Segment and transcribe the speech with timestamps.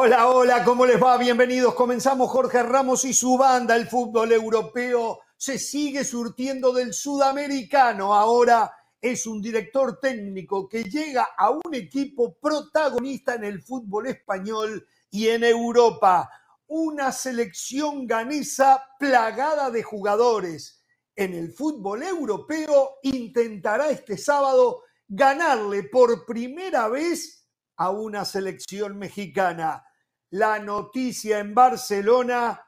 [0.00, 1.18] Hola, hola, ¿cómo les va?
[1.18, 1.74] Bienvenidos.
[1.74, 3.74] Comenzamos Jorge Ramos y su banda.
[3.74, 8.14] El fútbol europeo se sigue surtiendo del sudamericano.
[8.14, 14.86] Ahora es un director técnico que llega a un equipo protagonista en el fútbol español
[15.10, 16.30] y en Europa.
[16.68, 20.80] Una selección ganesa plagada de jugadores.
[21.16, 29.84] En el fútbol europeo intentará este sábado ganarle por primera vez a una selección mexicana.
[30.30, 32.60] La noticia en Barcelona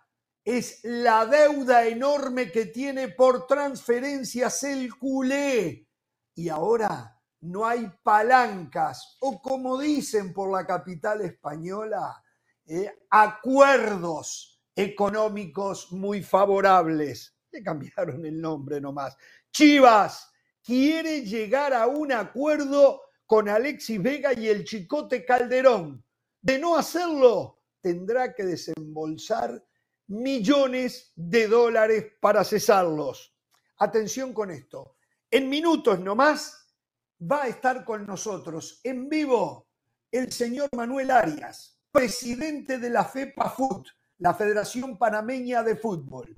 [0.43, 5.87] es la deuda enorme que tiene por transferencias el culé.
[6.35, 12.23] Y ahora no hay palancas, o como dicen por la capital española,
[12.67, 17.37] eh, acuerdos económicos muy favorables.
[17.51, 19.17] Le cambiaron el nombre nomás.
[19.53, 20.31] Chivas
[20.63, 26.05] quiere llegar a un acuerdo con Alexis Vega y el Chicote Calderón.
[26.43, 29.63] De no hacerlo, tendrá que desembolsar
[30.07, 33.37] millones de dólares para cesarlos.
[33.79, 34.97] Atención con esto.
[35.31, 36.75] En minutos nomás
[37.21, 39.69] va a estar con nosotros en vivo
[40.11, 46.37] el señor Manuel Arias, presidente de la FEPAFUT, la Federación Panameña de Fútbol.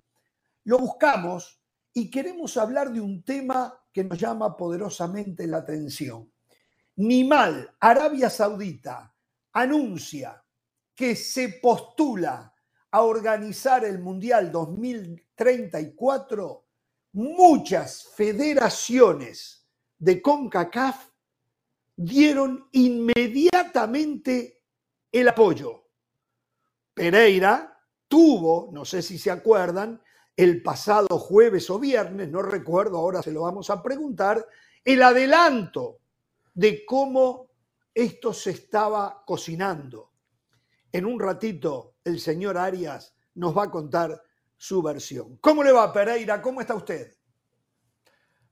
[0.64, 1.62] Lo buscamos
[1.94, 6.32] y queremos hablar de un tema que nos llama poderosamente la atención.
[6.96, 9.11] Ni mal, Arabia Saudita
[9.52, 10.42] anuncia
[10.94, 12.54] que se postula
[12.90, 16.66] a organizar el Mundial 2034,
[17.12, 19.66] muchas federaciones
[19.98, 21.08] de CONCACAF
[21.96, 24.62] dieron inmediatamente
[25.10, 25.88] el apoyo.
[26.94, 30.02] Pereira tuvo, no sé si se acuerdan,
[30.36, 34.46] el pasado jueves o viernes, no recuerdo, ahora se lo vamos a preguntar,
[34.84, 36.00] el adelanto
[36.54, 37.51] de cómo
[37.94, 40.12] esto se estaba cocinando.
[40.90, 44.22] En un ratito el señor Arias nos va a contar
[44.56, 45.36] su versión.
[45.38, 46.40] ¿Cómo le va, Pereira?
[46.40, 47.16] ¿Cómo está usted?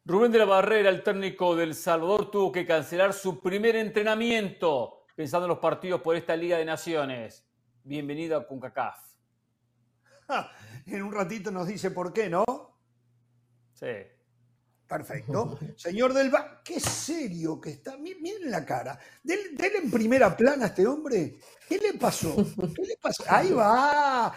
[0.04, 5.46] Rubén de la Barrera, el técnico del Salvador, tuvo que cancelar su primer entrenamiento pensando
[5.46, 7.46] en los partidos por esta Liga de Naciones.
[7.84, 8.98] Bienvenido a CONCACAF.
[10.86, 12.44] en un ratito nos dice por qué, ¿no?
[13.74, 13.86] Sí.
[14.90, 15.56] Perfecto.
[15.76, 16.32] Señor del
[16.64, 17.96] qué serio que está.
[17.96, 18.98] Miren la cara.
[19.22, 21.36] Denle, en primera plana a este hombre.
[21.68, 22.34] ¿Qué le pasó?
[22.34, 23.22] ¿Qué le pasó?
[23.28, 24.34] Ahí va.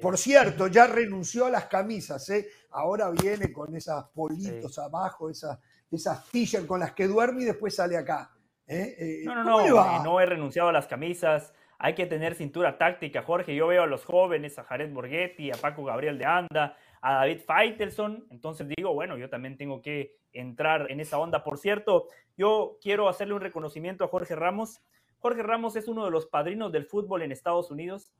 [0.00, 2.30] por cierto, ya renunció a las camisas.
[2.30, 2.48] ¿eh?
[2.70, 5.58] Ahora viene con esas politos abajo, esas,
[5.90, 8.30] esas t con las que duerme y después sale acá.
[8.66, 8.96] ¿eh?
[8.98, 10.02] Eh, no, no, no.
[10.02, 11.52] No he renunciado a las camisas.
[11.78, 13.54] Hay que tener cintura táctica, Jorge.
[13.54, 17.40] Yo veo a los jóvenes, a Jared Borghetti, a Paco Gabriel de Anda, a David
[17.44, 18.26] Faitelson.
[18.30, 21.42] Entonces digo, bueno, yo también tengo que entrar en esa onda.
[21.42, 24.80] Por cierto, yo quiero hacerle un reconocimiento a Jorge Ramos.
[25.18, 28.12] Jorge Ramos es uno de los padrinos del fútbol en Estados Unidos.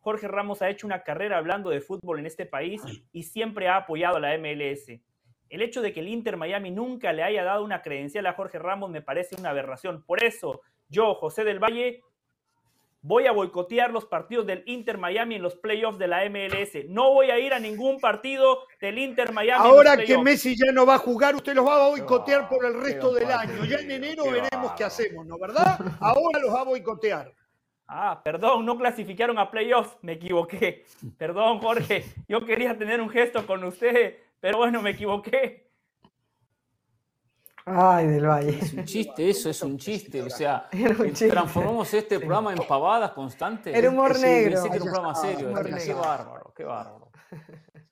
[0.00, 2.80] Jorge Ramos ha hecho una carrera hablando de fútbol en este país
[3.12, 5.00] y siempre ha apoyado a la MLS.
[5.48, 8.58] El hecho de que el Inter Miami nunca le haya dado una credencial a Jorge
[8.58, 10.04] Ramos me parece una aberración.
[10.04, 12.02] Por eso, yo, José del Valle,
[13.06, 16.88] voy a boicotear los partidos del Inter Miami en los playoffs de la MLS.
[16.88, 19.64] No voy a ir a ningún partido del Inter Miami.
[19.64, 22.74] Ahora que Messi ya no va a jugar, usted los va a boicotear por el
[22.74, 23.64] resto del año.
[23.64, 25.38] Ya en enero veremos qué hacemos, ¿no?
[25.38, 25.78] ¿Verdad?
[26.00, 27.32] Ahora los va a boicotear.
[27.86, 30.84] Ah, perdón, no clasificaron a playoffs, me equivoqué.
[31.16, 35.65] Perdón, Jorge, yo quería tener un gesto con usted, pero bueno, me equivoqué.
[37.68, 38.58] Ay, del Valle.
[38.62, 40.22] Es un chiste, eso es un chiste.
[40.22, 40.68] O sea,
[41.28, 43.74] transformamos este programa en pavadas constantes.
[43.74, 44.52] Era humor negro.
[44.52, 45.52] Pensé que era un programa serio.
[45.84, 47.10] Qué bárbaro, qué bárbaro.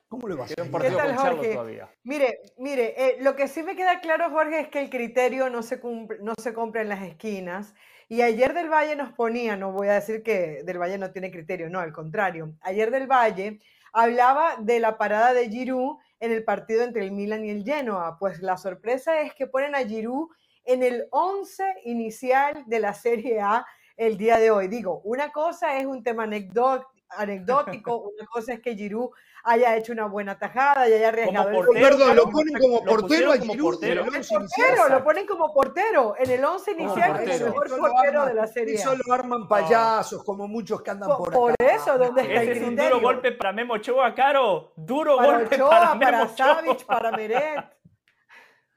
[0.08, 0.62] ¿Cómo le va a hacer?
[0.62, 1.52] un partido con Jorge?
[1.54, 1.90] todavía.
[2.04, 5.60] Mire, mire, eh, lo que sí me queda claro, Jorge, es que el criterio no
[5.62, 7.74] se, cumple, no se compra en las esquinas.
[8.08, 11.32] Y ayer del Valle nos ponía, no voy a decir que del Valle no tiene
[11.32, 12.54] criterio, no, al contrario.
[12.60, 13.58] Ayer del Valle
[13.92, 18.18] hablaba de la parada de Giroud en el partido entre el Milan y el Genoa.
[18.18, 20.28] Pues la sorpresa es que ponen a Giroud
[20.64, 23.66] en el 11 inicial de la Serie A
[23.96, 24.68] el día de hoy.
[24.68, 29.10] Digo, una cosa es un tema anecdótico, una cosa es que Giroud
[29.44, 31.50] haya hecho una buena tajada y haya arriesgado.
[31.50, 33.70] Como portero, Perdón, lo ponen como portero a Giroud.
[33.74, 34.04] Portero.
[34.04, 38.46] portero, lo ponen como portero en el 11 inicial, es el mejor portero de la
[38.46, 38.74] serie.
[38.74, 42.52] Eso lo arman payasos, como muchos que andan por, por Por eso, ¿dónde está Ese
[42.52, 44.72] el es un duro golpe para Memo Ochoa, Caro.
[44.76, 47.64] Duro para golpe Ochoa, para Memo para Savic, para Meret.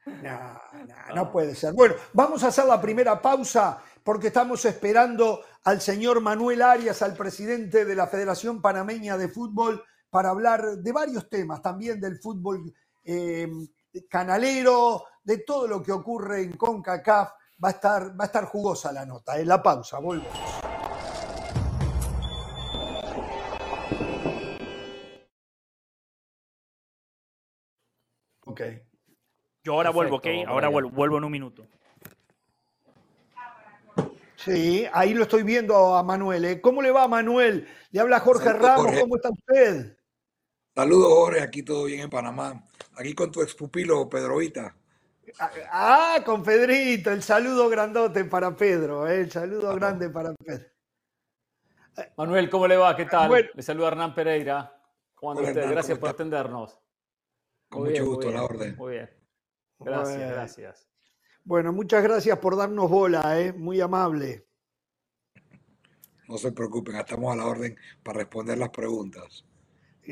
[0.06, 1.74] No, no, no puede ser.
[1.74, 7.14] Bueno, vamos a hacer la primera pausa porque estamos esperando al señor Manuel Arias, al
[7.14, 9.84] presidente de la Federación Panameña de Fútbol,
[10.18, 12.74] para hablar de varios temas, también del fútbol
[13.04, 13.48] eh,
[14.10, 17.30] canalero, de todo lo que ocurre en CONCACAF.
[17.64, 19.40] Va a estar, va a estar jugosa la nota.
[19.40, 20.36] En la pausa, volvemos.
[28.48, 28.62] Ok.
[29.64, 30.28] Yo ahora vuelvo, ¿ok?
[30.48, 31.68] Ahora vuelvo, vuelvo en un minuto.
[34.38, 36.46] Sí, ahí lo estoy viendo a Manuel.
[36.46, 36.62] ¿eh?
[36.62, 37.68] ¿Cómo le va, Manuel?
[37.92, 39.97] Le habla Jorge Ramos, ¿cómo está usted?
[40.78, 42.64] Saludos, Jorge, aquí todo bien en Panamá.
[42.98, 44.76] Aquí con tu expupilo, Pedroita.
[45.72, 49.22] Ah, con Pedrito, el saludo grandote para Pedro, ¿eh?
[49.22, 50.68] el saludo grande para Pedro.
[52.16, 52.96] Manuel, ¿cómo le va?
[52.96, 53.50] ¿Qué tal?
[53.56, 54.72] Le saluda Hernán Pereira.
[55.16, 55.68] ¿Cómo anda usted?
[55.68, 56.80] Gracias por atendernos.
[57.70, 58.76] Con mucho gusto, la orden.
[58.76, 59.10] Muy bien.
[59.80, 60.88] Gracias, gracias.
[61.44, 63.52] Bueno, muchas gracias por darnos bola, ¿eh?
[63.52, 64.46] muy amable.
[66.28, 69.47] No se preocupen, estamos a la orden para responder las preguntas.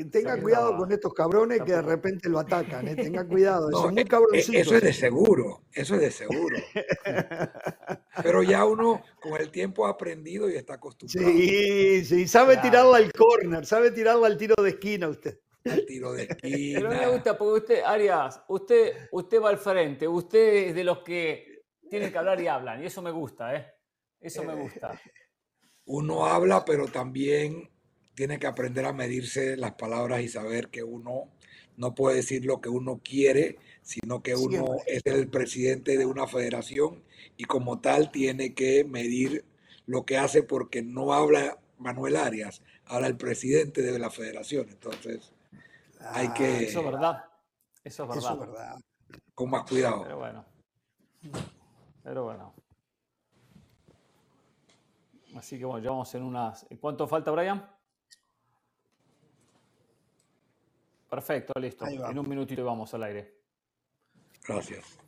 [0.04, 2.96] Tenga cuidado con estos cabrones que de repente lo atacan, ¿eh?
[2.96, 6.56] tenga cuidado, son muy eh, eh, Eso es de seguro, eso es de seguro.
[8.22, 11.30] Pero ya uno con el tiempo ha aprendido y está acostumbrado.
[11.30, 15.40] Sí, sí, sabe tirarla al corner, sabe tirarla al tiro de esquina usted.
[15.64, 16.80] Al tiro de esquina.
[16.80, 20.98] Pero me gusta porque usted, Arias, usted, usted va al frente, usted es de los
[20.98, 23.66] que tienen que hablar y hablan, y eso me gusta, ¿eh?
[24.20, 25.00] Eso me gusta.
[25.86, 27.70] Uno habla, pero también
[28.16, 31.28] tiene que aprender a medirse las palabras y saber que uno
[31.76, 36.26] no puede decir lo que uno quiere, sino que uno es el presidente de una
[36.26, 37.04] federación
[37.36, 39.44] y como tal tiene que medir
[39.84, 44.66] lo que hace porque no habla Manuel Arias, habla el presidente de la federación.
[44.70, 45.34] Entonces,
[46.00, 46.44] hay que...
[46.46, 47.24] Ah, eso es verdad.
[47.84, 48.38] Eso es verdad.
[48.38, 48.76] verdad.
[49.34, 50.02] Con más cuidado.
[50.04, 50.44] Pero bueno.
[52.02, 52.54] Pero bueno.
[55.36, 56.66] Así que bueno, ya vamos en unas...
[56.80, 57.75] ¿Cuánto falta, Brian?
[61.08, 61.86] Perfecto, listo.
[61.86, 63.34] En un minutito vamos al aire.
[64.46, 64.98] Gracias.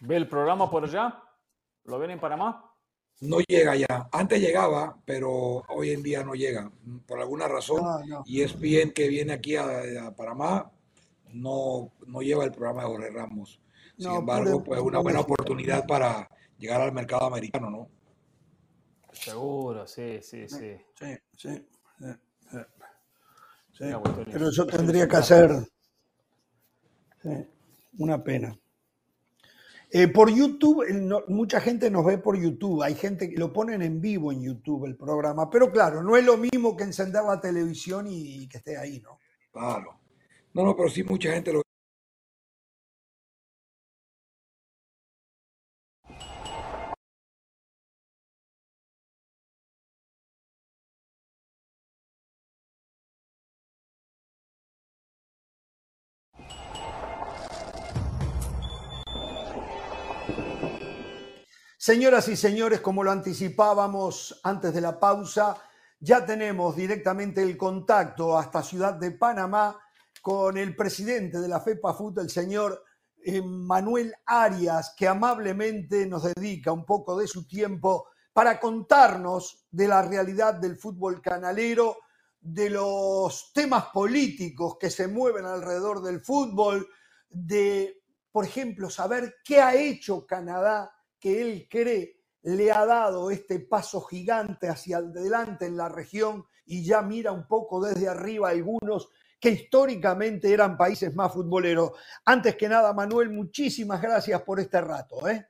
[0.00, 1.20] ¿Ve el programa por allá?
[1.84, 2.72] ¿Lo ven en Panamá?
[3.20, 4.08] No llega ya.
[4.12, 6.70] Antes llegaba, pero hoy en día no llega.
[7.06, 7.82] Por alguna razón.
[8.24, 10.70] Y es bien que viene aquí a, Panamá,
[11.32, 13.60] no, no lleva el programa de Jorge Ramos.
[13.96, 16.28] Sin embargo, pues una buena oportunidad para
[16.58, 17.88] llegar al mercado americano, ¿no?
[19.12, 20.76] Seguro, sí, sí, sí.
[20.94, 21.66] Sí, sí.
[23.78, 25.50] Pero eso tendría que hacer.
[27.98, 28.58] una pena.
[29.90, 30.84] Eh, por YouTube,
[31.28, 32.82] mucha gente nos ve por YouTube.
[32.82, 35.48] Hay gente que lo ponen en vivo en YouTube el programa.
[35.48, 39.00] Pero claro, no es lo mismo que encender la televisión y, y que esté ahí,
[39.00, 39.18] ¿no?
[39.52, 40.00] Claro.
[40.52, 41.62] No, no, pero sí mucha gente lo
[61.86, 65.56] Señoras y señores, como lo anticipábamos antes de la pausa,
[66.00, 69.78] ya tenemos directamente el contacto hasta Ciudad de Panamá
[70.20, 72.82] con el presidente de la FEPA Food, el señor
[73.24, 79.86] eh, Manuel Arias, que amablemente nos dedica un poco de su tiempo para contarnos de
[79.86, 81.98] la realidad del fútbol canalero,
[82.40, 86.88] de los temas políticos que se mueven alrededor del fútbol,
[87.30, 88.02] de,
[88.32, 90.95] por ejemplo, saber qué ha hecho Canadá
[91.26, 96.84] que él cree le ha dado este paso gigante hacia adelante en la región y
[96.84, 99.08] ya mira un poco desde arriba algunos
[99.40, 101.90] que históricamente eran países más futboleros.
[102.24, 105.28] Antes que nada, Manuel, muchísimas gracias por este rato.
[105.28, 105.48] ¿eh?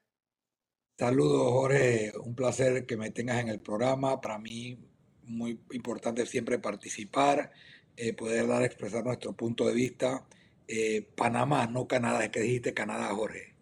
[0.99, 2.12] Saludos, Jorge.
[2.25, 4.18] Un placer que me tengas en el programa.
[4.18, 4.83] Para mí,
[5.25, 7.52] muy importante siempre participar,
[7.95, 10.26] eh, poder dar expresar nuestro punto de vista.
[10.66, 13.55] Eh, Panamá, no Canadá, es que dijiste Canadá, Jorge.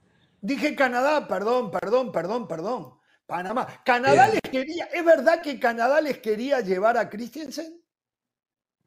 [0.44, 2.92] Dije Canadá, perdón, perdón, perdón, perdón.
[3.24, 3.66] Panamá.
[3.82, 7.80] Canadá les quería, ¿es verdad que Canadá les quería llevar a Christensen?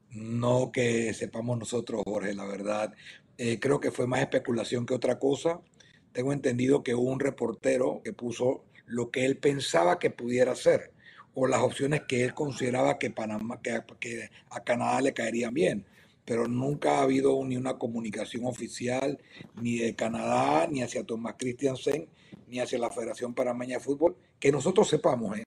[0.10, 2.94] No que sepamos nosotros, Jorge, la verdad.
[3.40, 5.60] Eh, creo que fue más especulación que otra cosa.
[6.12, 10.94] Tengo entendido que hubo un reportero que puso lo que él pensaba que pudiera ser
[11.34, 15.88] o las opciones que él consideraba que, Panamá, que, que a Canadá le caerían bien
[16.28, 19.18] pero nunca ha habido ni una comunicación oficial
[19.62, 22.10] ni de Canadá, ni hacia Tomás Christiansen,
[22.48, 25.38] ni hacia la Federación Panameña de Fútbol, que nosotros sepamos.
[25.38, 25.44] ¿eh?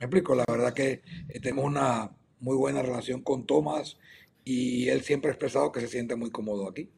[0.00, 2.10] Me explico, la verdad que eh, tenemos una
[2.40, 3.96] muy buena relación con Tomás
[4.42, 6.90] y él siempre ha expresado que se siente muy cómodo aquí.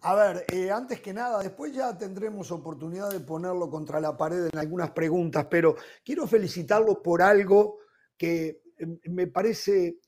[0.00, 4.48] A ver, eh, antes que nada, después ya tendremos oportunidad de ponerlo contra la pared
[4.50, 7.76] en algunas preguntas, pero quiero felicitarlo por algo
[8.16, 8.62] que
[9.04, 9.98] me parece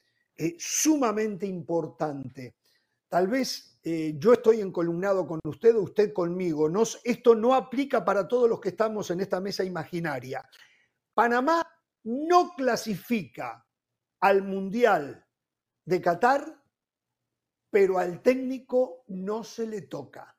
[0.58, 2.56] sumamente importante.
[3.08, 6.70] Tal vez eh, yo estoy encolumnado con usted, usted conmigo.
[7.04, 10.48] esto no aplica para todos los que estamos en esta mesa imaginaria.
[11.12, 11.62] Panamá
[12.04, 13.64] no clasifica
[14.20, 15.24] al Mundial
[15.84, 16.60] de Qatar,
[17.70, 20.34] pero al técnico no se le toca.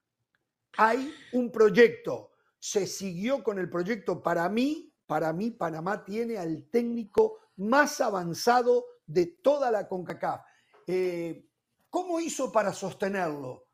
[0.77, 4.23] Hay un proyecto, se siguió con el proyecto.
[4.23, 10.41] Para mí, para mí, Panamá tiene al técnico más avanzado de toda la CONCACAF.
[10.87, 11.45] Eh,
[11.89, 13.67] ¿Cómo hizo para sostenerlo?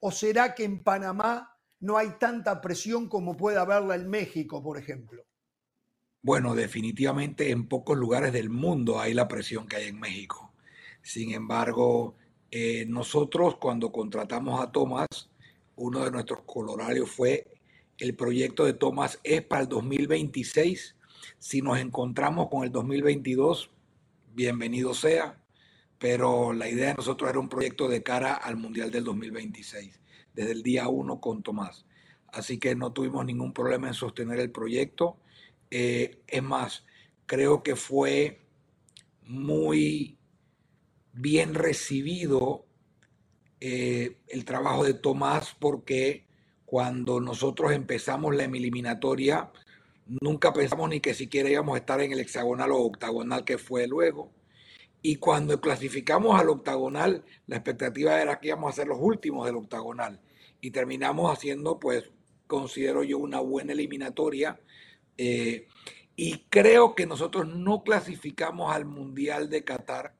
[0.00, 4.78] ¿O será que en Panamá no hay tanta presión como puede haberla en México, por
[4.78, 5.24] ejemplo?
[6.22, 10.52] Bueno, definitivamente en pocos lugares del mundo hay la presión que hay en México.
[11.02, 12.16] Sin embargo,
[12.50, 15.06] eh, nosotros cuando contratamos a Tomás,
[15.76, 17.46] uno de nuestros colorarios fue
[17.98, 20.96] el proyecto de Tomás es para el 2026.
[21.38, 23.70] Si nos encontramos con el 2022,
[24.38, 25.36] bienvenido sea,
[25.98, 30.00] pero la idea de nosotros era un proyecto de cara al Mundial del 2026,
[30.32, 31.84] desde el día uno con Tomás.
[32.28, 35.18] Así que no tuvimos ningún problema en sostener el proyecto
[35.72, 36.84] eh, es más,
[37.26, 38.46] creo que fue
[39.22, 40.16] muy
[41.12, 42.64] bien recibido
[43.58, 46.28] eh, el trabajo de Tomás porque
[46.64, 49.50] cuando nosotros empezamos la eliminatoria,
[50.20, 53.86] nunca pensamos ni que siquiera íbamos a estar en el hexagonal o octagonal que fue
[53.86, 54.32] luego.
[55.02, 59.56] Y cuando clasificamos al octagonal, la expectativa era que íbamos a ser los últimos del
[59.56, 60.20] octagonal.
[60.60, 62.10] Y terminamos haciendo, pues,
[62.46, 64.58] considero yo, una buena eliminatoria
[65.18, 65.66] eh,
[66.16, 70.14] y creo que nosotros no clasificamos al Mundial de Qatar,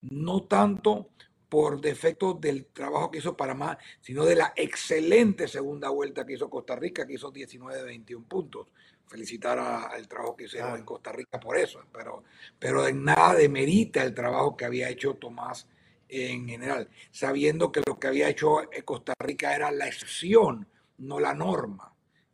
[0.00, 1.10] no tanto
[1.48, 6.50] por defecto del trabajo que hizo Panamá, sino de la excelente segunda vuelta que hizo
[6.50, 8.68] Costa Rica, que hizo 19 de 21 puntos.
[9.06, 12.24] Felicitar al trabajo que hicieron en Costa Rica por eso, pero,
[12.58, 15.66] pero en nada demerita el trabajo que había hecho Tomás
[16.08, 20.66] en general, sabiendo que lo que había hecho Costa Rica era la excepción,
[20.98, 21.92] no la norma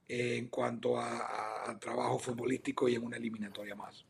[0.08, 4.04] en cuanto a, trabajo futbolístico y en una eliminatoria más.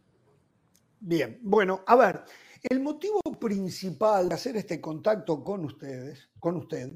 [0.99, 2.25] Bien, bueno, a ver,
[2.63, 6.93] el motivo principal de hacer este contacto con ustedes, con usted,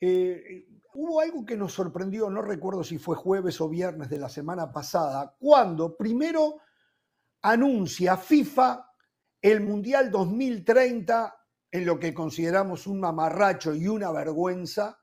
[0.00, 4.28] eh, hubo algo que nos sorprendió, no recuerdo si fue jueves o viernes de la
[4.28, 6.60] semana pasada, cuando primero
[7.42, 8.90] anuncia FIFA
[9.40, 11.36] el Mundial 2030
[11.70, 14.98] en lo que consideramos un mamarracho y una vergüenza,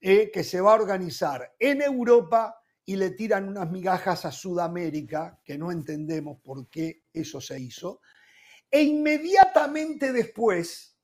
[0.00, 5.40] eh, que se va a organizar en Europa y le tiran unas migajas a Sudamérica,
[5.44, 8.00] que no entendemos por qué eso se hizo.
[8.70, 10.96] E inmediatamente después,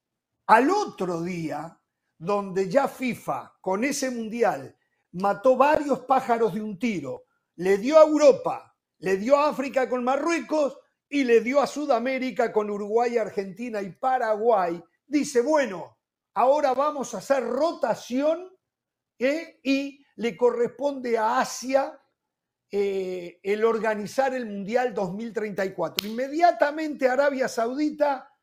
[0.47, 1.79] al otro día,
[2.25, 4.76] donde ya FIFA con ese mundial
[5.12, 7.25] mató varios pájaros de un tiro,
[7.57, 10.78] le dio a Europa, le dio a África con Marruecos
[11.09, 15.99] y le dio a Sudamérica con Uruguay, Argentina y Paraguay, dice, bueno,
[16.35, 18.49] ahora vamos a hacer rotación
[19.19, 19.61] ¿eh?
[19.62, 22.00] y le corresponde a Asia
[22.71, 26.09] eh, el organizar el Mundial 2034.
[26.09, 28.34] Inmediatamente Arabia Saudita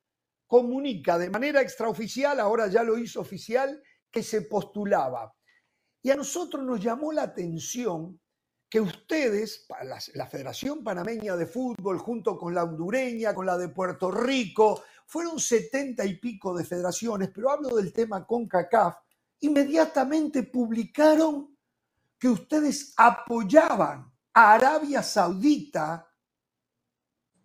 [0.51, 3.81] comunica de manera extraoficial, ahora ya lo hizo oficial,
[4.11, 5.33] que se postulaba.
[6.01, 8.19] Y a nosotros nos llamó la atención
[8.69, 9.65] que ustedes,
[10.13, 15.39] la, Federación Panameña de Fútbol, junto con la hondureña, con la de Puerto Rico, fueron
[15.39, 18.97] setenta y pico de federaciones, pero hablo del tema CONCACAF,
[19.39, 21.57] inmediatamente publicaron
[22.19, 26.05] que ustedes apoyaban a Arabia Saudita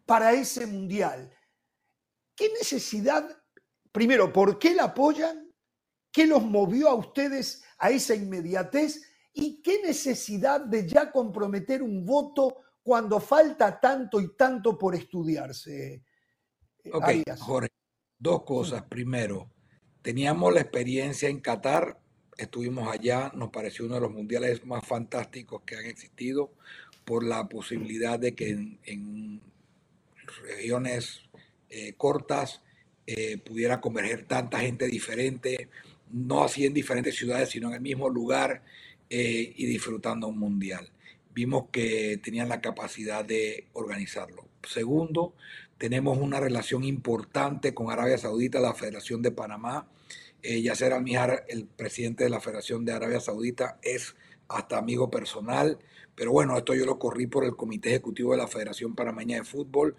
[0.04, 1.35] para ese mundial.
[2.36, 3.26] ¿Qué necesidad,
[3.90, 5.50] primero, por qué la apoyan?
[6.12, 9.02] ¿Qué los movió a ustedes a esa inmediatez?
[9.32, 16.04] ¿Y qué necesidad de ya comprometer un voto cuando falta tanto y tanto por estudiarse?
[16.92, 17.70] Ok, Jorge,
[18.18, 18.82] dos cosas.
[18.84, 19.50] Primero,
[20.02, 21.98] teníamos la experiencia en Qatar
[22.36, 26.52] estuvimos allá, nos pareció uno de los mundiales más fantásticos que han existido
[27.04, 29.40] por la posibilidad de que en,
[30.48, 31.20] regiones
[31.70, 32.62] eh, cortas
[33.06, 35.68] eh, pudiera converger tanta gente diferente,
[36.10, 38.62] no así en diferentes ciudades, sino en el mismo lugar
[39.08, 40.90] eh, y disfrutando un mundial.
[41.32, 44.48] Vimos que tenían la capacidad de organizarlo.
[44.66, 45.34] Segundo,
[45.78, 49.86] tenemos una relación importante con Arabia Saudita, la Federación de Panamá,
[50.42, 50.92] eh, Yasser
[51.48, 54.16] el presidente de la Federación de Arabia Saudita, es
[54.48, 55.78] hasta amigo personal,
[56.16, 59.44] pero bueno, esto yo lo corrí por el Comité Ejecutivo de la Federación Panameña de
[59.44, 59.94] Fútbol.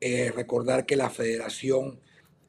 [0.00, 2.00] Eh, recordar que la Federación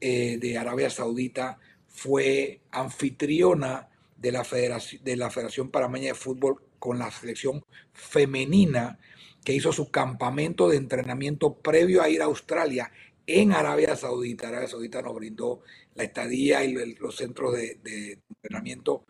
[0.02, 6.62] eh, de Arabia Saudita fue anfitriona de la, Federación, de la Federación Panameña de Fútbol
[6.78, 9.00] con la selección femenina
[9.44, 12.92] que hizo su campamento de entrenamiento previo a ir a Australia
[13.26, 14.48] en Arabia Saudita.
[14.48, 15.62] Arabia Saudita nos brindó
[15.96, 19.06] la estadía y los centros de, entrenamiento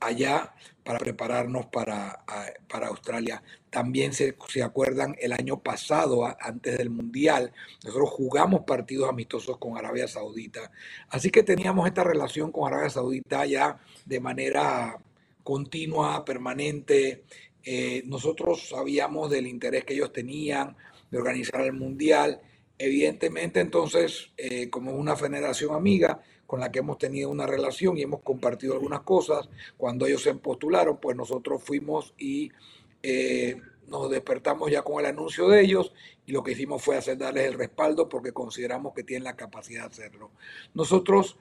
[0.00, 2.24] allá para prepararnos para,
[2.68, 3.42] para Australia.
[3.70, 9.76] También se, se, acuerdan, el año pasado, antes del Mundial, nosotros jugamos partidos amistosos con
[9.76, 10.70] Arabia Saudita.
[11.08, 14.98] Así que teníamos esta relación con Arabia Saudita ya de manera
[15.42, 17.24] continua, permanente.
[17.62, 20.76] Eh, nosotros sabíamos del interés que ellos tenían
[21.10, 22.40] de organizar el Mundial
[22.76, 28.02] Evidentemente, entonces, eh, como una federación amiga con la que hemos tenido una relación y
[28.02, 32.50] hemos compartido algunas cosas, cuando ellos se postularon, pues nosotros fuimos y
[33.02, 35.92] eh, nos despertamos ya con el anuncio de ellos
[36.26, 39.82] y lo que hicimos fue hacer darles el respaldo porque consideramos que tienen la capacidad
[39.82, 40.30] de hacerlo.
[40.72, 41.36] Nosotros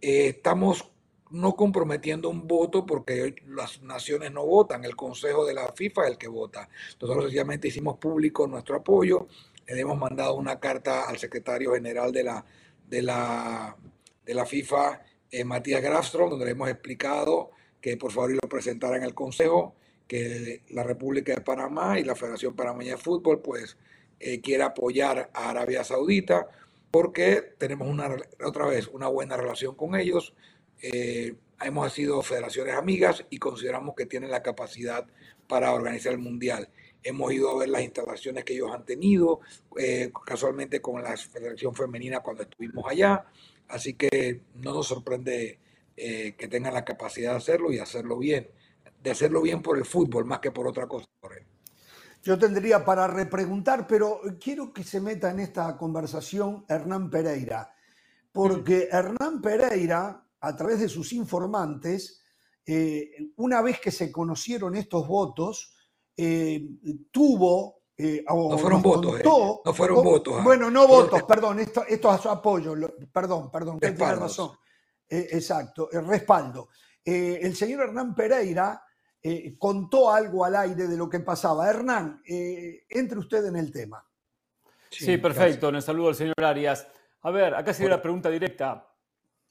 [0.00, 0.90] eh, estamos
[1.30, 6.10] no comprometiendo un voto porque las naciones no votan, el Consejo de la FIFA es
[6.12, 6.68] el que vota.
[7.00, 9.26] Nosotros sencillamente hicimos público nuestro apoyo
[9.74, 12.44] le hemos mandado una carta al secretario general de la,
[12.88, 13.76] de la,
[14.28, 18.98] de la FIFA, eh, Matías Grafstrom, donde le hemos explicado que por favor lo presentara
[18.98, 19.74] en el Consejo,
[20.06, 23.78] que la República de Panamá y la Federación Panameña de Fútbol pues
[24.20, 26.46] eh, quiere apoyar a Arabia Saudita
[26.90, 30.34] porque tenemos una, otra vez una buena relación con ellos.
[30.82, 35.06] Eh, hemos sido federaciones amigas y consideramos que tienen la capacidad
[35.46, 36.68] para organizar el Mundial.
[37.02, 39.40] Hemos ido a ver las instalaciones que ellos han tenido,
[40.26, 43.24] casualmente con la Federación Femenina cuando estuvimos allá.
[43.68, 45.58] Así que no nos sorprende
[45.96, 48.48] eh, que tengan la capacidad de hacerlo y hacerlo bien.
[49.02, 51.06] De hacerlo bien por el fútbol más que por otra cosa.
[52.22, 57.72] Yo tendría para repreguntar, pero quiero que se meta en esta conversación Hernán Pereira,
[58.32, 62.20] porque Hernán Pereira, a través de sus informantes,
[62.66, 65.74] eh, una vez que se conocieron estos votos,
[66.16, 66.68] eh,
[67.10, 67.77] tuvo...
[68.00, 69.24] Eh, no fueron votos, eh.
[69.24, 70.36] no fueron votos.
[70.38, 70.42] Ah.
[70.44, 72.74] Bueno, no votos, perdón, esto, esto a su apoyo,
[73.12, 74.52] perdón, perdón, tiene razón.
[75.08, 76.68] exacto, el respaldo.
[77.04, 78.80] el señor Hernán Pereira
[79.58, 81.68] contó algo al aire de lo que pasaba.
[81.68, 84.04] Hernán, entre usted en el tema.
[84.90, 85.68] Sí, perfecto.
[85.68, 86.86] Un saludo al señor Arias.
[87.22, 88.88] A ver, acá se dio la pregunta directa.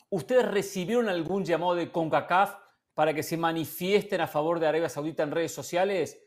[0.09, 2.55] ¿Ustedes recibieron algún llamado de CONCACAF
[2.93, 6.17] para que se manifiesten a favor de Arabia Saudita en redes sociales?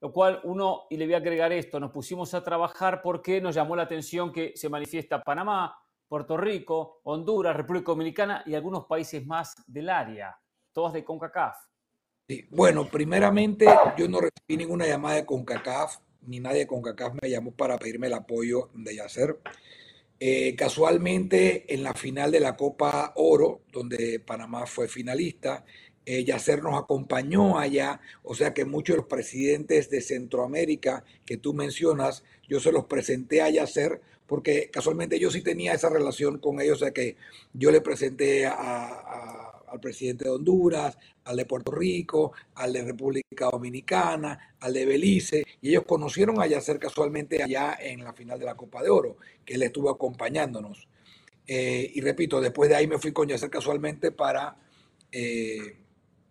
[0.00, 3.54] Lo cual uno, y le voy a agregar esto, nos pusimos a trabajar porque nos
[3.54, 9.26] llamó la atención que se manifiesta Panamá, Puerto Rico, Honduras, República Dominicana y algunos países
[9.26, 10.38] más del área,
[10.72, 11.56] todos de CONCACAF.
[12.50, 17.52] Bueno, primeramente yo no recibí ninguna llamada de CONCACAF, ni nadie de CONCACAF me llamó
[17.52, 19.40] para pedirme el apoyo de Yacer.
[20.20, 25.64] Eh, casualmente en la final de la Copa Oro, donde Panamá fue finalista,
[26.10, 31.36] eh, Yacer nos acompañó allá, o sea que muchos de los presidentes de Centroamérica que
[31.36, 36.38] tú mencionas, yo se los presenté a Yacer porque casualmente yo sí tenía esa relación
[36.38, 37.16] con ellos, o sea que
[37.52, 44.56] yo le presenté al presidente de Honduras, al de Puerto Rico, al de República Dominicana,
[44.60, 48.54] al de Belice, y ellos conocieron a Yacer casualmente allá en la final de la
[48.54, 50.88] Copa de Oro, que él estuvo acompañándonos.
[51.46, 54.56] Eh, y repito, después de ahí me fui con Yacer casualmente para...
[55.12, 55.76] Eh,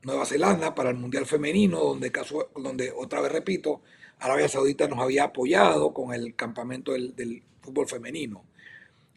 [0.03, 2.11] Nueva Zelanda para el Mundial Femenino, donde,
[2.55, 3.81] donde otra vez repito,
[4.19, 8.45] Arabia Saudita nos había apoyado con el campamento del, fútbol femenino.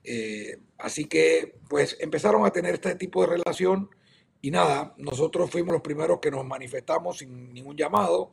[0.02, 3.90] Eh, así que pues empezaron a tener este tipo de relación
[4.42, 8.32] y nada, nosotros fuimos los primeros que nos manifestamos sin ningún llamado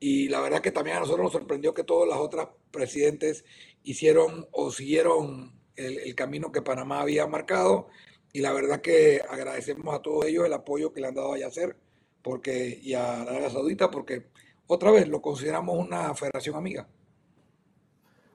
[0.00, 3.44] y la verdad que también a nosotros nos sorprendió que todas las otras presidentes
[3.84, 7.88] hicieron o siguieron el, el camino que Panamá había marcado
[8.32, 11.38] y la verdad que agradecemos a todos ellos el apoyo que le han dado a
[11.38, 11.76] Yacer
[12.24, 14.30] porque, y a Arabia Saudita porque
[14.66, 16.88] otra vez lo consideramos una federación amiga.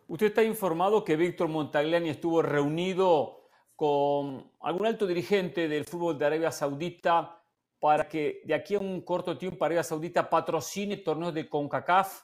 [0.07, 6.25] Usted está informado que Víctor Montagliani estuvo reunido con algún alto dirigente del fútbol de
[6.25, 7.41] Arabia Saudita
[7.79, 12.23] para que de aquí a un corto tiempo Arabia Saudita patrocine torneos de CONCACAF,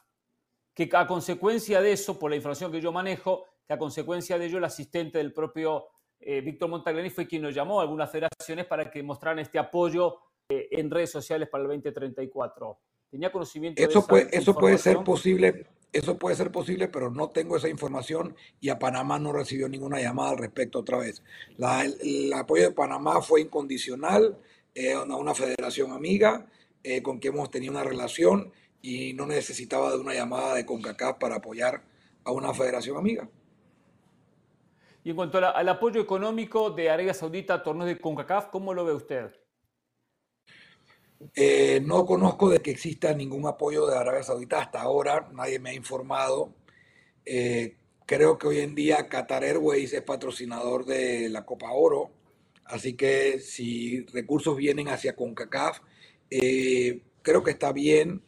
[0.72, 4.46] que a consecuencia de eso, por la información que yo manejo, que a consecuencia de
[4.46, 5.86] ello el asistente del propio
[6.20, 10.18] eh, Víctor Montagliani fue quien nos llamó a algunas federaciones para que mostraran este apoyo
[10.48, 12.78] eh, en redes sociales para el 2034.
[13.10, 17.10] ¿Tenía conocimiento eso de esa puede, Eso puede ser posible, eso puede ser posible, pero
[17.10, 21.22] no tengo esa información y a Panamá no recibió ninguna llamada al respecto otra vez.
[21.58, 24.38] el, apoyo de Panamá fue incondicional
[24.74, 26.46] eh, a una, federación amiga
[26.84, 31.18] eh, con que hemos tenido una relación y no necesitaba de una llamada de CONCACAF
[31.18, 31.82] para apoyar
[32.22, 33.28] a una federación amiga.
[35.02, 38.84] Y en cuanto al apoyo económico de Arabia Saudita a torneos de CONCACAF, ¿cómo lo
[38.84, 39.32] ve usted?
[41.34, 45.70] Eh, no conozco de que exista ningún apoyo de Arabia Saudita hasta ahora, nadie me
[45.70, 46.52] ha informado.
[47.24, 47.76] Eh,
[48.06, 52.10] creo que hoy en día Qatar Airways es patrocinador de la Copa Oro,
[52.64, 55.80] así que si recursos vienen hacia CONCACAF,
[56.30, 58.22] eh, creo que está bien,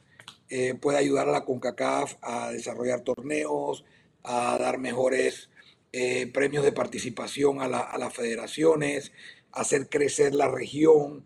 [0.81, 3.85] puede ayudar a la CONCACAF a desarrollar torneos,
[4.25, 5.51] a dar mejores
[6.33, 9.13] premios de participación a, las federaciones,
[9.53, 11.25] hacer crecer la región,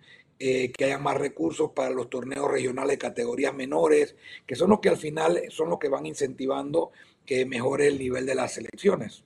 [0.77, 4.89] que haya más recursos para los torneos regionales de categorías menores, que son los que
[4.89, 6.91] al final son los que van incentivando
[7.25, 9.25] que mejore el nivel de las selecciones.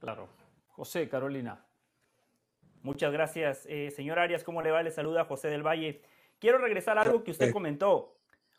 [0.00, 0.28] Claro.
[0.68, 1.64] José, Carolina.
[2.82, 4.44] Muchas gracias, eh, señor Arias.
[4.44, 4.82] ¿Cómo le va?
[4.82, 6.00] Le saluda José del Valle.
[6.38, 8.16] Quiero regresar a algo que usted comentó.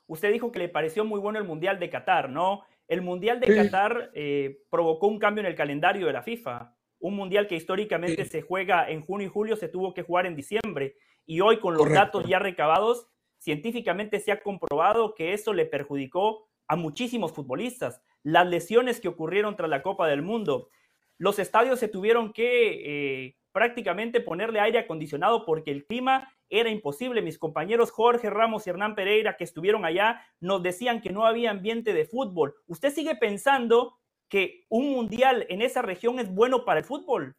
[0.07, 2.65] Usted dijo que le pareció muy bueno el Mundial de Qatar, ¿no?
[2.87, 6.73] El Mundial de Qatar eh, provocó un cambio en el calendario de la FIFA.
[6.99, 10.35] Un Mundial que históricamente se juega en junio y julio se tuvo que jugar en
[10.35, 10.95] diciembre.
[11.25, 13.07] Y hoy, con los datos ya recabados,
[13.37, 18.01] científicamente se ha comprobado que eso le perjudicó a muchísimos futbolistas.
[18.23, 20.69] Las lesiones que ocurrieron tras la Copa del Mundo.
[21.17, 27.21] Los estadios se tuvieron que eh, prácticamente ponerle aire acondicionado porque el clima era imposible.
[27.21, 31.51] Mis compañeros Jorge Ramos y Hernán Pereira que estuvieron allá nos decían que no había
[31.51, 32.55] ambiente de fútbol.
[32.67, 33.97] ¿Usted sigue pensando
[34.29, 37.35] que un mundial en esa región es bueno para el fútbol?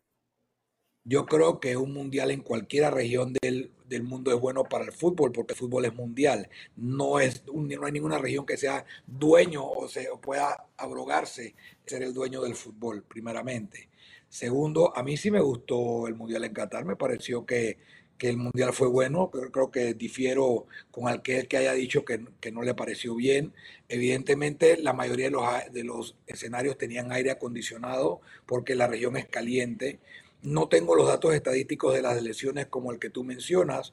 [1.04, 3.72] Yo creo que un mundial en cualquier región del,
[4.02, 6.48] mundo es bueno para el fútbol, porque el fútbol es mundial.
[6.76, 11.54] No, es, no hay ninguna región que sea dueño o, se, pueda abrogarse
[11.86, 13.88] ser el dueño del fútbol, primeramente.
[14.28, 17.78] Segundo, a mí sí me gustó el mundial en Qatar, me pareció que,
[18.28, 22.20] el mundial fue bueno, pero creo que difiero con aquel que haya dicho que,
[22.52, 23.52] no le pareció bien.
[23.88, 29.26] Evidentemente, la mayoría de los, de los escenarios tenían aire acondicionado porque la región es
[29.26, 29.98] caliente
[30.42, 33.92] no tengo los datos estadísticos de las lesiones como el que tú mencionas.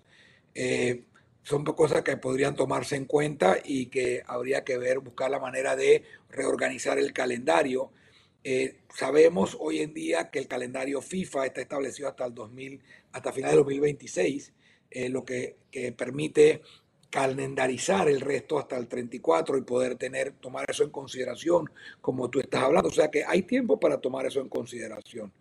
[0.55, 1.03] Eh,
[1.43, 5.75] son cosas que podrían tomarse en cuenta y que habría que ver, buscar la manera
[5.75, 7.91] de reorganizar el calendario.
[8.49, 12.81] Eh, sabemos hoy en día que el calendario FIFA está establecido hasta el 2000,
[13.12, 14.53] hasta final de 2026,
[14.89, 15.57] eh, lo que,
[15.97, 16.62] permite
[17.10, 22.39] calendarizar el resto hasta el 34 y poder tener, tomar eso en consideración, como tú
[22.39, 22.88] estás hablando.
[22.88, 25.33] O sea que hay tiempo para tomar eso en consideración.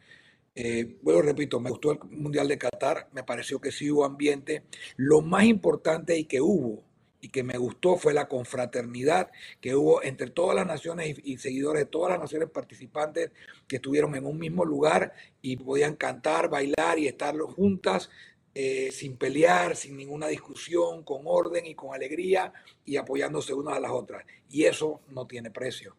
[0.53, 4.64] Eh, bueno, repito, me gustó el Mundial de Qatar, me pareció que sí hubo ambiente.
[4.97, 6.83] Lo más importante y que hubo
[7.27, 11.83] y que me gustó fue la confraternidad que hubo entre todas las naciones y, seguidores
[11.83, 13.33] de todas las naciones participantes
[13.67, 15.12] que estuvieron en un mismo lugar
[15.43, 18.11] y podían cantar, bailar y estar juntas
[18.55, 22.53] eh, sin pelear, sin ninguna discusión, con orden y con alegría
[22.85, 24.25] y apoyándose unas a las otras.
[24.49, 25.97] Y eso no tiene precio.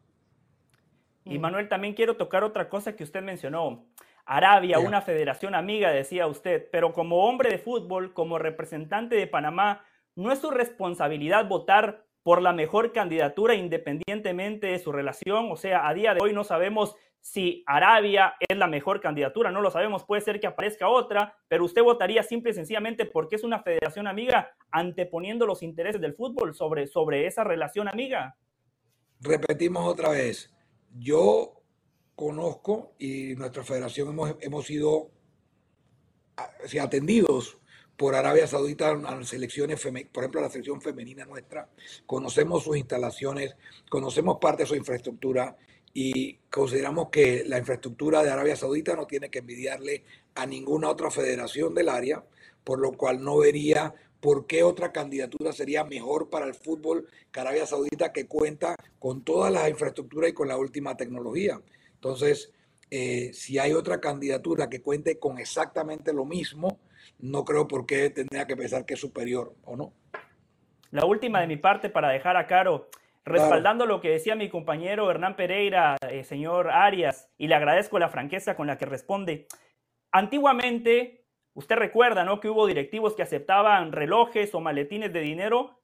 [1.26, 3.86] Y Manuel, también quiero tocar otra cosa que usted mencionó.
[4.26, 9.86] Arabia, una federación amiga, decía usted, pero como hombre de fútbol, como representante de Panamá,
[10.18, 15.52] no es su responsabilidad votar por la mejor candidatura independientemente de su relación.
[15.52, 19.62] O sea, a día de hoy no sabemos si Arabia es la mejor candidatura, no
[19.62, 23.44] lo sabemos, puede ser que aparezca otra, pero usted votaría simple y sencillamente porque es
[23.44, 28.38] una federación amiga, anteponiendo los intereses del fútbol sobre, sobre esa relación amiga.
[29.20, 30.54] Repetimos otra vez,
[30.98, 31.62] yo
[32.16, 35.12] conozco y nuestra federación hemos, hemos sido
[36.82, 37.60] atendidos
[37.98, 41.68] por Arabia Saudita a las selecciones, por ejemplo, la selección femenina nuestra.
[42.06, 43.56] Conocemos sus instalaciones,
[43.90, 45.58] conocemos parte de su infraestructura
[45.94, 50.04] y consideramos que la infraestructura de Arabia Saudita no tiene que envidiarle
[50.36, 52.24] a ninguna otra federación del área,
[52.64, 57.40] por lo cual no vería por qué otra candidatura sería mejor para el fútbol que
[57.40, 61.60] Arabia Saudita, que cuenta con toda la infraestructura y con la última tecnología.
[61.96, 62.52] Entonces,
[62.92, 66.80] eh, si hay otra candidatura que cuente con exactamente lo mismo,
[67.20, 69.94] no creo por qué tendría que pensar que es superior o no.
[70.92, 72.90] La última de mi parte para dejar a Caro,
[73.26, 78.10] respaldando lo que decía mi compañero Hernán Pereira, eh, señor Arias, y le agradezco la
[78.10, 79.48] franqueza con la que responde.
[80.12, 82.40] Antiguamente, usted recuerda, ¿no?
[82.40, 85.82] Que hubo directivos que aceptaban relojes o maletines de dinero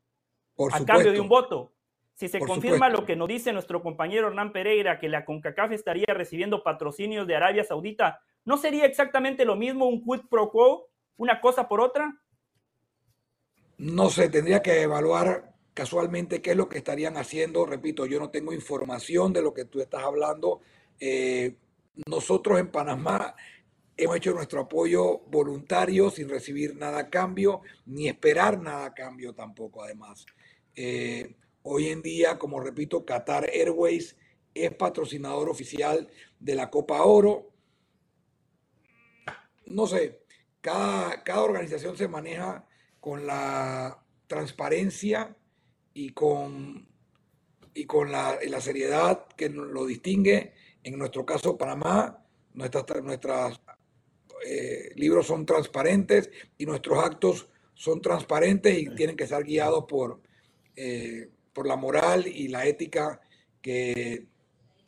[0.72, 1.74] a cambio de un voto.
[2.14, 6.06] Si se confirma lo que nos dice nuestro compañero Hernán Pereira, que la CONCACAF estaría
[6.08, 11.40] recibiendo patrocinios de Arabia Saudita, ¿no sería exactamente lo mismo un quid pro quo, una
[11.42, 12.22] cosa por otra?
[13.78, 17.66] No sé, tendría que evaluar casualmente qué es lo que estarían haciendo.
[17.66, 20.62] Repito, yo no tengo información de lo que tú estás hablando.
[21.00, 21.56] Eh,
[22.08, 23.36] nosotros en Panamá
[23.96, 29.34] hemos hecho nuestro apoyo voluntario sin recibir nada a cambio, ni esperar nada a cambio
[29.34, 30.26] tampoco, además.
[30.76, 34.18] Eh, Hoy en día, como repito, Qatar Airways
[34.54, 37.54] es patrocinador oficial de la Copa Oro.
[39.68, 40.23] No sé,
[40.64, 42.66] cada, cada organización se maneja
[43.02, 45.36] con la transparencia
[45.94, 46.88] y con
[47.76, 50.54] y con la, la, seriedad que lo distingue.
[50.84, 52.24] En nuestro caso, Panamá,
[52.54, 53.60] nuestras, nuestras
[54.46, 60.22] eh, libros son transparentes y nuestros actos son transparentes y tienen que ser guiados por,
[60.76, 63.20] eh, por la moral y la ética
[63.60, 64.28] que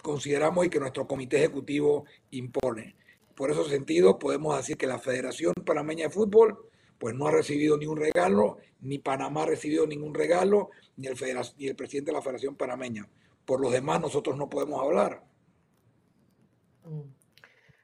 [0.02, 2.96] consideramos y que nuestro comité ejecutivo impone.
[3.36, 7.78] Por ese sentido, podemos decir que la Federación Panameña de Fútbol pues no ha recibido
[7.78, 11.16] ni un regalo, ni Panamá ha recibido ningún regalo, ni el,
[11.58, 13.08] ni el presidente de la Federación Panameña.
[13.46, 15.22] Por los demás, nosotros no podemos hablar.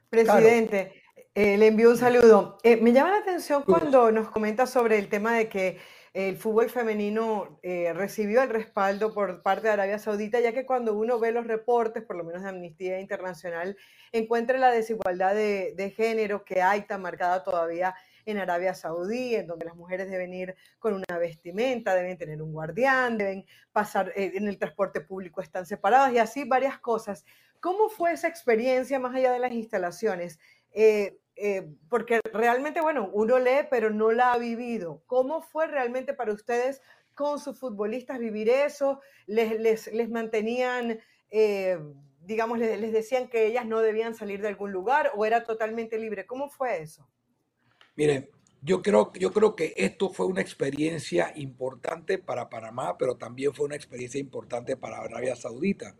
[0.09, 1.03] Presidente,
[1.35, 2.57] eh, le envío un saludo.
[2.63, 5.77] Eh, me llama la atención cuando nos comenta sobre el tema de que
[6.13, 10.93] el fútbol femenino eh, recibió el respaldo por parte de Arabia Saudita, ya que cuando
[10.93, 13.77] uno ve los reportes, por lo menos de Amnistía Internacional,
[14.11, 17.95] encuentra la desigualdad de, género que hay tan marcada todavía
[18.25, 22.51] en Arabia Saudí, en donde las mujeres deben ir con una vestimenta, deben tener un
[22.51, 27.23] guardián, deben pasar en el transporte público, están separadas y así varias cosas.
[27.61, 30.39] ¿Cómo fue esa experiencia más allá de las instalaciones?
[30.73, 35.01] Eh, eh, porque realmente, bueno, uno lee, pero no la ha vivido.
[35.07, 36.81] ¿Cómo fue realmente para ustedes
[37.15, 38.99] con sus futbolistas vivir eso?
[39.27, 41.79] ¿Les, les, les mantenían, eh,
[42.21, 45.97] digamos, les, les, decían que ellas no debían salir de algún lugar o era totalmente
[45.97, 46.25] libre?
[46.25, 47.07] ¿Cómo fue eso?
[47.95, 48.29] Mire,
[48.61, 53.65] yo creo, yo creo que esto fue una experiencia importante para Panamá, pero también fue
[53.65, 55.95] una experiencia importante para Arabia Saudita.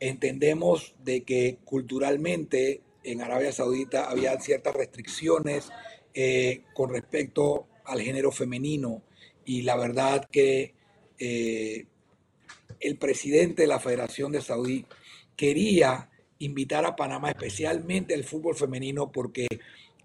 [0.00, 5.68] entendemos de que culturalmente en Arabia Saudita había ciertas restricciones
[6.14, 9.02] eh, con respecto al género femenino.
[9.44, 10.74] Y la verdad que
[11.18, 11.86] eh,
[12.80, 14.84] el presidente de la Federación de Saudí
[15.36, 19.46] quería invitar a Panamá especialmente el fútbol femenino porque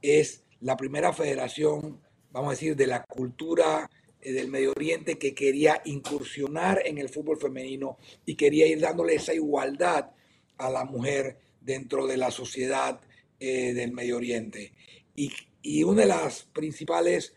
[0.01, 1.99] es la primera federación,
[2.31, 3.89] vamos a decir, de la cultura
[4.21, 9.15] eh, del Medio Oriente que quería incursionar en el fútbol femenino y quería ir dándole
[9.15, 10.11] esa igualdad
[10.57, 13.01] a la mujer dentro de la sociedad
[13.39, 14.73] eh, del Medio Oriente.
[15.13, 17.35] Y, una de las principales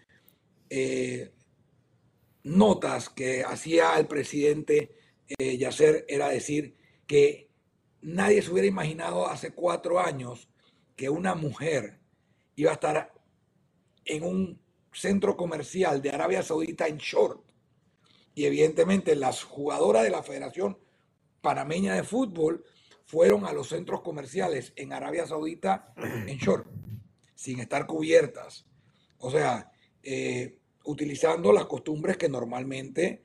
[0.69, 1.33] eh,
[2.45, 4.95] notas que hacía el presidente
[5.27, 6.77] eh, Yasser era decir
[7.09, 7.49] que
[8.03, 10.49] nadie se hubiera imaginado hace cuatro años
[10.95, 11.99] que una mujer
[12.55, 13.13] iba a estar
[14.05, 14.61] en un
[14.93, 17.43] centro comercial de Arabia Saudita en short.
[18.37, 20.79] Y evidentemente las jugadoras de la Federación
[21.41, 22.65] Panameña de Fútbol
[23.11, 26.65] fueron a los centros comerciales en Arabia Saudita en short,
[27.35, 28.67] sin estar cubiertas.
[29.19, 29.73] O sea,
[30.05, 33.25] eh, utilizando las costumbres que normalmente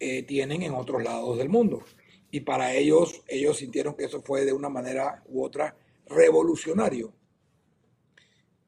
[0.00, 1.84] eh, tienen en otros lados del mundo.
[2.30, 7.12] Y para ellos, ellos sintieron que eso fue de una manera u otra revolucionario.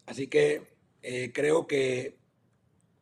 [0.05, 2.19] Así que eh, creo que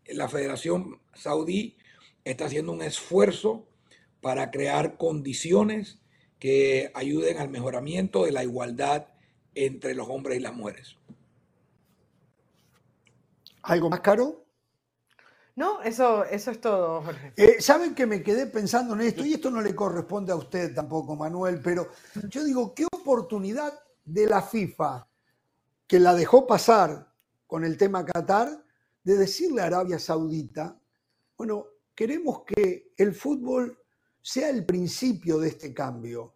[0.06, 1.76] la Federación Saudí
[2.24, 3.66] está haciendo un esfuerzo
[4.20, 6.01] para crear condiciones
[6.42, 9.06] que ayuden al mejoramiento de la igualdad
[9.54, 10.96] entre los hombres y las mujeres.
[13.62, 14.44] ¿Algo más caro?
[15.54, 17.32] No, eso, eso es todo, Jorge.
[17.36, 20.74] Eh, Saben que me quedé pensando en esto, y esto no le corresponde a usted
[20.74, 21.90] tampoco, Manuel, pero
[22.28, 25.06] yo digo, qué oportunidad de la FIFA,
[25.86, 27.14] que la dejó pasar
[27.46, 28.64] con el tema Qatar,
[29.04, 30.76] de decirle a Arabia Saudita,
[31.36, 33.78] bueno, queremos que el fútbol
[34.22, 36.34] sea el principio de este cambio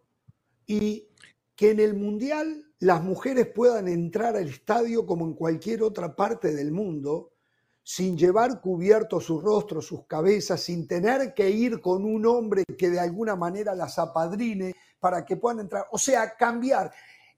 [0.65, 1.07] y
[1.55, 6.53] que en el Mundial las mujeres puedan entrar al estadio como en cualquier otra parte
[6.53, 7.33] del mundo,
[7.81, 12.89] sin llevar cubierto su rostro, sus cabezas, sin tener que ir con un hombre que
[12.89, 15.85] de alguna manera las apadrine para que puedan entrar.
[15.91, 16.91] O sea, cambiar.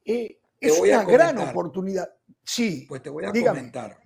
[0.03, 2.09] Eh, es una gran oportunidad.
[2.43, 2.85] Sí.
[2.89, 3.99] Pues te voy a comentar.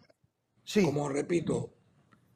[0.63, 0.83] Sí.
[0.83, 1.72] Como repito,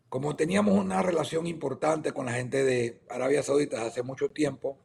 [0.10, 4.78] como teníamos una relación importante con la gente de Arabia Saudita hace mucho tiempo,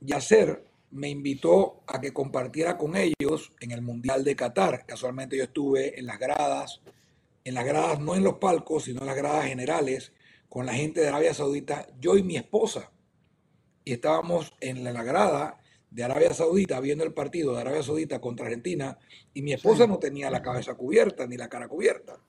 [0.00, 4.84] Yasser me invitó a que compartiera con ellos en el Mundial de Qatar.
[4.86, 6.80] Casualmente yo estuve en las gradas,
[7.44, 10.12] en las gradas no en los palcos, sino en las gradas generales,
[10.48, 12.90] con la gente de Arabia Saudita, yo y mi esposa.
[13.84, 15.60] Y estábamos en la grada
[15.90, 18.98] de Arabia Saudita viendo el partido de Arabia Saudita contra Argentina
[19.32, 22.20] y mi esposa no tenía la cabeza cubierta ni la cara cubierta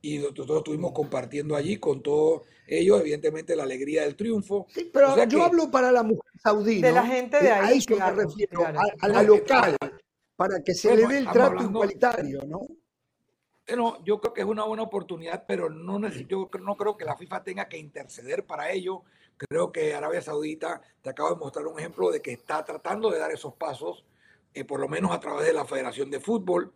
[0.00, 4.66] y nosotros estuvimos compartiendo allí con todos ellos, evidentemente, la alegría del triunfo.
[4.68, 6.80] Sí, pero yo hablo para la mujer saudí.
[6.80, 7.74] De la gente de ahí.
[7.74, 9.76] A eso me refiero, a, la local,
[10.36, 12.66] para que se le dé el trato igualitario, ¿no?
[13.66, 17.16] Bueno, yo creo que es una buena oportunidad, pero no yo no creo que la
[17.16, 19.02] FIFA tenga que interceder para ello.
[19.36, 23.18] Creo que Arabia Saudita te acabo de mostrar un ejemplo de que está tratando de
[23.18, 24.04] dar esos pasos,
[24.54, 26.72] eh, por lo menos a través de la Federación de Fútbol,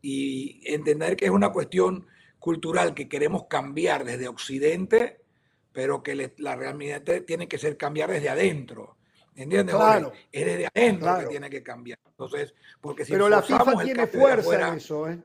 [0.00, 2.06] y entender que es una cuestión
[2.38, 5.20] cultural que queremos cambiar desde Occidente,
[5.72, 8.96] pero que la realidad tiene que ser cambiar desde adentro.
[9.34, 9.74] ¿Entiendes?
[9.74, 10.12] Claro.
[10.32, 11.98] Es desde adentro que tiene que cambiar.
[12.06, 15.22] Entonces, porque si Pero la FIFA tiene fuerza en eso, ¿eh?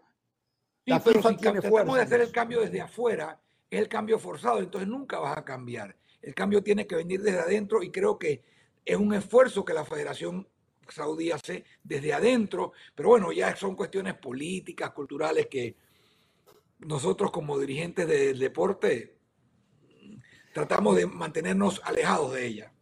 [0.86, 1.94] La FIFA tiene fuerza.
[1.96, 5.96] de hacer el cambio desde afuera, es el cambio forzado, entonces nunca vas a cambiar.
[6.22, 8.44] El cambio tiene que venir desde adentro y creo que
[8.84, 10.48] es un esfuerzo que la Federación
[10.90, 15.78] Saudí hace desde adentro, pero bueno, ya son cuestiones políticas, culturales que
[16.82, 19.18] nosotros como dirigentes del deporte
[20.54, 22.74] tratamos de mantenernos alejados de ella.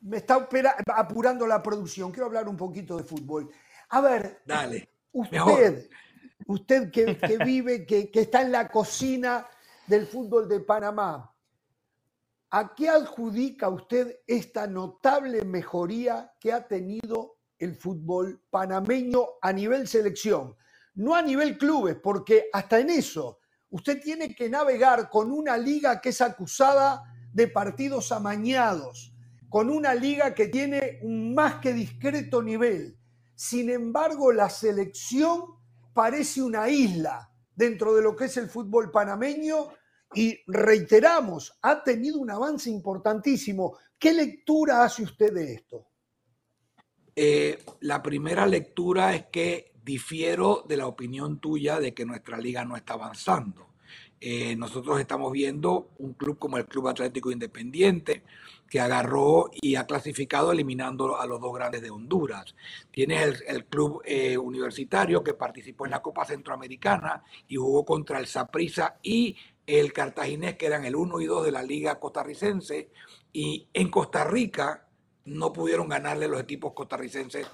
[0.00, 0.48] Me está
[0.94, 3.50] apurando la producción, quiero hablar un poquito de fútbol.
[3.90, 5.88] A ver, Dale, usted,
[6.46, 9.46] usted que, vive, que, que está en la cocina
[9.86, 11.36] del fútbol de Panamá,
[12.50, 19.88] ¿A qué adjudica usted esta notable mejoría que ha tenido el fútbol panameño a nivel
[19.88, 20.56] selección?
[20.96, 23.38] No a nivel clubes, porque hasta en eso
[23.70, 29.12] usted tiene que navegar con una liga que es acusada de partidos amañados,
[29.48, 32.98] con una liga que tiene un más que discreto nivel.
[33.34, 35.42] Sin embargo, la selección
[35.92, 39.68] parece una isla dentro de lo que es el fútbol panameño
[40.14, 43.76] y reiteramos, ha tenido un avance importantísimo.
[43.98, 45.88] ¿Qué lectura hace usted de esto?
[47.14, 52.64] Eh, la primera lectura es que difiero de la opinión tuya de que nuestra liga
[52.64, 53.68] no está avanzando.
[54.20, 58.24] Eh, nosotros estamos viendo un club como el Club Atlético Independiente,
[58.68, 62.56] que agarró y ha clasificado eliminando a los dos grandes de Honduras.
[62.90, 68.26] Tienes el, club eh, universitario que participó en la Copa Centroamericana y jugó contra el
[68.26, 72.90] Saprissa y el Cartaginés, que eran el 1 y 2 de la Liga Costarricense,
[73.32, 74.88] y en Costa Rica
[75.26, 77.46] no pudieron ganarle los equipos costarricenses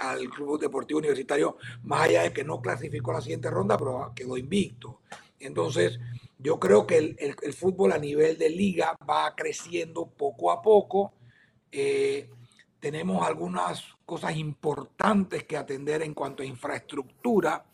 [0.00, 4.12] al Club Deportivo Universitario, más allá de que no clasificó a la siguiente ronda, pero
[4.14, 5.00] quedó invicto.
[5.38, 6.00] Entonces,
[6.38, 11.12] yo creo que el, fútbol a nivel de liga va creciendo poco a poco.
[11.70, 12.30] Eh,
[12.80, 17.66] tenemos algunas cosas importantes que atender en cuanto a infraestructura,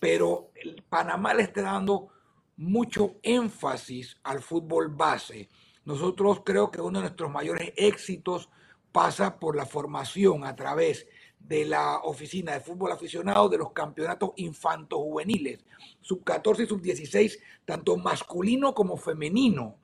[0.00, 2.08] pero el Panamá le está dando
[2.56, 5.48] mucho énfasis al fútbol base.
[5.84, 8.48] Nosotros creo que uno de nuestros mayores éxitos
[8.90, 11.06] pasa por la formación a través
[11.40, 15.64] de la oficina de fútbol aficionado de los campeonatos infantos juveniles,
[16.00, 19.76] sub 14 y sub 16, tanto masculino como femenino.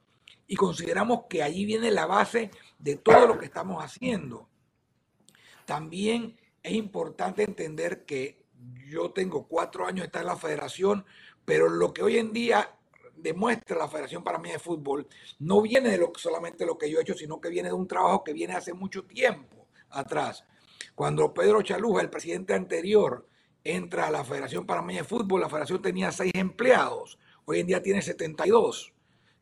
[0.46, 4.48] Y consideramos que allí viene la base de todo lo que estamos haciendo.
[5.64, 8.44] También es importante entender que
[8.88, 11.04] yo tengo cuatro años de estar en la federación,
[11.44, 12.76] pero lo que hoy en día
[13.16, 16.98] demuestra la Federación para mí de Fútbol no viene de lo, solamente lo que yo
[16.98, 20.44] he hecho, sino que viene de un trabajo que viene hace mucho tiempo atrás.
[20.96, 23.28] Cuando Pedro Chaluja, el presidente anterior,
[23.62, 27.82] entra a la Federación Panameña de Fútbol, la federación tenía seis empleados, hoy en día
[27.82, 28.94] tiene 72.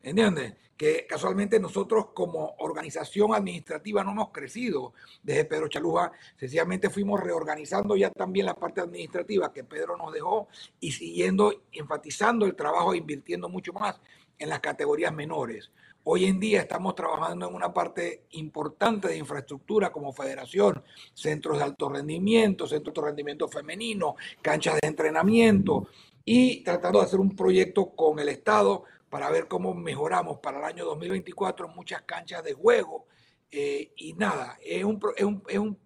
[0.03, 0.55] ¿Entiendes?
[0.75, 7.95] Que casualmente nosotros como organización administrativa no hemos crecido desde Pedro Chaluja, sencillamente fuimos reorganizando
[7.95, 10.49] ya también la parte administrativa que Pedro nos dejó
[10.81, 14.01] y siguiendo enfatizando el trabajo e invirtiendo mucho más
[14.37, 15.71] en las categorías menores.
[16.07, 20.83] Hoy en día estamos trabajando en una parte importante de infraestructura como federación,
[21.15, 25.87] centros de alto rendimiento, centros de rendimiento femenino, canchas de entrenamiento
[26.23, 30.65] y tratando de hacer un proyecto con el Estado para ver cómo mejoramos para el
[30.65, 33.07] año 2024 muchas canchas de juego.
[33.49, 34.99] Eh, y nada, es un,
[35.47, 35.79] es, un,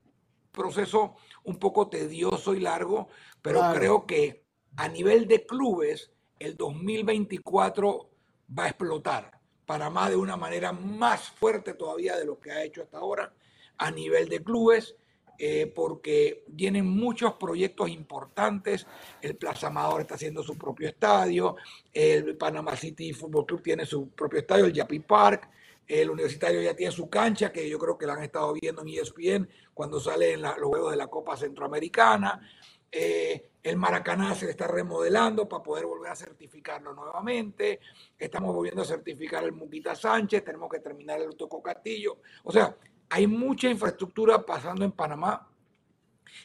[0.51, 3.07] proceso un poco tedioso y largo,
[3.41, 4.43] pero creo que
[4.75, 8.09] a nivel de clubes, el 2024
[8.57, 9.38] va a explotar
[9.69, 13.31] Panamá de una manera más fuerte todavía de lo que ha hecho hasta ahora
[13.77, 14.95] a nivel de clubes,
[15.37, 18.87] eh, porque vienen muchos proyectos importantes.
[19.21, 21.55] El Plaza Amador está haciendo su propio estadio,
[21.93, 25.47] el Panama City Football Club tiene su propio estadio, el Yapi Park,
[25.87, 28.87] el Universitario ya tiene su cancha, que yo creo que la han estado viendo en
[28.87, 32.41] ESPN cuando salen los juegos de la Copa Centroamericana.
[32.91, 37.79] Eh, el Maracaná se está remodelando para poder volver a certificarlo nuevamente.
[38.17, 40.43] Estamos volviendo a certificar el Muquita Sánchez.
[40.43, 42.19] Tenemos que terminar el Toco Castillo.
[42.43, 42.75] O sea,
[43.09, 45.49] hay mucha infraestructura pasando en Panamá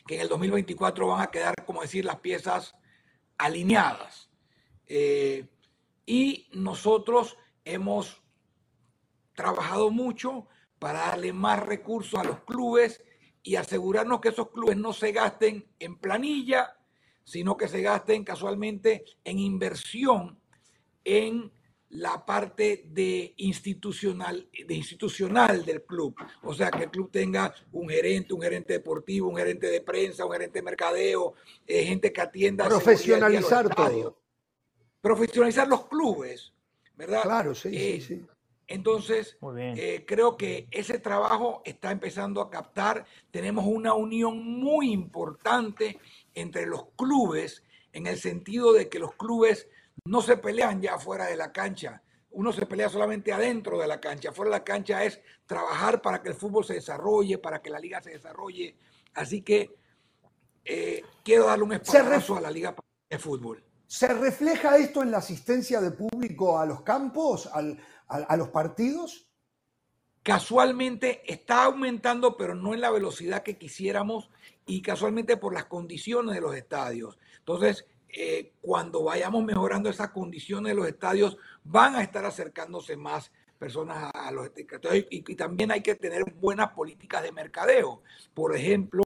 [0.07, 2.74] que en el 2024 van a quedar, como decir, las piezas
[3.38, 4.30] alineadas.
[4.86, 5.47] Eh,
[6.07, 8.22] y nosotros hemos
[9.34, 10.47] trabajado mucho
[10.78, 13.03] para darle más recursos a los clubes
[13.45, 16.76] y asegurarnos que esos clubes no se gasten en planilla,
[17.22, 20.40] sino que se gasten casualmente en inversión
[21.05, 21.53] en
[21.90, 26.16] la parte de institucional, de institucional del club.
[26.42, 30.24] O sea, que el club tenga un gerente, un gerente deportivo, un gerente de prensa,
[30.24, 31.34] un gerente de mercadeo,
[31.66, 32.66] eh, gente que atienda.
[32.66, 34.18] Profesionalizar todo.
[35.03, 36.53] Profesionalizar los clubes,
[36.97, 37.22] ¿verdad?
[37.22, 38.26] Claro, sí, sí, eh, sí.
[38.67, 43.05] Entonces, eh, creo que ese trabajo está empezando a captar.
[43.31, 45.99] Tenemos una unión muy importante
[46.35, 47.62] entre los clubes,
[47.93, 49.69] en el sentido de que los clubes
[50.05, 52.03] no se pelean ya fuera de la cancha.
[52.31, 54.33] Uno se pelea solamente adentro de la cancha.
[54.33, 57.79] Fuera de la cancha es trabajar para que el fútbol se desarrolle, para que la
[57.79, 58.77] liga se desarrolle.
[59.15, 59.77] Así que
[60.65, 62.75] eh, quiero darle un espacio a la liga
[63.09, 63.62] de fútbol.
[63.87, 67.49] ¿Se refleja esto en la asistencia de público a los campos,
[68.09, 69.26] a los partidos?
[70.22, 74.30] Casualmente está aumentando, pero no en la velocidad que quisiéramos
[74.66, 77.18] y casualmente por las condiciones de los estadios.
[77.40, 83.32] Entonces, eh, cuando vayamos mejorando esas condiciones de los estadios, van a estar acercándose más
[83.59, 85.07] personas a, los estadios.
[85.11, 88.02] Y, también hay que tener buenas políticas de mercadeo.
[88.32, 89.02] Por ejemplo,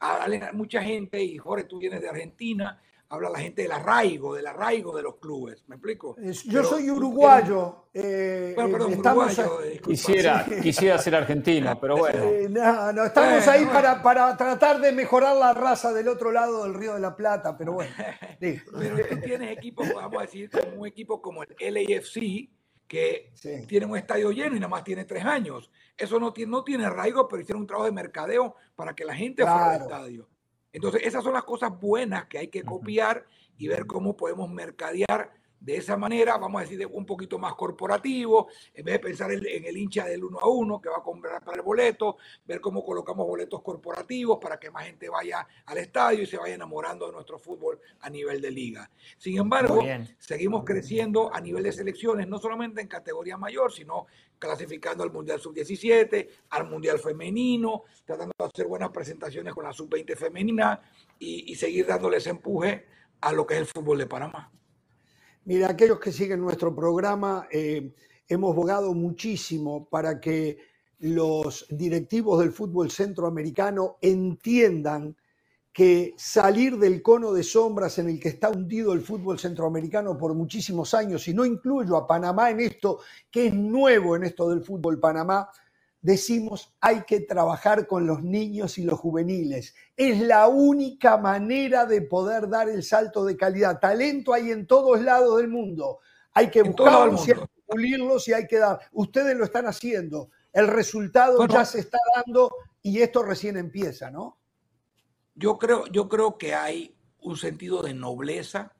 [0.00, 4.46] a, mucha gente, y Jorge, tú vienes de Argentina, habla la gente del arraigo, del
[4.46, 5.64] arraigo de los clubes.
[5.66, 6.16] ¿Me explico?
[6.46, 7.86] Yo soy uruguayo.
[7.94, 12.22] Eh, bueno, perdón, uruguayo eh, quisiera, quisiera ser argentino, pero bueno.
[12.22, 16.64] Eh, no, no, estamos ahí para, para, tratar de mejorar la raza del otro lado
[16.64, 17.90] del Río de la Plata, pero bueno.
[18.40, 22.50] pero tú tienes equipos, vamos a decir, como un equipo como el LAFC,
[22.86, 23.32] que
[23.66, 25.70] tiene un estadio lleno y nada más tiene tres años.
[25.96, 29.14] Eso no tiene, no tiene arraigo, pero hicieron un trabajo de mercadeo para que la
[29.14, 30.28] gente fuera al estadio.
[30.78, 33.26] Entonces, esas son las cosas buenas que hay que copiar
[33.58, 38.48] y ver cómo podemos mercadear de esa manera, vamos a decir, un poquito más corporativo,
[38.72, 41.42] en vez de pensar en, el hincha del uno a uno que va a comprar
[41.42, 46.22] para el boleto, ver cómo colocamos boletos corporativos para que más gente vaya al estadio
[46.22, 48.90] y se vaya enamorando de nuestro fútbol a nivel de liga.
[49.16, 49.82] Sin embargo,
[50.18, 54.06] seguimos creciendo a nivel de selecciones, no solamente en categoría mayor, sino
[54.38, 60.16] clasificando al Mundial Sub-17, al Mundial Femenino, tratando de hacer buenas presentaciones con la Sub-20
[60.16, 60.80] femenina
[61.18, 62.86] y, y seguir dándoles empuje
[63.20, 64.52] a lo que es el fútbol de Panamá.
[65.48, 67.94] Mira, aquellos que siguen nuestro programa, eh,
[68.28, 70.58] hemos bogado muchísimo para que
[70.98, 75.16] los directivos del fútbol centroamericano entiendan
[75.72, 80.34] que salir del cono de sombras en el que está hundido el fútbol centroamericano por
[80.34, 82.98] muchísimos años, y no incluyo a Panamá en esto,
[83.30, 85.48] que es nuevo en esto del fútbol Panamá,
[86.00, 89.74] decimos hay que trabajar con los niños y los juveniles.
[89.96, 93.80] Es la única manera de poder dar el salto de calidad.
[93.80, 95.98] Talento hay en todos lados del mundo.
[96.32, 98.80] Hay que buscarlos y hay que pulirlos y hay que dar.
[98.92, 100.30] Ustedes lo están haciendo.
[100.52, 104.38] El resultado ya se está dando y esto recién empieza, ¿no?
[105.34, 108.72] Yo creo, yo creo que hay un sentido de nobleza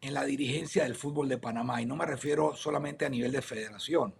[0.00, 3.42] en la dirigencia del fútbol de Panamá y no me refiero solamente a nivel de
[3.42, 4.14] federación.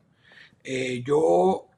[0.65, 1.69] Eh, yo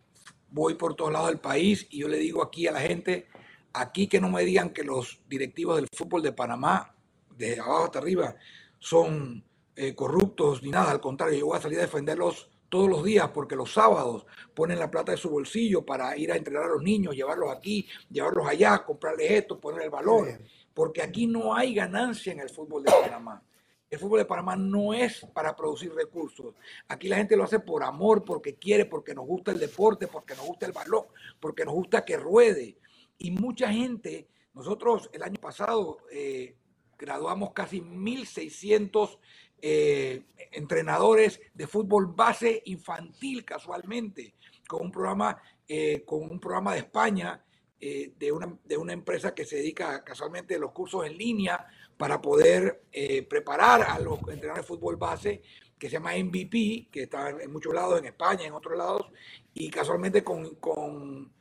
[0.50, 3.26] voy por todos lados del país y yo le digo aquí a la gente,
[3.72, 6.94] aquí que no me digan que los directivos del fútbol de Panamá,
[7.36, 8.34] desde abajo hasta arriba,
[8.78, 9.44] son
[9.76, 13.30] eh, corruptos ni nada, al contrario, yo voy a salir a defenderlos todos los días
[13.32, 16.82] porque los sábados ponen la plata de su bolsillo para ir a entrenar a los
[16.82, 20.28] niños, llevarlos aquí, llevarlos allá, comprarles esto, poner el valor,
[20.74, 23.42] porque aquí no hay ganancia en el fútbol de Panamá.
[23.90, 26.54] El fútbol de Panamá no es para producir recursos.
[26.88, 30.34] Aquí la gente lo hace por amor, porque quiere, porque nos gusta el deporte, porque
[30.34, 31.06] nos gusta el balón,
[31.40, 32.76] porque nos gusta que ruede.
[33.16, 36.54] Y mucha gente, nosotros el año pasado eh,
[36.98, 39.18] graduamos casi 1.600
[39.62, 40.22] eh,
[40.52, 44.34] entrenadores de fútbol base infantil casualmente,
[44.68, 47.42] con un programa, eh, con un programa de España
[47.80, 51.64] de, una, de una empresa que se dedica casualmente a los cursos en línea
[51.98, 55.42] para poder eh, preparar a los entrenadores de fútbol base,
[55.78, 59.06] que se llama MVP, que está en muchos lados, en España, en otros lados,
[59.52, 61.32] y casualmente con, con,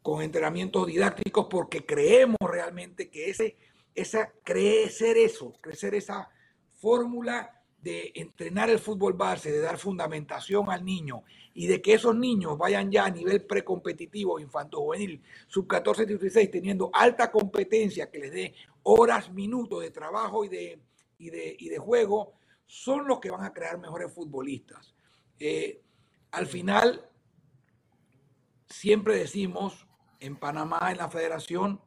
[0.00, 3.56] con entrenamientos didácticos, porque creemos realmente que ese,
[3.94, 6.30] esa, crecer eso, crecer esa
[6.80, 12.16] fórmula de entrenar el fútbol base, de dar fundamentación al niño y de que esos
[12.16, 18.18] niños vayan ya a nivel precompetitivo, infanto juvenil, sub 14 16, teniendo alta competencia que
[18.20, 18.54] les dé
[18.84, 20.80] horas, minutos de trabajo y de,
[21.18, 22.34] y de, y de juego,
[22.66, 24.94] son los que van a crear mejores futbolistas.
[25.38, 25.82] Eh,
[26.30, 27.10] al final,
[28.68, 29.86] siempre decimos
[30.20, 31.80] en Panamá, en la federación,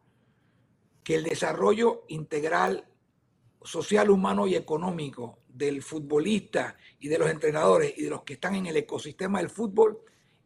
[1.03, 2.85] que el desarrollo integral
[3.63, 8.55] social, humano y económico del futbolista y de los entrenadores y de los que están
[8.55, 9.99] en el ecosistema del fútbol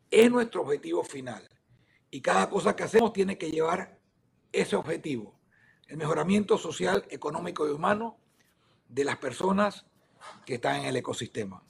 [0.09, 1.47] es nuestro objetivo final.
[2.09, 3.99] Y cada cosa que hacemos tiene que llevar
[4.51, 5.39] ese objetivo,
[5.91, 8.17] el mejoramiento social, económico y humano
[8.87, 9.85] de las personas
[10.45, 11.61] que están en el ecosistema.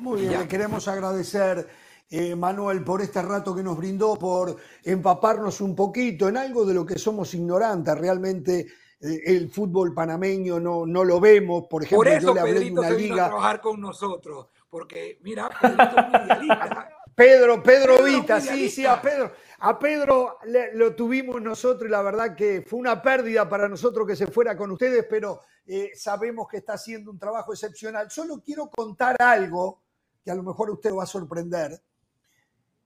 [0.00, 1.66] Muy bien, le queremos agradecer,
[2.10, 6.74] eh, Manuel, por este rato que nos brindó, por empaparnos un poquito en algo de
[6.74, 7.96] lo que somos ignorantes.
[7.96, 8.66] Realmente
[9.00, 11.64] eh, el fútbol panameño no, no lo vemos.
[11.66, 13.24] Por ejemplo, yo le hablé de una liga.
[13.24, 16.84] a trabajar con nosotros, porque mira, Pedrito es
[17.16, 19.32] Pedro, Pedro, Vita, sí, sí, a Pedro.
[19.58, 20.38] A Pedro
[20.74, 24.56] lo tuvimos nosotros y la verdad que fue una pérdida para nosotros que se fuera
[24.56, 28.10] con ustedes, pero eh, sabemos que está haciendo un trabajo excepcional.
[28.10, 29.82] Solo quiero contar algo
[30.22, 31.80] que a lo mejor usted va a sorprender.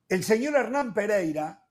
[0.09, 1.65] El señor Hernán Pereira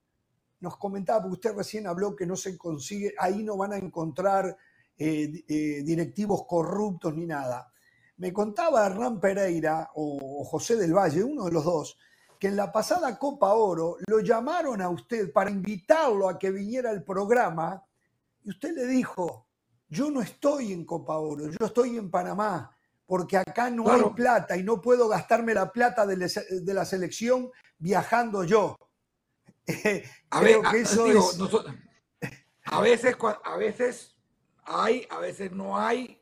[0.60, 4.58] nos comentaba, porque usted recién habló que no se consigue, ahí no van a encontrar
[4.98, 7.72] eh, eh, directivos corruptos ni nada.
[8.18, 11.98] Me contaba Hernán Pereira o José del Valle, uno de los dos,
[12.40, 16.90] que en la pasada Copa Oro lo llamaron a usted para invitarlo a que viniera
[16.90, 17.84] al programa
[18.44, 19.48] y usted le dijo,
[19.90, 22.76] yo no estoy en Copa Oro, yo estoy en Panamá,
[23.06, 26.16] porque acá no hay plata y no puedo gastarme la plata de,
[26.74, 28.78] la selección viajando yo.
[30.30, 30.98] a, ver, a veces,
[33.44, 34.16] a veces
[34.64, 36.20] hay, a veces no hay,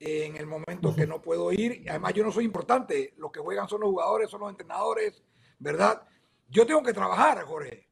[0.00, 1.84] en el momento que no puedo ir.
[1.88, 3.14] Además, yo no soy importante.
[3.18, 5.22] Los que juegan son los jugadores, son los entrenadores,
[5.58, 6.02] ¿verdad?
[6.48, 7.88] Yo tengo que trabajar, Jorge.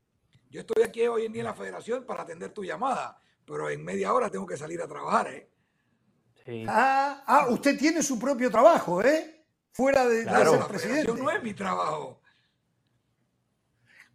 [0.50, 3.84] Yo estoy aquí hoy en día en la federación para atender tu llamada, pero en
[3.84, 5.50] media hora tengo que salir a trabajar, ¿eh?
[6.68, 9.44] Ah, ah, usted tiene su propio trabajo, ¿eh?
[9.72, 11.12] Fuera de, ser presidente.
[11.12, 12.22] No es mi trabajo.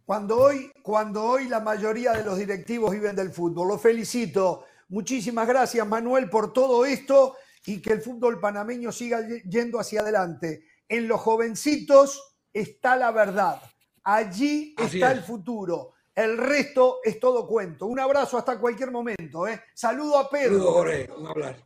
[0.04, 3.68] Cuando hoy, cuando hoy la mayoría de los directivos viven del fútbol.
[3.68, 4.64] Lo felicito.
[4.88, 10.64] Muchísimas gracias, Manuel, por todo esto y que el fútbol panameño siga yendo hacia adelante.
[10.88, 13.60] En los jovencitos está la verdad.
[14.04, 15.92] Allí está el futuro.
[16.14, 17.86] El resto es todo cuento.
[17.86, 19.46] Un abrazo hasta cualquier momento.
[19.46, 19.62] ¿eh?
[19.74, 20.58] Saludo a Pedro.
[20.58, 21.10] Saludo, Jorge.
[21.16, 21.62] Un abrazo.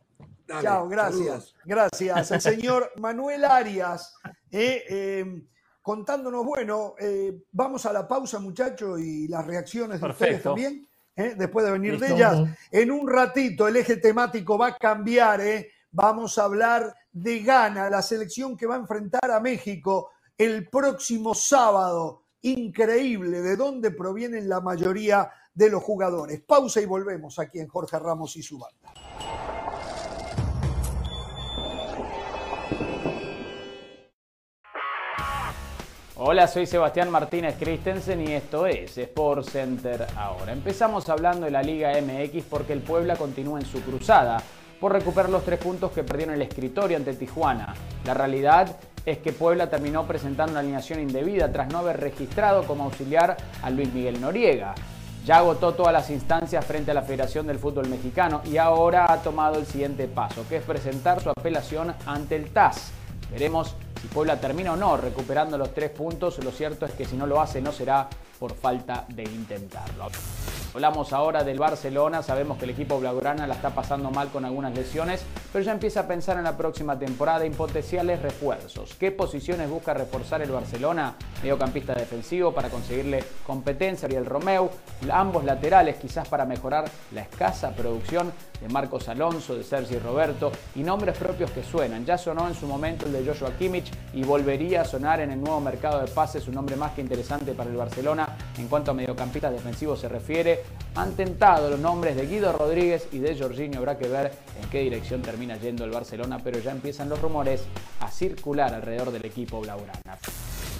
[0.47, 1.53] Chao, gracias.
[1.65, 2.31] Gracias.
[2.31, 4.15] El señor Manuel Arias,
[4.51, 5.47] eh, em,
[5.81, 11.35] contándonos, bueno, eh, vamos a la pausa, muchachos, y las reacciones de ustedes también, eh,
[11.37, 12.39] después de venir de ellas.
[12.71, 15.41] En un ratito el eje temático va a cambiar,
[15.91, 21.33] vamos a hablar de Ghana, la selección que va a enfrentar a México el próximo
[21.33, 22.23] sábado.
[22.41, 26.41] Increíble de dónde provienen la mayoría de los jugadores.
[26.41, 28.93] Pausa y volvemos aquí en Jorge Ramos y su banda.
[36.19, 40.51] Hola, soy Sebastián Martínez Christensen y esto es Sport Center ahora.
[40.51, 44.41] Empezamos hablando de la Liga MX porque el Puebla continúa en su cruzada
[44.79, 47.73] por recuperar los tres puntos que perdieron el escritorio ante Tijuana.
[48.03, 48.77] La realidad
[49.07, 53.69] es que Puebla terminó presentando una alineación indebida tras no haber registrado como auxiliar a
[53.69, 54.75] Luis Miguel Noriega.
[55.25, 59.21] Ya agotó todas las instancias frente a la Federación del Fútbol Mexicano y ahora ha
[59.21, 62.91] tomado el siguiente paso, que es presentar su apelación ante el TAS.
[63.31, 66.43] Veremos si Puebla termina o no recuperando los tres puntos.
[66.43, 70.09] Lo cierto es que si no lo hace no será por falta de intentarlo.
[70.77, 74.75] Hablamos ahora del Barcelona, sabemos que el equipo blaugrana la está pasando mal con algunas
[74.75, 78.93] lesiones, pero ya empieza a pensar en la próxima temporada en potenciales refuerzos.
[78.93, 81.15] ¿Qué posiciones busca reforzar el Barcelona?
[81.41, 84.69] Mediocampista defensivo para conseguirle competencia, Ariel Romeu,
[85.11, 90.83] ambos laterales quizás para mejorar la escasa producción de Marcos Alonso, de Sergi Roberto y
[90.83, 92.05] nombres propios que suenan.
[92.05, 95.39] Ya sonó en su momento el de Joshua Kimmich y volvería a sonar en el
[95.39, 98.93] nuevo mercado de pases un nombre más que interesante para el Barcelona en cuanto a
[98.93, 100.63] mediocampistas defensivos se refiere.
[100.95, 103.79] Han tentado los nombres de Guido Rodríguez y de Jorginho.
[103.79, 104.31] Habrá que ver
[104.61, 107.63] en qué dirección termina yendo el Barcelona, pero ya empiezan los rumores
[107.99, 110.17] a circular alrededor del equipo blaugrana.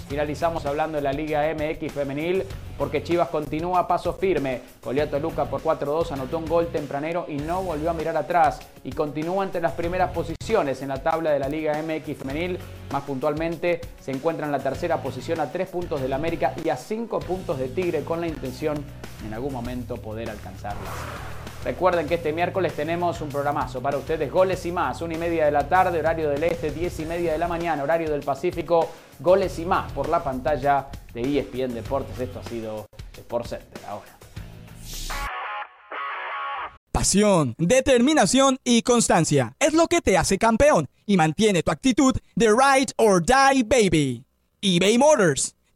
[0.08, 2.42] Finalizamos hablando de la Liga MX femenil
[2.78, 4.62] porque Chivas continúa a paso firme.
[4.80, 8.92] Poliato Luca por 4-2 anotó un gol tempranero y no volvió a mirar atrás y
[8.92, 12.58] continúa entre las primeras posiciones en la tabla de la Liga MX femenil.
[12.90, 16.76] Más puntualmente se encuentra en la tercera posición a 3 puntos del América y a
[16.76, 18.82] 5 puntos de Tigre con la intención
[19.26, 20.88] en algún momento poder alcanzarlas.
[21.64, 25.44] Recuerden que este miércoles tenemos un programazo para ustedes, goles y más, una y media
[25.46, 28.88] de la tarde, horario del este, diez y media de la mañana, horario del Pacífico,
[29.18, 32.18] goles y más por la pantalla de ESPN Deportes.
[32.18, 32.86] Esto ha sido
[33.16, 34.06] Sport Center ahora.
[36.92, 42.48] Pasión, determinación y constancia es lo que te hace campeón y mantiene tu actitud de
[42.48, 44.24] ride or die baby.
[44.60, 45.54] eBay Motors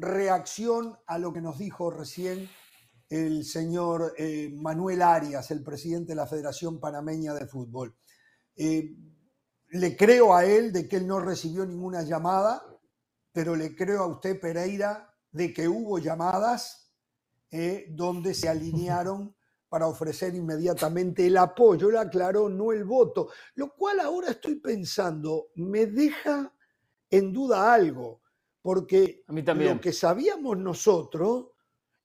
[0.00, 2.48] reacción a lo que nos dijo recién
[3.08, 7.96] el señor eh, Manuel Arias, el presidente de la Federación Panameña de Fútbol.
[8.56, 12.62] le creo a él de que él no recibió ninguna llamada,
[13.32, 16.92] pero le creo a usted, Pereira, de que hubo llamadas
[17.88, 19.34] donde se alinearon
[19.70, 25.50] para ofrecer inmediatamente el apoyo, le aclaró, no el voto, lo cual ahora estoy pensando,
[25.54, 26.52] me deja
[27.08, 28.19] en duda algo,
[28.62, 31.46] porque lo que sabíamos nosotros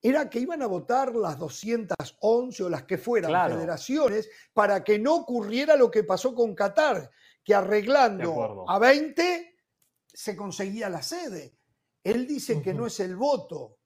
[0.01, 5.15] era que iban a votar las 211 o las que fueran federaciones para que no
[5.15, 7.09] ocurriera lo que pasó con Qatar,
[7.43, 9.55] que arreglando a 20
[10.05, 11.57] se conseguía la sede.
[12.03, 13.79] Él dice que no es el voto.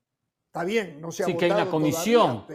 [0.47, 2.45] Está bien, no se ha sí, que hay una comisión.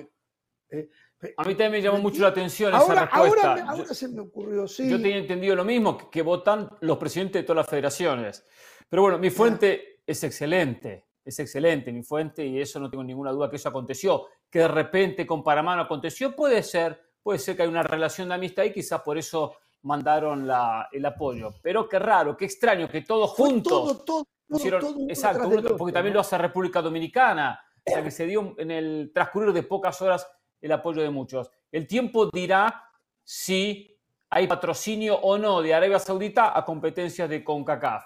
[0.68, 0.90] Eh,
[1.36, 3.64] a mí también me llamó mucho la atención esa respuesta.
[3.66, 4.90] Ahora, se me ocurrió, sí.
[4.90, 8.44] Yo tenía entendido lo mismo, que, votan los presidentes de todas las federaciones.
[8.90, 13.30] Pero bueno, mi fuente es excelente, es excelente mi fuente y eso no tengo ninguna
[13.30, 14.26] duda que eso aconteció.
[14.50, 18.28] Que de repente con Panamá no aconteció, puede ser, puede ser que hay una relación
[18.28, 20.48] de amistad y quizás por eso mandaron
[20.92, 21.50] el apoyo.
[21.62, 24.04] Pero qué raro, qué extraño que todos juntos...
[24.04, 24.26] Todo,
[25.08, 27.60] exacto, porque también lo hace República Dominicana.
[27.86, 30.26] O sea, que se dio en el transcurrir de pocas horas
[30.60, 31.50] el apoyo de muchos.
[31.70, 32.90] El tiempo dirá
[33.22, 33.98] si
[34.30, 38.04] hay patrocinio o no de Arabia Saudita a competencias de CONCACAF.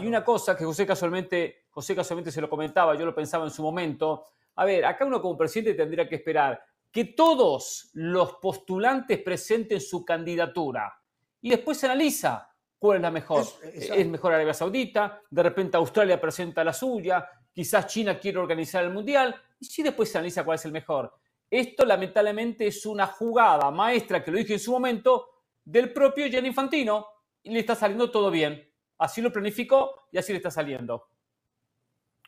[0.00, 3.50] Y una cosa que José casualmente, José casualmente se lo comentaba, yo lo pensaba en
[3.50, 4.24] su momento.
[4.56, 6.62] A ver, acá uno como presidente tendría que esperar
[6.92, 10.94] que todos los postulantes presenten su candidatura
[11.40, 12.48] y después se analiza
[12.78, 13.44] cuál es la mejor.
[13.72, 18.84] Es, es, mejor Arabia Saudita, de repente Australia presenta la suya, quizás China quiere organizar
[18.84, 21.12] el Mundial, y sí después se analiza cuál es el mejor.
[21.50, 25.30] Esto lamentablemente es una jugada maestra, que lo dije en su momento,
[25.64, 27.06] del propio Gianni Infantino
[27.42, 28.73] y le está saliendo todo bien.
[28.98, 31.08] Así lo planificó y así le está saliendo.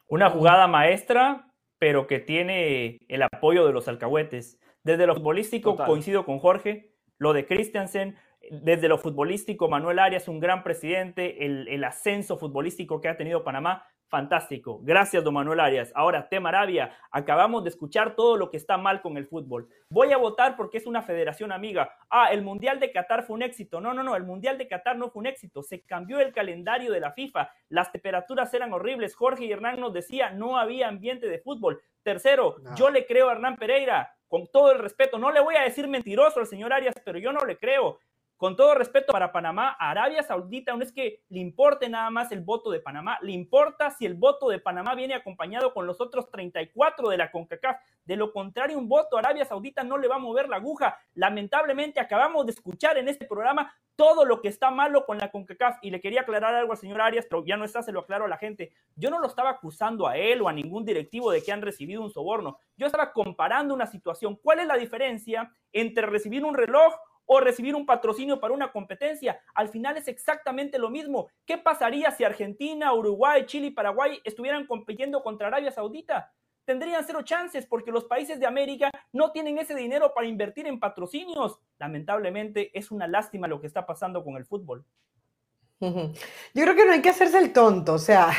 [0.09, 4.59] Una jugada maestra, pero que tiene el apoyo de los alcahuetes.
[4.83, 8.17] Desde lo futbolístico coincido con Jorge, lo de Christiansen,
[8.51, 13.43] desde lo futbolístico, Manuel Arias, un gran presidente, el, el, ascenso futbolístico que ha tenido
[13.43, 14.79] Panamá, Fantástico.
[14.83, 15.91] Gracias, don Manuel Arias.
[15.95, 16.97] Ahora, tema Arabia.
[17.11, 19.69] Acabamos de escuchar todo lo que está mal con el fútbol.
[19.89, 21.91] Voy a votar porque es una federación amiga.
[22.09, 23.81] Ah, el Mundial de Qatar fue un éxito.
[23.81, 24.15] No, no, no.
[24.15, 25.63] El Mundial de Qatar no fue un éxito.
[25.65, 27.51] Se cambió el calendario de la FIFA.
[27.69, 29.17] Las temperaturas eran horribles.
[29.17, 31.81] Jorge y Hernán nos decía, no había ambiente de fútbol.
[32.05, 34.13] Tercero, yo le creo a Hernán Pereira.
[34.29, 37.33] Con todo el respeto, no le voy a decir mentiroso al señor Arias, pero yo
[37.33, 37.99] no le creo
[38.37, 42.43] con todo respeto para Panamá, Arabia Saudita no es que le importe nada más el
[42.43, 46.31] voto de Panamá, le importa si el voto de Panamá viene acompañado con los otros
[46.31, 47.77] 34 de la CONCACAF.
[48.05, 50.99] De lo contrario, un voto a Arabia Saudita no le va a mover la aguja.
[51.15, 55.79] Lamentablemente, acabamos de escuchar en este programa todo lo que está malo con la CONCACAF.
[55.83, 58.27] Y le quería aclarar algo al señor Arias, pero ya no está, se lo aclaro
[58.27, 58.73] a la gente.
[58.95, 62.03] Yo no lo estaba acusando a él o a ningún directivo de que han recibido
[62.03, 62.59] un soborno.
[62.77, 64.37] Yo estaba comparando una situación.
[64.37, 66.95] ¿Cuál es la diferencia entre recibir un reloj
[67.27, 69.41] o recibir un patrocinio para una competencia.
[69.55, 71.29] Al final es exactamente lo mismo.
[71.45, 76.33] ¿Qué pasaría si Argentina, Uruguay, Chile y Paraguay estuvieran compitiendo contra Arabia Saudita?
[76.65, 80.81] Tendrían cero chances porque los países de América no tienen ese dinero para invertir en
[80.81, 81.61] patrocinios.
[81.79, 84.85] Lamentablemente es una lástima lo que está pasando con el fútbol.
[85.81, 87.95] Yo creo que no hay que hacerse el tonto.
[87.95, 88.31] O sea,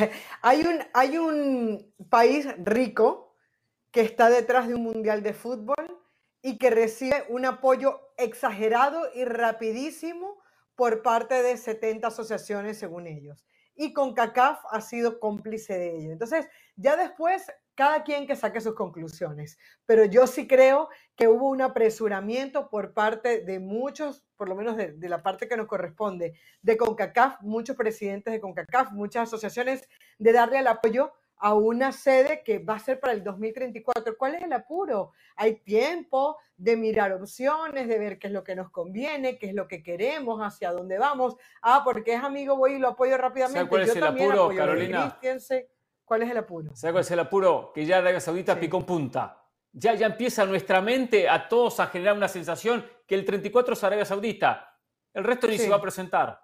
[0.41, 3.35] hay un, hay un país rico
[3.91, 6.06] que está detrás de un mundial de fútbol
[6.47, 10.37] y que recibe un apoyo exagerado y rapidísimo
[10.75, 13.45] por parte de 70 asociaciones según ellos.
[13.75, 16.13] Y CONCACAF ha sido cómplice de ello.
[16.13, 19.59] Entonces, ya después, cada quien que saque sus conclusiones.
[19.85, 20.87] Pero yo sí creo
[21.17, 25.49] que hubo un apresuramiento por parte de muchos, por lo menos de, de la parte
[25.49, 31.11] que nos corresponde, de CONCACAF, muchos presidentes de CONCACAF, muchas asociaciones, de darle el apoyo
[31.39, 34.17] a una sede que va a ser para el 2034.
[34.17, 35.13] ¿Cuál es el apuro?
[35.35, 39.53] Hay tiempo de mirar opciones, de ver qué es lo que nos conviene, qué es
[39.53, 41.35] lo que queremos, hacia dónde vamos.
[41.61, 43.69] Ah, porque es amigo, voy y lo apoyo rápidamente.
[43.69, 45.19] cuál es el apuro, Carolina?
[46.03, 46.69] ¿Cuál es el apuro?
[46.73, 47.71] ¿Sabes cuál es el apuro?
[47.73, 49.43] Que ya Arabia Saudita picó en punta.
[49.73, 53.83] Ya, ya empieza nuestra mente a todos a generar una sensación que el 34 es
[53.83, 54.79] Arabia Saudita.
[55.13, 56.41] El resto ni se va a presentar.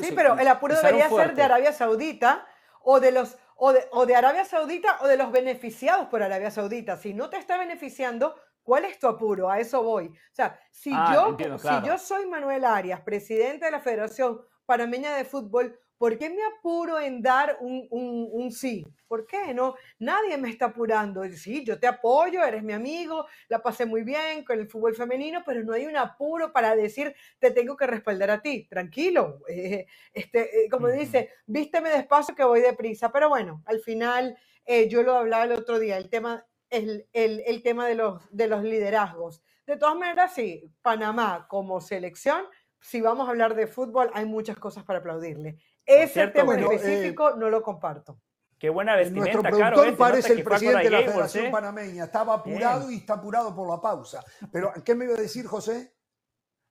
[0.00, 2.46] sí, pero el apuro debería ser de Arabia Saudita
[2.82, 6.96] o de los o de, Arabia Saudita o de los beneficiados por Arabia Saudita.
[6.96, 9.50] Si no te está beneficiando, ¿cuál es tu apuro?
[9.50, 10.08] A eso voy.
[10.08, 15.14] O sea, si, ah, yo, si yo soy Manuel Arias, presidente de la Federación Panameña
[15.16, 18.84] de Fútbol, ¿Por qué me apuro en dar un, un, sí?
[19.08, 19.54] ¿Por qué?
[19.54, 21.24] No, nadie me está apurando.
[21.30, 25.42] Sí, yo te apoyo, eres mi amigo, la pasé muy bien con el fútbol femenino,
[25.46, 28.66] pero no hay un apuro para decir, te tengo que respaldar a ti.
[28.68, 29.40] Tranquilo.
[29.48, 33.10] Eh, este, eh, como dice, vísteme despacio que voy deprisa.
[33.10, 34.36] Pero bueno, al final,
[34.66, 38.22] eh, yo lo hablaba el otro día, el tema, el, el, el tema de los,
[38.30, 39.42] de los liderazgos.
[39.66, 42.44] De todas maneras, sí, Panamá como selección
[42.86, 45.58] si vamos a hablar de fútbol, hay muchas cosas para aplaudirle.
[45.86, 48.18] Ese tema específico no lo comparto.
[48.58, 51.50] Qué buena vestimenta, Nuestro productor parece el presidente de la Federación ¿eh?
[51.50, 52.04] Panameña.
[52.04, 54.24] Estaba apurado y está apurado por la pausa.
[54.50, 55.92] Pero, ¿qué me iba a decir, José?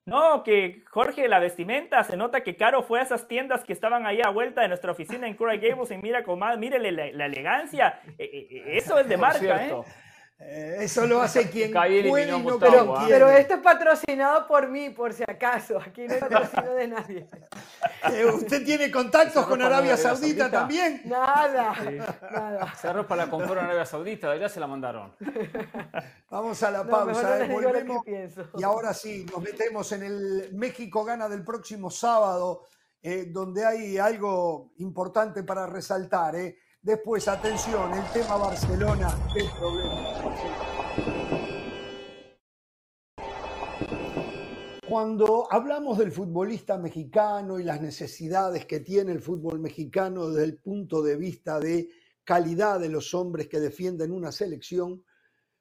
[0.06, 4.06] No, que Jorge, la vestimenta, se nota que Caro fue a esas tiendas que estaban
[4.06, 8.00] ahí a vuelta de nuestra oficina en Coral Gables y mira, más, mírele la, elegancia.
[8.18, 9.74] Eh, eh, eso es de marca, ¿eh?
[10.38, 14.90] Eh, eso lo hace quien puede y no pero, pero esto es patrocinado por mí,
[14.90, 15.80] por si acaso.
[15.80, 17.30] Aquí no hay patrocinio de nadie.
[18.12, 21.02] Eh, ¿Usted tiene contactos con Arabia, Saudita, también?
[21.06, 21.74] Nada,
[22.32, 22.74] nada.
[22.74, 25.16] Esa ropa la compró en Arabia Saudita, de allá se la mandaron.
[26.30, 28.04] Vamos a la pausa, eh, volvemos.
[28.58, 32.66] Y ahora sí, nos metemos en el México gana del próximo sábado,
[33.28, 36.36] donde hay algo importante para resaltar.
[36.36, 36.58] ¿eh?
[36.86, 40.36] Después, atención, el tema Barcelona, el problema
[44.88, 50.60] Cuando hablamos del futbolista mexicano y las necesidades que tiene el fútbol mexicano desde el
[50.60, 51.90] punto de vista de
[52.24, 55.04] calidad de los hombres que defienden una selección,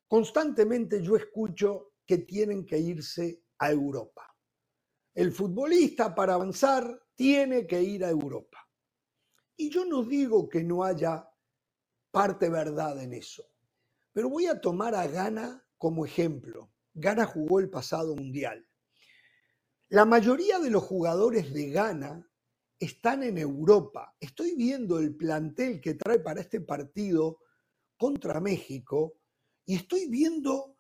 [0.06, 4.26] constantemente yo escucho que tienen que irse a Europa.
[5.14, 8.53] El futbolista para avanzar tiene que ir a Europa.
[9.56, 11.28] Y yo no digo que no haya
[12.10, 13.44] parte verdad en eso,
[14.12, 16.70] pero voy a tomar a Ghana como ejemplo.
[16.94, 18.66] Ghana jugó el pasado mundial.
[19.88, 22.28] La mayoría de los jugadores de Ghana
[22.78, 24.16] están en Europa.
[24.20, 27.38] Estoy viendo el plantel que trae para este partido
[27.96, 29.18] contra México
[29.64, 30.76] y estoy viendo,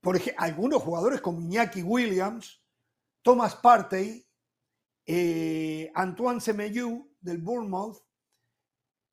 [0.00, 2.62] por algunos jugadores como Iñaki Williams,
[3.22, 4.26] Thomas Partey,
[5.06, 8.07] eh, Antoine Semeyu del Bournemouth,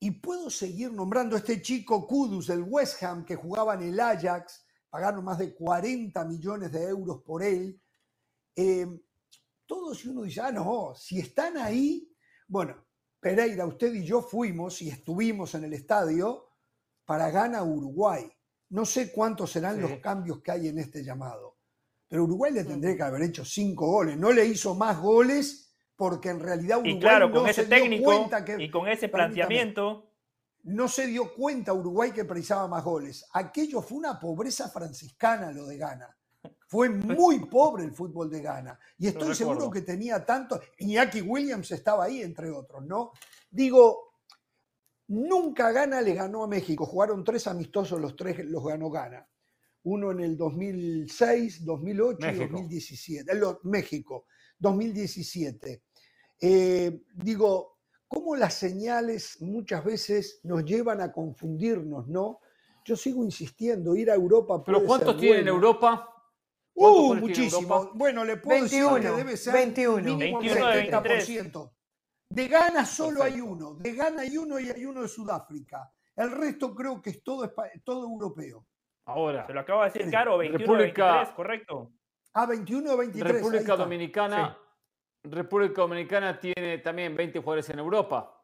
[0.05, 3.99] y puedo seguir nombrando a este chico Kudus del West Ham que jugaba en el
[3.99, 7.81] Ajax, pagaron más de 40 millones de euros por él.
[8.55, 8.85] Eh,
[9.65, 12.07] todos y uno dice, ah, no, si están ahí,
[12.47, 12.85] bueno,
[13.19, 16.51] Pereira, usted y yo fuimos y estuvimos en el estadio
[17.03, 18.31] para Gana Uruguay.
[18.69, 21.57] No sé cuántos serán los cambios que hay en este llamado,
[22.07, 24.15] pero Uruguay le tendría que haber hecho cinco goles.
[24.19, 25.64] No le hizo más goles
[25.95, 30.11] porque en realidad Uruguay y claro, con ese técnico y con ese planteamiento
[30.65, 33.25] no se dio cuenta Uruguay que precisaba más goles.
[33.33, 36.17] Aquello fue una pobreza franciscana lo de Ghana.
[36.67, 38.79] Fue muy pobre el fútbol de Ghana.
[38.97, 40.59] Y estoy seguro que tenía tanto.
[40.79, 43.11] Iñaki Williams estaba ahí, entre otros, ¿no?
[43.51, 44.15] Digo,
[45.07, 46.85] nunca Ghana le ganó a México.
[46.85, 49.27] Jugaron tres amistosos, los tres los ganó Ghana.
[49.83, 53.31] Uno en el 2006, 2008 y 2017.
[53.63, 54.25] México,
[54.57, 55.83] 2017.
[56.39, 62.39] Eh, digo, cómo las señales muchas veces nos llevan a confundirnos, ¿no?
[62.83, 64.63] Yo sigo insistiendo, ir a Europa.
[64.63, 66.11] ¿Pero cuántos tienen en Europa?
[66.75, 67.91] Uh, muchísimo.
[67.93, 70.17] Bueno, le puedo 21, decir que debe ser 21.
[70.17, 71.71] 21 de 70%.
[72.29, 73.75] De Ghana solo hay uno.
[73.75, 75.91] De Ghana hay uno y hay uno de Sudáfrica.
[76.15, 77.51] El resto creo que es todo,
[77.83, 78.65] todo europeo.
[79.05, 79.45] Ahora.
[79.45, 81.91] Se lo acaba de decir Caro, 21 República, 23, correcto.
[82.33, 83.33] Ah, 21 o 23.
[83.33, 84.57] República Dominicana.
[85.29, 88.41] República Dominicana tiene también 20 jugadores en Europa.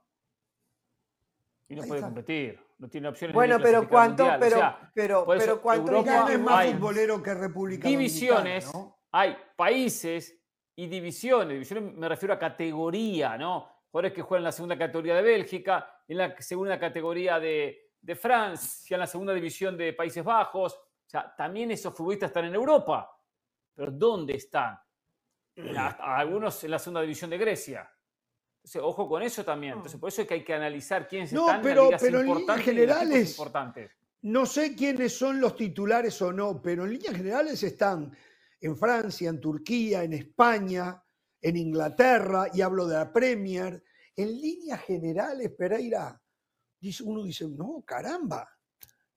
[1.68, 2.60] Y no puede competir.
[2.78, 3.34] No tiene opciones.
[3.34, 8.96] Bueno, pero cuánto, pero, pero, pero cuánto Europa es más futbolero que República divisiones, Dominicana,
[9.12, 10.38] Hay países
[10.76, 11.50] y divisiones.
[11.50, 13.70] Divisiones me refiero a categoría, ¿no?
[13.92, 18.16] Jugadores que juegan en la segunda categoría de Bélgica, en la segunda categoría de, de
[18.16, 20.74] Francia, en la segunda división de Países Bajos.
[20.74, 23.16] O sea, también esos futbolistas están en Europa.
[23.76, 24.80] Pero ¿dónde están?
[26.00, 27.92] Algunos en la segunda división de Grecia.
[28.58, 29.74] Entonces, ojo con eso también.
[29.74, 32.20] Entonces, por eso es que hay que analizar quiénes no, están pero, en las pero
[32.22, 33.92] en líneas generales, importantes.
[34.24, 38.16] No sé quiénes son los titulares o no, pero en líneas generales están
[38.60, 41.04] en Francia, en Turquía, en España,
[41.42, 43.84] en Inglaterra, y hablo de la Premier.
[44.16, 46.22] En líneas generales, Pereira,
[47.04, 48.48] uno dice, no, caramba,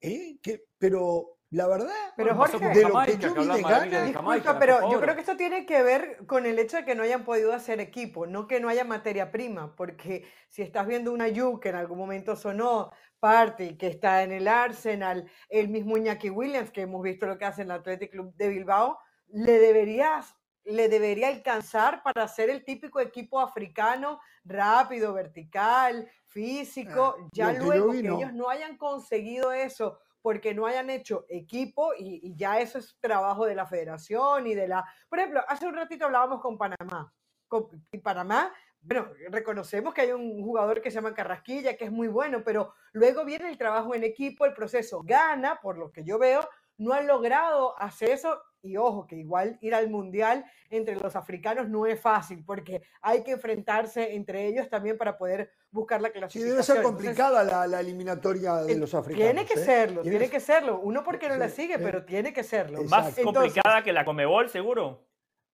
[0.01, 0.39] ¿eh?
[0.77, 5.15] pero la verdad, pero Jorge, de lo que yo vi de Gana, pero yo creo
[5.15, 8.25] que esto tiene que ver con el hecho de que no hayan podido hacer equipo,
[8.25, 11.97] no que no haya materia prima, porque si estás viendo una Yu que en algún
[11.97, 17.25] momento sonó, Party, que está en el Arsenal, el mismo Iñaki Williams, que hemos visto
[17.25, 20.35] lo que hace en el Athletic Club de Bilbao, le deberías
[20.65, 27.15] le debería alcanzar para ser el típico equipo africano, rápido, vertical, físico.
[27.19, 32.35] Ah, ya luego que ellos no hayan conseguido eso porque no hayan hecho equipo y,
[32.35, 34.83] ya eso es trabajo de la federación y de la...
[35.07, 37.13] Por ejemplo, hace un ratito hablábamos con Panamá.
[37.47, 38.51] Con, y Panamá
[38.81, 42.73] bueno, reconocemos que hay un jugador que se llama Carrasquilla, que es muy bueno, pero
[42.93, 45.03] luego viene el trabajo en equipo, el proceso.
[45.03, 46.49] Gana, por lo que yo veo,
[46.79, 48.41] no han logrado hacer eso.
[48.65, 53.23] Y ojo, que igual ir al mundial entre los africanos no es fácil, porque hay
[53.23, 56.43] que enfrentarse entre ellos también para poder buscar la clasificación.
[56.43, 59.31] Sí, debe ser complicada la, eliminatoria de los africanos.
[59.31, 59.63] Tiene que ¿eh?
[59.63, 60.79] serlo, tiene que serlo.
[60.79, 62.83] Uno porque no la sigue, pero tiene que serlo.
[62.85, 65.05] Más complicada que la Comebol, seguro.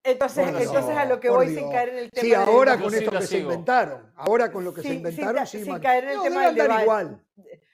[0.03, 2.25] Entonces, entonces a lo que voy sin caer en el tema.
[2.25, 4.11] Sí, ahora con esto que se inventaron.
[4.15, 7.25] Ahora con lo que se inventaron, sí, sin, caer en el tema del igual.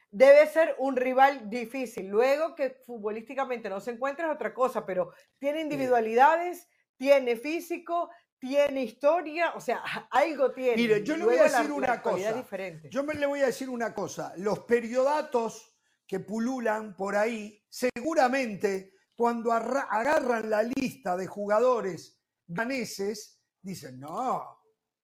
[0.09, 2.07] Debe ser un rival difícil.
[2.07, 8.83] Luego que futbolísticamente no se encuentra es otra cosa, pero tiene individualidades, tiene físico, tiene
[8.83, 9.81] historia, o sea,
[10.11, 10.75] algo tiene.
[10.77, 12.45] Mire, yo le voy a decir una cosa.
[12.89, 14.33] Yo me le voy a decir una cosa.
[14.37, 23.99] Los periodatos que pululan por ahí, seguramente cuando agarran la lista de jugadores ganeses dicen,
[23.99, 24.61] no,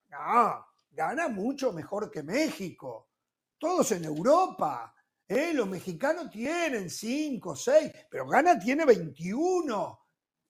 [0.10, 3.10] no, gana mucho mejor que México.
[3.64, 4.94] Todos en Europa.
[5.26, 5.54] ¿eh?
[5.54, 10.00] Los mexicanos tienen 5, 6, pero Gana tiene 21.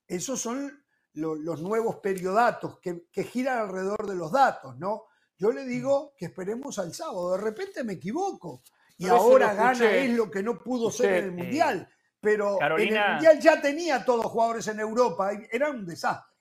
[0.07, 0.83] Esos son
[1.13, 5.03] los nuevos periodatos que, giran alrededor de los datos, ¿no?
[5.37, 6.17] Yo le digo mm.
[6.17, 7.33] que esperemos al sábado.
[7.33, 8.63] De repente me equivoco.
[8.97, 11.87] Y ahora Gana es lo que no pudo ser en el Mundial.
[12.19, 15.33] Pero en el Mundial ya tenía todos jugadores en Europa.
[15.51, 16.32] Era un desastre.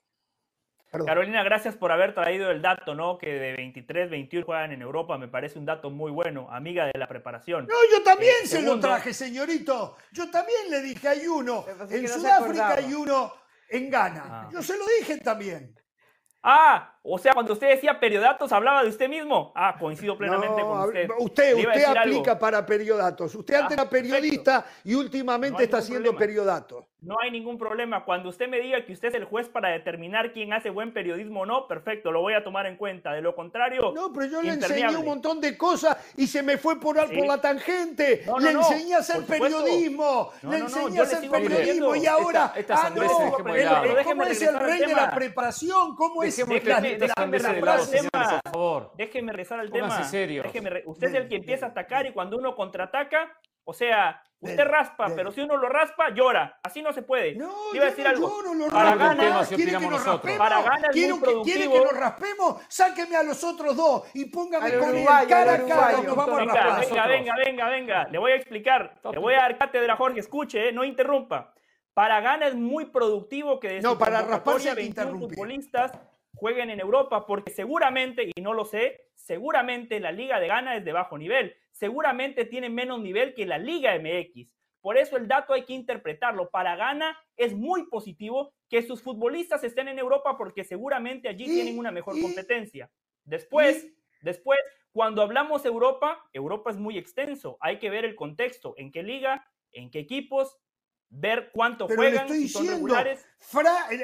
[1.05, 3.17] Carolina, gracias por haber traído el dato, ¿no?
[3.17, 6.99] Que de 23, 21 juegan en Europa, me parece un dato muy bueno, amiga de
[6.99, 7.65] la preparación.
[7.65, 9.97] No, yo también eh, se lo traje, señorito.
[10.11, 13.33] Yo también le dije, hay uno en Sudáfrica, hay uno
[13.69, 14.23] en Ghana.
[14.25, 14.49] Ah.
[14.51, 15.75] Yo se lo dije también.
[16.43, 19.51] Ah, o sea, cuando usted decía periodatos, hablaba de usted mismo.
[19.55, 21.09] Ah, coincido plenamente con usted.
[21.19, 23.35] Usted, usted aplica para periodatos.
[23.35, 26.85] Usted antes ah, era periodista y últimamente está haciendo periodatos.
[27.03, 28.05] No hay ningún problema.
[28.05, 31.41] Cuando usted me diga que usted es el juez para determinar quién hace buen periodismo
[31.41, 33.11] o no, perfecto, lo voy a tomar en cuenta.
[33.11, 33.91] De lo contrario.
[33.93, 37.27] No, pero yo le enseñé un montón de cosas y se me fue por, por
[37.27, 38.23] la tangente.
[38.39, 40.31] le enseñé a hacer periodismo.
[40.43, 42.53] le enseñé a hacer periodismo y ahora.
[42.55, 43.03] Esta, ah, no,
[44.03, 45.95] ¿Cómo es el rey de la preparación?
[45.97, 48.41] ¿Cómo es déjeme, la, déjeme regresar al tema.
[48.43, 48.91] Por favor.
[48.95, 50.03] Déjeme regresar al tema.
[50.03, 50.43] Serio.
[50.85, 55.07] usted es el que empieza a atacar y cuando uno contraataca, o sea, Usted raspa,
[55.15, 56.59] pero si uno lo raspa, llora.
[56.63, 57.33] Así no se puede.
[57.35, 58.27] No, Iba a decir algo.
[58.27, 60.37] Lloro, lo para ganar, quiere que nos raspemos.
[60.37, 62.61] Para ganar quiere, que, quiere que nos raspemos.
[62.67, 66.01] Sáqueme a los otros dos y póngame con el cara a cara.
[66.01, 67.07] Nos vamos venga, a raspar.
[67.07, 68.07] Venga, venga, venga, venga.
[68.11, 68.99] Le voy a explicar.
[69.09, 70.19] Le voy a dar cátedra, Jorge.
[70.19, 71.53] Escuche, eh, no interrumpa.
[71.93, 75.91] Para ganar es muy productivo que de no, para rasparse 21 futbolistas
[76.43, 80.83] jueguen en Europa, porque seguramente, y no lo sé, seguramente la Liga de Ghana es
[80.83, 84.51] de bajo nivel, seguramente tiene menos nivel que la Liga MX.
[84.81, 86.49] Por eso el dato hay que interpretarlo.
[86.49, 91.79] Para Ghana es muy positivo que sus futbolistas estén en Europa porque seguramente allí tienen
[91.79, 92.91] una mejor competencia.
[93.23, 93.87] Después,
[94.21, 94.59] después,
[94.91, 97.55] cuando hablamos Europa, Europa es muy extenso.
[97.61, 100.57] Hay que ver el contexto, en qué liga, en qué equipos,
[101.13, 103.25] ver cuánto juegan, si son regulares.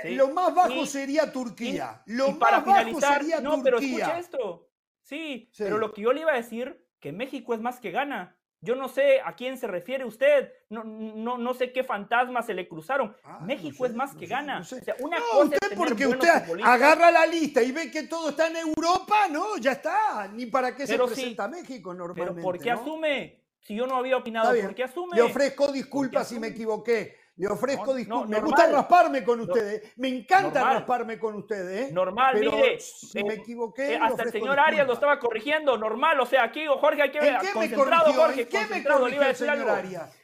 [0.06, 2.02] Lo más bajo sería Turquía.
[2.06, 4.70] lo más bajo sería no, pero escucha esto.
[5.02, 8.36] Sí, pero lo que yo le iba a decir, que México es más que gana.
[8.62, 12.54] Yo no sé a quién se refiere usted, no, no, no sé qué fantasmas se
[12.54, 13.16] le cruzaron.
[13.24, 14.62] Ah, México es más que gana.
[15.00, 16.30] una usted porque usted
[16.62, 20.28] agarra la lista y ve que todo está en Europa, no, ya está.
[20.28, 22.34] Ni para qué se presenta México normalmente.
[22.34, 23.39] Pero ¿por qué asume?
[23.62, 25.16] Si yo no había opinado, ¿por qué asume?
[25.16, 27.18] Le ofrezco disculpas si me equivoqué.
[27.36, 28.28] Le ofrezco disculpas.
[28.28, 29.94] me gusta rasparme con ustedes.
[29.96, 31.92] me encanta rasparme con ustedes.
[31.92, 32.80] Normal, mire.
[32.80, 33.94] Si me eh, equivoqué.
[33.94, 35.78] Eh, hasta el señor Arias lo estaba corrigiendo.
[35.78, 37.36] Normal, o sea, aquí, Jorge, hay que ver.
[37.36, 38.14] ¿En qué me corrigió?
[38.14, 40.18] Jorge, ¿En qué me corrigió el señor Arias?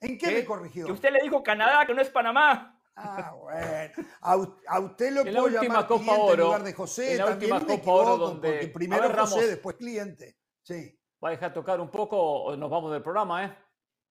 [0.00, 0.86] ¿En qué, me corrigió?
[0.86, 2.80] Que usted le dijo Canadá, que no es Panamá.
[2.96, 4.08] Ah, bueno.
[4.20, 7.12] A, usted lo puedo llamar Copa cliente Oro, en lugar de José.
[7.12, 8.68] En la También última Copa Oro donde...
[8.68, 10.36] primero José, después cliente.
[10.62, 10.97] Sí.
[11.22, 13.58] ¿Va a dejar tocar un poco o nos vamos del programa, eh?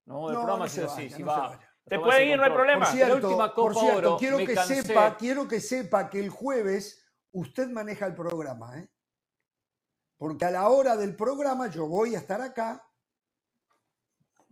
[0.06, 1.60] No, del programa sí, sí, sí va.
[1.86, 2.86] Se puede ir, no hay problema.
[2.86, 8.06] Por cierto, por cierto quiero, que sepa, quiero que sepa que el jueves usted maneja
[8.06, 8.90] el programa, ¿eh?
[10.18, 12.84] Porque a la hora del programa yo voy a estar acá,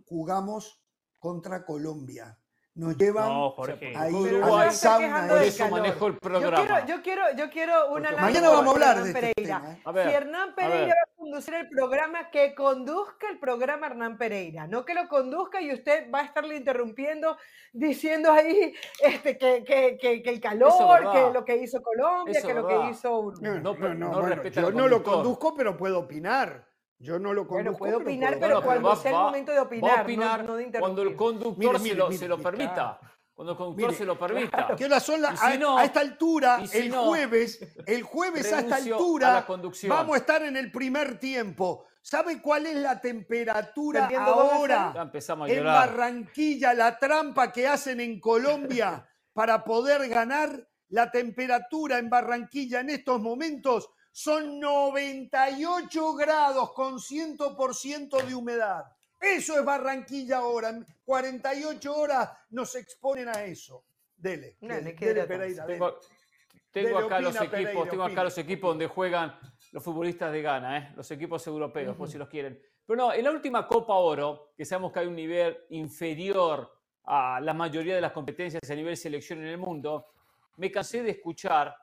[0.05, 0.81] jugamos
[1.19, 2.37] contra Colombia.
[2.75, 5.27] Nos llevan a ir al sauna.
[5.29, 6.57] Por eso manejo el programa.
[6.57, 9.33] Yo quiero, yo quiero, yo quiero una Mañana vamos a hablar de este.
[9.33, 9.81] Tema, ¿eh?
[9.85, 10.95] Si Hernán Pereira
[11.25, 16.11] conducir el programa, que conduzca el programa Hernán Pereira, no que lo conduzca y usted
[16.13, 17.35] va a estarle interrumpiendo
[17.73, 22.67] diciendo ahí este, que, que, que, el calor, que lo que hizo Colombia, que lo
[22.67, 23.59] que hizo Uruguay.
[23.61, 26.67] No, no, no, yo no lo conduzco, pero puedo opinar.
[26.97, 27.55] Yo no lo conduzco.
[27.55, 31.79] Bueno, puedo opinar, pero, cuando sea el momento de opinar, no, de Cuando el conductor
[31.79, 32.99] se, lo, se lo permita.
[33.35, 34.75] Cuando el conductor se lo permita.
[34.77, 39.45] ¿Qué hora son las, a, esta altura, el jueves, el jueves a esta altura,
[39.89, 41.85] vamos a estar en el primer tiempo.
[42.01, 44.93] ¿Sabe cuál es la temperatura ahora
[45.47, 46.73] en Barranquilla?
[46.73, 53.19] La trampa que hacen en Colombia para poder ganar la temperatura en Barranquilla en estos
[53.19, 58.85] momentos son 98 grados con 100% de humedad.
[59.19, 60.69] Eso es Barranquilla ahora.
[60.69, 63.85] En 48 horas nos exponen a eso.
[64.15, 64.57] Dele.
[66.71, 69.37] tengo, acá los equipos, tengo acá los equipos donde juegan
[69.71, 70.93] los futbolistas de Ghana, ¿eh?
[70.95, 72.59] los equipos europeos, por si los quieren.
[72.85, 76.71] Pero no, en la última Copa Oro, que sabemos que hay un nivel inferior
[77.03, 80.07] a la mayoría de las competencias a nivel selección en el mundo,
[80.57, 81.75] me cansé de escuchar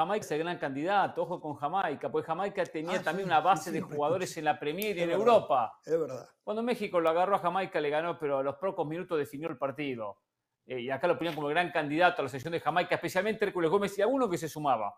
[0.00, 3.70] Jamaica es el gran candidato, ojo con Jamaica, porque Jamaica tenía ah, también una base
[3.70, 5.78] de jugadores en la Premier y en Europa.
[5.84, 6.26] Es verdad.
[6.42, 9.58] Cuando México lo agarró a Jamaica, le ganó, pero a los pocos minutos definió el
[9.58, 10.22] partido.
[10.64, 13.44] Eh, y acá lo ponían como el gran candidato a la selección de Jamaica, especialmente
[13.44, 14.94] Hércules Gómez y alguno que se sumaba.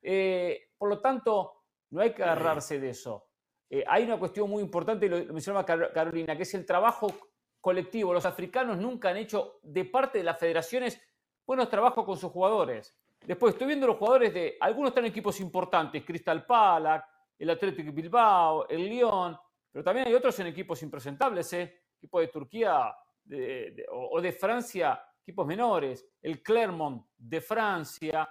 [0.00, 3.28] Eh, por lo tanto, no hay que agarrarse de eso.
[3.68, 7.08] Eh, hay una cuestión muy importante, y lo mencionaba Carolina, que es el trabajo
[7.60, 8.14] colectivo.
[8.14, 10.98] Los africanos nunca han hecho de parte de las federaciones
[11.46, 12.96] buenos trabajos con sus jugadores.
[13.26, 14.56] Después estoy viendo los jugadores de.
[14.60, 17.04] Algunos están en equipos importantes, Crystal Palace,
[17.38, 19.36] el Athletic Bilbao, el Lyon,
[19.70, 21.82] pero también hay otros en equipos impresentables, ¿eh?
[21.96, 22.94] Equipo de Turquía
[23.90, 28.28] o, de Francia, equipos menores, el Clermont de Francia,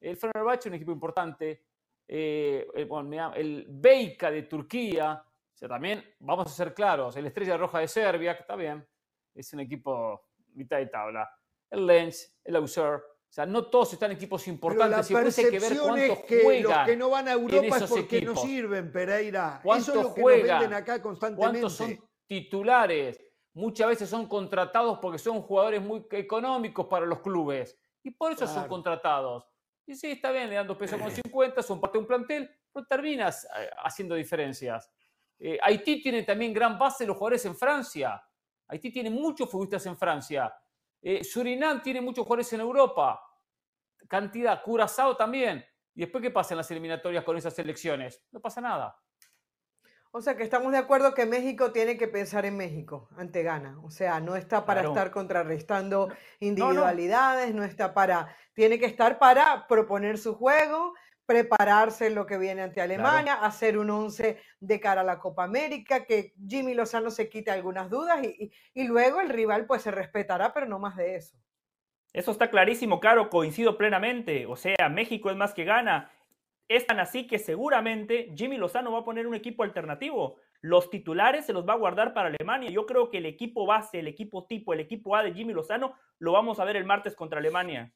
[0.00, 1.64] el Fenerbahce, un equipo importante,
[2.08, 2.88] eh, el,
[3.34, 7.88] el Beika de Turquía, o sea, también, vamos a ser claros, el Estrella Roja de
[7.88, 8.84] Serbia, que está bien,
[9.34, 11.30] es un equipo mitad de tabla,
[11.70, 13.02] el Lens, el Auxerre,
[13.34, 15.08] sea, no todos están en equipos importantes.
[15.08, 17.78] Pero la percepción que ver cuántos es que juegan los que no van a Europa
[17.78, 19.60] es porque no sirven, Pereira.
[19.64, 20.60] Eso es lo que juegan?
[20.60, 21.60] venden acá constantemente.
[21.60, 23.20] ¿Cuántos son titulares?
[23.54, 27.76] Muchas veces son contratados porque son jugadores muy económicos para los clubes.
[28.04, 29.44] Y por eso son contratados.
[29.84, 32.48] Y sí, está bien, le dan dos pesos con 50, son parte de un plantel,
[32.72, 34.88] pero terminas eh, haciendo diferencias.
[35.40, 38.22] Eh, Haití tiene también gran base de los jugadores en Francia.
[38.68, 40.54] Haití tiene muchos futbolistas en Francia.
[41.06, 43.20] Eh, Surinam tiene muchos jugadores en Europa.
[44.08, 44.62] Cantidad.
[44.62, 45.62] Curazao también.
[45.94, 48.24] ¿Y después qué pasa en las eliminatorias con esas selecciones?
[48.32, 48.98] No pasa nada.
[50.12, 53.80] O sea que estamos de acuerdo que México tiene que pensar en México ante Ghana.
[53.82, 56.08] O sea, no está para estar contrarrestando
[56.40, 60.94] individualidades, no, está para, tiene que estar para proponer su juego,
[61.26, 66.04] prepararse lo que viene ante Alemania, hacer un once de cara a la Copa América,
[66.04, 70.66] que Jimmy Lozano se quite algunas dudas y, luego el rival pues se respetará, pero
[70.66, 71.36] no más de eso.
[72.12, 74.46] Eso está clarísimo, Caro, coincido plenamente.
[74.46, 76.10] O sea, México es más que gana.
[76.68, 80.36] Es tan así que seguramente Jimmy Lozano va a poner un equipo alternativo.
[80.60, 82.70] Los titulares se los va a guardar para Alemania.
[82.70, 85.94] Yo creo que el equipo base, el equipo tipo, el equipo A de Jimmy Lozano
[86.18, 87.92] lo vamos a ver el martes contra Alemania.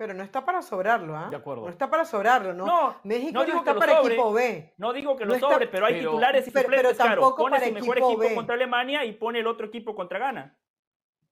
[0.00, 1.28] Pero no está para sobrarlo, ¿ah?
[1.28, 1.64] De acuerdo.
[1.64, 2.64] No está para sobrarlo, ¿no?
[2.64, 4.72] No, México no, está para equipo B.
[4.78, 7.98] No digo que lo sobre, pero hay titulares y suplentes, pero, tampoco Pone su mejor
[7.98, 10.56] equipo contra Alemania y pone el otro equipo contra Ghana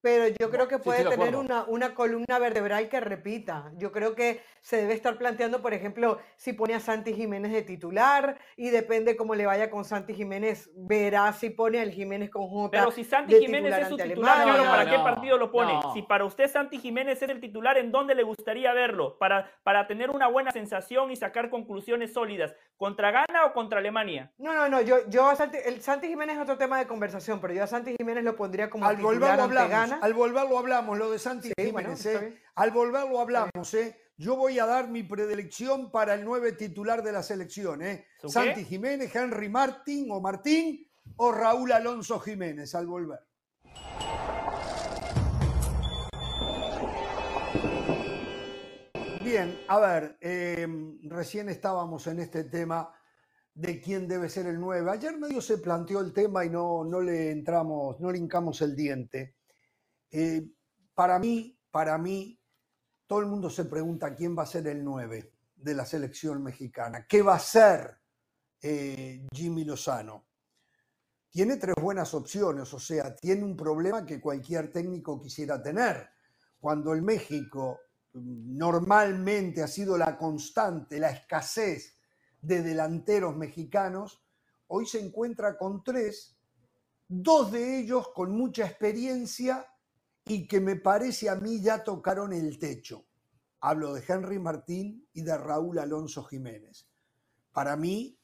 [0.01, 3.71] pero yo creo que puede tener una, una, columna vertebral que repita.
[3.75, 7.63] Yo creo que se debe estar planteando, por ejemplo, si pone a Santi Jiménez de
[7.63, 12.47] titular y depende cómo le vaya con Santi Jiménez, verá si pone al Jiménez con
[12.47, 12.71] J.
[12.71, 15.77] Pero si Santi Jiménez es su titular, ¿para qué partido lo pone?
[15.93, 19.17] Si para usted Santi Jiménez es el titular, ¿en dónde le gustaría verlo?
[19.17, 22.55] Para, para tener una buena sensación y sacar conclusiones sólidas.
[22.77, 24.31] ¿Contra Ghana o contra Alemania?
[24.37, 24.79] No, no, no.
[24.79, 27.95] Yo, yo Santi, el Santi Jiménez es otro tema de conversación, pero yo a Santi
[27.97, 32.05] Jiménez lo pondría como Al titular ante Ghana al volverlo hablamos, lo de Santi Jiménez.
[32.05, 32.41] ¿eh?
[32.55, 33.73] Al volverlo hablamos.
[33.73, 33.97] ¿eh?
[34.17, 37.81] Yo voy a dar mi predilección para el nueve titular de la selección.
[37.81, 38.05] ¿eh?
[38.27, 40.85] Santi Jiménez, Henry Martín o Martín
[41.17, 43.19] o Raúl Alonso Jiménez al volver.
[49.23, 52.91] Bien, a ver, em, recién estábamos en este tema
[53.53, 54.89] de quién debe ser el 9.
[54.89, 58.75] Ayer medio se planteó el tema y no, no le entramos, no le hincamos el
[58.75, 59.35] diente.
[60.11, 60.47] Eh,
[60.93, 62.39] para mí, para mí,
[63.07, 67.05] todo el mundo se pregunta quién va a ser el 9 de la selección mexicana.
[67.07, 67.97] ¿Qué va a ser
[68.61, 70.25] eh, Jimmy Lozano?
[71.31, 76.09] Tiene tres buenas opciones, o sea, tiene un problema que cualquier técnico quisiera tener.
[76.59, 77.79] Cuando el México
[78.13, 81.95] mm, normalmente ha sido la constante, la escasez
[82.41, 84.23] de delanteros mexicanos,
[84.67, 86.37] hoy se encuentra con tres,
[87.07, 89.65] dos de ellos con mucha experiencia
[90.29, 93.07] y que me parece a mí ya tocaron el techo.
[93.61, 96.87] Hablo de Henry Martín y de Raúl Alonso Jiménez.
[97.51, 98.15] Para mí,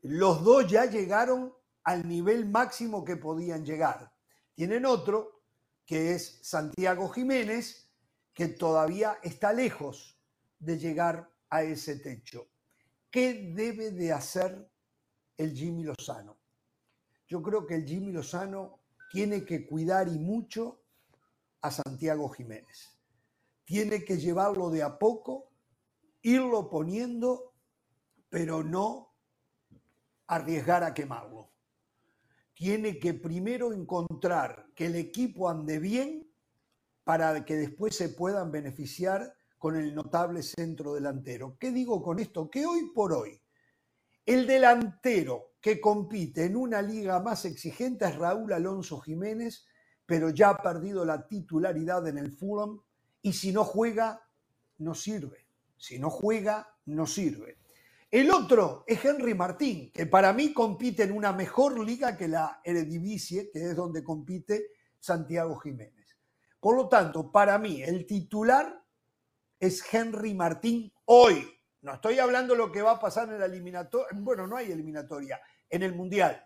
[0.00, 1.52] los dos ya llegaron
[1.84, 4.10] al nivel máximo que podían llegar.
[4.54, 5.42] Tienen otro,
[5.84, 7.92] que es Santiago Jiménez,
[8.32, 10.18] que todavía está lejos
[10.58, 12.48] de llegar a ese techo.
[13.10, 14.70] ¿Qué debe de hacer
[15.36, 16.38] el Jimmy Lozano?
[17.28, 18.80] Yo creo que el Jimmy Lozano
[19.12, 20.85] tiene que cuidar y mucho
[21.60, 22.98] a Santiago Jiménez.
[23.64, 25.50] Tiene que llevarlo de a poco,
[26.22, 27.54] irlo poniendo,
[28.28, 29.14] pero no
[30.26, 31.50] arriesgar a quemarlo.
[32.54, 36.30] Tiene que primero encontrar que el equipo ande bien
[37.04, 41.56] para que después se puedan beneficiar con el notable centro delantero.
[41.58, 42.50] ¿Qué digo con esto?
[42.50, 43.40] Que hoy por hoy
[44.26, 49.64] el delantero que compite en una liga más exigente es Raúl Alonso Jiménez,
[50.06, 52.80] pero ya ha perdido la titularidad en el Fulham
[53.20, 54.22] y si no juega,
[54.78, 55.46] no sirve.
[55.76, 57.58] Si no juega, no sirve.
[58.10, 62.60] El otro es Henry Martín, que para mí compite en una mejor liga que la
[62.64, 64.68] Eredivisie, que es donde compite
[65.00, 66.16] Santiago Jiménez.
[66.60, 68.82] Por lo tanto, para mí el titular
[69.58, 71.46] es Henry Martín hoy.
[71.82, 74.08] No estoy hablando de lo que va a pasar en la eliminatoria.
[74.14, 75.40] Bueno, no hay eliminatoria.
[75.68, 76.44] En el Mundial.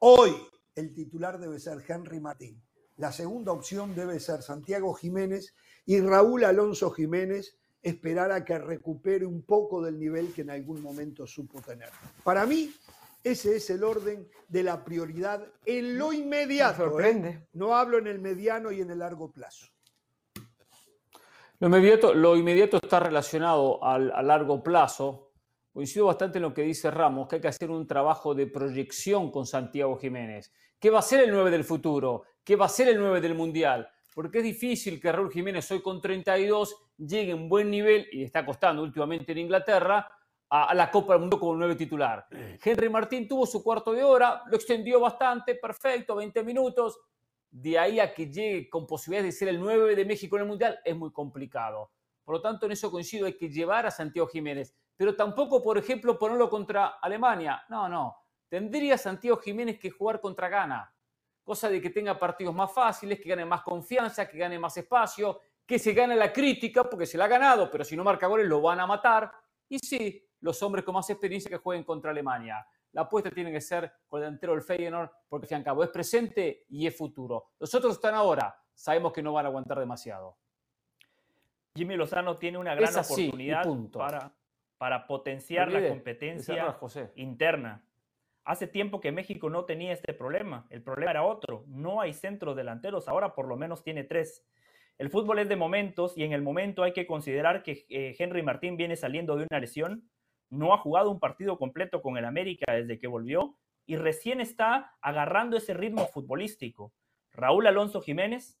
[0.00, 0.34] Hoy
[0.74, 2.62] el titular debe ser Henry Martín.
[2.96, 9.26] La segunda opción debe ser Santiago Jiménez y Raúl Alonso Jiménez esperar a que recupere
[9.26, 11.90] un poco del nivel que en algún momento supo tener.
[12.22, 12.72] Para mí,
[13.22, 17.00] ese es el orden de la prioridad en lo inmediato.
[17.00, 17.46] ¿eh?
[17.52, 19.66] No hablo en el mediano y en el largo plazo.
[21.58, 25.32] Lo inmediato, lo inmediato está relacionado al, a largo plazo.
[25.72, 29.30] Coincido bastante en lo que dice Ramos, que hay que hacer un trabajo de proyección
[29.30, 30.52] con Santiago Jiménez.
[30.78, 32.24] ¿Qué va a ser el 9 del futuro?
[32.44, 33.88] ¿Qué va a ser el 9 del Mundial?
[34.14, 38.44] Porque es difícil que Raúl Jiménez hoy con 32 llegue en buen nivel, y está
[38.44, 40.06] costando últimamente en Inglaterra,
[40.50, 42.26] a, la Copa del Mundo como 9 titular.
[42.62, 47.00] Henry Martín tuvo su cuarto de hora, lo extendió bastante, perfecto, 20 minutos,
[47.50, 50.48] de ahí a que llegue con posibilidades de ser el 9 de México en el
[50.48, 51.92] Mundial es muy complicado.
[52.24, 55.78] Por lo tanto, en eso coincido, hay que llevar a Santiago Jiménez, pero tampoco, por
[55.78, 57.64] ejemplo, ponerlo contra Alemania.
[57.70, 58.16] No, no.
[58.50, 60.93] Tendría Santiago Jiménez que jugar contra Ghana,
[61.44, 65.40] cosa de que tenga partidos más fáciles, que gane más confianza, que gane más espacio,
[65.64, 68.48] que se gane la crítica, porque se la ha ganado, pero si no marca goles
[68.48, 69.30] lo van a matar.
[69.68, 73.60] Y sí, los hombres con más experiencia que jueguen contra Alemania la apuesta tiene que
[73.60, 77.50] ser con el delantero del Feyenoord, porque al cabo es presente y es futuro.
[77.58, 80.38] Los otros están ahora, sabemos que no van a aguantar demasiado.
[81.76, 84.32] Jimmy Lozano tiene una gran oportunidad para,
[84.78, 86.78] para potenciar la competencia
[87.16, 87.84] interna.
[88.44, 90.66] Hace tiempo que México no tenía este problema.
[90.70, 91.64] El problema era otro.
[91.66, 93.08] No hay centros delanteros.
[93.08, 94.46] Ahora por lo menos tiene tres.
[94.98, 98.42] El fútbol es de momentos y en el momento hay que considerar que eh, Henry
[98.42, 100.08] Martín viene saliendo de una lesión
[100.54, 104.96] no ha jugado un partido completo con el América desde que volvió y recién está
[105.00, 106.92] agarrando ese ritmo futbolístico.
[107.32, 108.58] Raúl Alonso Jiménez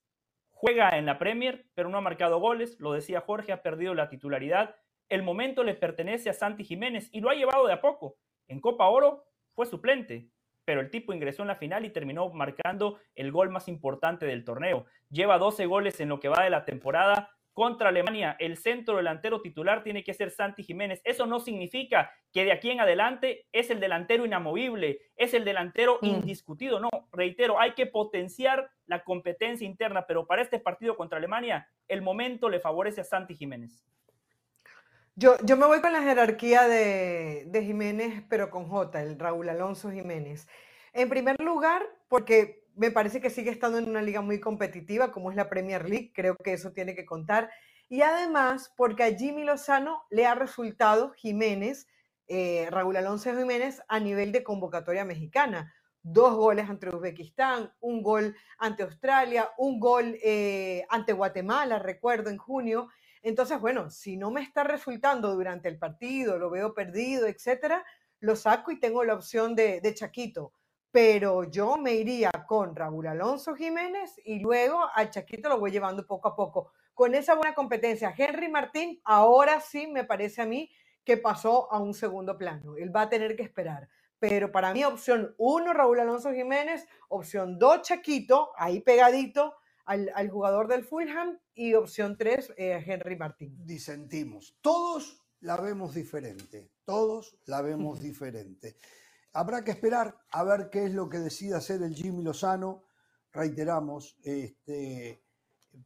[0.50, 4.08] juega en la Premier, pero no ha marcado goles, lo decía Jorge, ha perdido la
[4.08, 4.76] titularidad.
[5.08, 8.16] El momento le pertenece a Santi Jiménez y lo ha llevado de a poco.
[8.48, 9.24] En Copa Oro
[9.54, 10.28] fue suplente,
[10.64, 14.44] pero el tipo ingresó en la final y terminó marcando el gol más importante del
[14.44, 14.86] torneo.
[15.10, 19.40] Lleva 12 goles en lo que va de la temporada contra Alemania, el centro delantero
[19.40, 21.00] titular tiene que ser Santi Jiménez.
[21.04, 26.00] Eso no significa que de aquí en adelante es el delantero inamovible, es el delantero
[26.02, 26.06] mm.
[26.06, 26.80] indiscutido.
[26.80, 32.02] No, reitero, hay que potenciar la competencia interna, pero para este partido contra Alemania, el
[32.02, 33.86] momento le favorece a Santi Jiménez.
[35.16, 39.92] Yo, yo me voy con la jerarquía de, Jiménez, pero con J, el Raúl Alonso
[39.92, 40.48] Jiménez.
[40.92, 45.30] En primer lugar, porque me parece que sigue estando en una liga muy competitiva como
[45.30, 47.48] es la Premier League, creo que eso tiene que contar.
[47.88, 51.86] Y además, porque a Jimmy Lozano le ha resultado Jiménez,
[52.26, 55.72] eh, Raúl Alonso Jiménez, a nivel de convocatoria mexicana.
[56.02, 62.36] Dos goles ante Uzbekistán, un gol ante Australia, un gol eh, ante Guatemala, recuerdo, en
[62.36, 62.88] junio.
[63.24, 67.84] Entonces, bueno, si no me está resultando durante el partido, lo veo perdido, etcétera,
[68.20, 70.52] lo saco y tengo la opción de, de Chaquito
[70.94, 76.06] pero yo me iría con Raúl Alonso Jiménez y luego al Chaquito lo voy llevando
[76.06, 76.70] poco a poco.
[76.94, 80.70] Con esa buena competencia, Henry Martín ahora sí me parece a mí
[81.02, 82.76] que pasó a un segundo plano.
[82.76, 83.88] Él va a tener que esperar.
[84.20, 90.68] Pero para mí, opción uno, Raúl Alonso Jiménez, opción dos, Chaquito, ahí pegadito al, jugador
[90.68, 93.56] del Fulham, y opción tres, eh, Henry Martín.
[93.64, 94.56] Disentimos.
[94.60, 96.72] Todos la vemos diferente.
[96.84, 98.76] Todos la vemos diferente.
[99.32, 102.84] Habrá que esperar a ver qué es lo que decide hacer el Jimmy Lozano.
[103.32, 105.24] Reiteramos, este,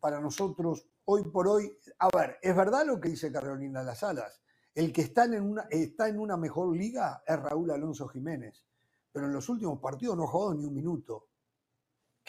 [0.01, 4.43] para nosotros, hoy por hoy, a ver, es verdad lo que dice Carolina Las Alas.
[4.75, 8.65] El que está en, una, está en una mejor liga es Raúl Alonso Jiménez,
[9.11, 11.29] pero en los últimos partidos no ha jugado ni un minuto.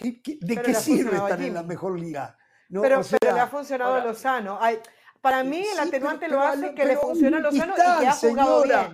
[0.02, 2.38] De qué sirve estar en la mejor liga?
[2.70, 4.58] pero, le ha funcionado a Lozano.
[4.62, 4.80] Hay,
[5.22, 8.62] para mí el atenuante lo hace que le funciona a Lozano y que ha jugado
[8.64, 8.90] señora,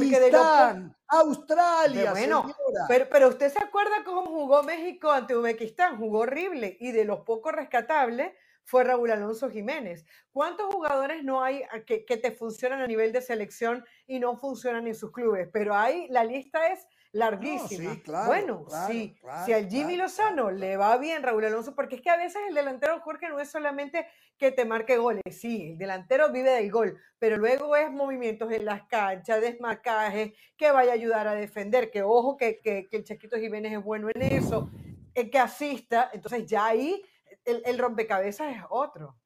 [0.00, 0.88] bien.
[0.90, 2.54] De Australia, bueno,
[2.86, 7.20] pero, pero, usted se acuerda cómo jugó México ante Uzbekistán, jugó horrible y de los
[7.20, 8.32] pocos rescatables
[8.68, 10.04] fue Raúl Alonso Jiménez.
[10.30, 14.86] ¿Cuántos jugadores no hay que, que, te funcionan a nivel de selección y no funcionan
[14.86, 15.48] en sus clubes?
[15.50, 17.96] Pero ahí la lista es larguísima.
[18.26, 22.16] bueno, sí, si al Jimmy Lozano le va bien Raúl Alonso, porque es que a
[22.16, 24.06] veces el delantero Jorge no es solamente
[24.36, 28.64] que te marque goles, sí, el delantero vive del gol, pero luego es movimientos en
[28.64, 33.36] las canchas, desmarcajes, que vaya a ayudar a defender, que ojo que, que, el Chaquito
[33.36, 34.70] Jiménez es bueno en eso,
[35.14, 37.02] que asista, entonces ya ahí
[37.44, 39.16] el, el rompecabezas es otro.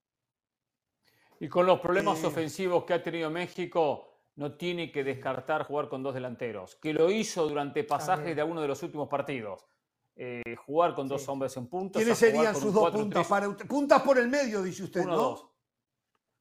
[1.39, 6.03] Y con los problemas ofensivos que ha tenido México, no tiene que descartar jugar con
[6.03, 9.67] dos delanteros, que lo hizo durante pasajes de alguno de los últimos partidos.
[10.15, 12.01] Eh, jugar con dos hombres en puntos.
[12.01, 13.27] ¿Quiénes serían sus dos puntas?
[13.27, 15.17] Para, puntas por el medio, dice usted, uno, ¿no?
[15.17, 15.49] Dos.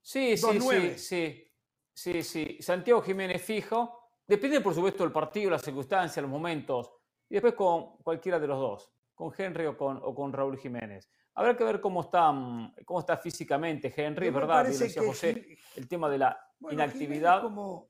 [0.01, 1.51] Sí, sí, sí, sí,
[1.93, 2.57] sí, sí.
[2.61, 4.09] Santiago Jiménez fijo.
[4.27, 6.91] Depende, por supuesto, del partido, las circunstancias, los momentos.
[7.30, 11.09] Y después con cualquiera de los dos, con Henry o con, o con Raúl Jiménez.
[11.33, 14.65] Habrá que ver cómo está, mm, cómo está físicamente Henry, ¿verdad?
[14.65, 17.41] decía José, el tema de la inactividad.
[17.41, 17.89] Como...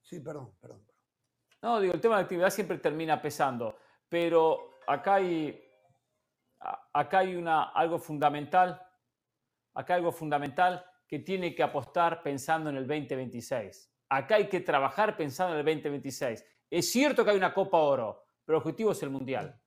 [0.00, 0.86] Sí, perdón, perdón.
[1.60, 3.76] No, digo, el tema de la actividad siempre termina pesando,
[4.08, 5.62] pero acá hay,
[6.92, 8.82] acá hay una, algo fundamental,
[9.74, 13.90] acá hay algo fundamental que tiene que apostar pensando en el 2026.
[14.08, 16.44] Acá hay que trabajar pensando en el 2026.
[16.70, 19.60] Es cierto que hay una Copa Oro, pero el objetivo es el Mundial.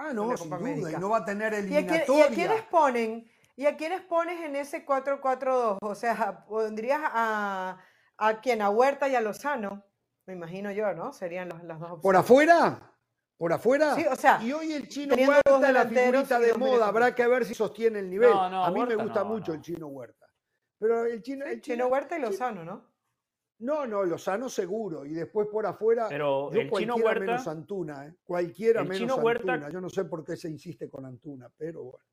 [0.00, 2.28] Ah, no, sin duda, y no va a tener eliminatoria.
[2.28, 3.28] ¿Y a, quiénes ponen?
[3.56, 5.78] ¿Y a quiénes pones en ese 4-4-2?
[5.80, 7.78] O sea, pondrías a,
[8.16, 9.84] a quién, a Huerta y a Lozano,
[10.26, 11.12] me imagino yo, ¿no?
[11.12, 12.02] Serían las dos opciones.
[12.02, 12.92] ¿Por afuera?
[13.36, 13.96] ¿Por afuera?
[13.96, 17.44] Sí, o sea, y hoy el chino Huerta, la figurita de moda, habrá que ver
[17.44, 18.30] si sostiene el nivel.
[18.32, 20.26] a mí me gusta mucho el chino Huerta.
[20.78, 22.84] Pero el chino, el chino, Huerta y Lozano, ¿no?
[23.60, 25.04] No, no, Lozano seguro.
[25.04, 28.14] Y después por afuera, pero el chino Huerta, menos Antuna, ¿eh?
[28.22, 29.68] Cualquiera menos chino Antuna.
[29.70, 32.04] Yo no sé por qué se insiste con Antuna, pero bueno.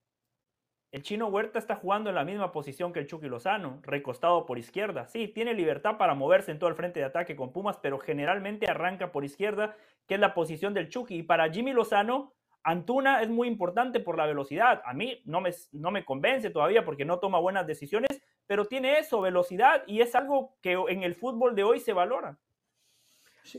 [0.92, 4.58] El chino Huerta está jugando en la misma posición que el Chucky Lozano, recostado por
[4.58, 5.08] izquierda.
[5.08, 8.70] Sí, tiene libertad para moverse en todo el frente de ataque con Pumas, pero generalmente
[8.70, 9.76] arranca por izquierda,
[10.08, 11.18] que es la posición del Chucky.
[11.18, 14.82] Y para Jimmy Lozano, Antuna es muy importante por la velocidad.
[14.86, 19.00] A mí no me, no me convence todavía porque no toma buenas decisiones, pero tiene
[19.00, 22.38] eso, velocidad, y es algo que en el fútbol de hoy se valora.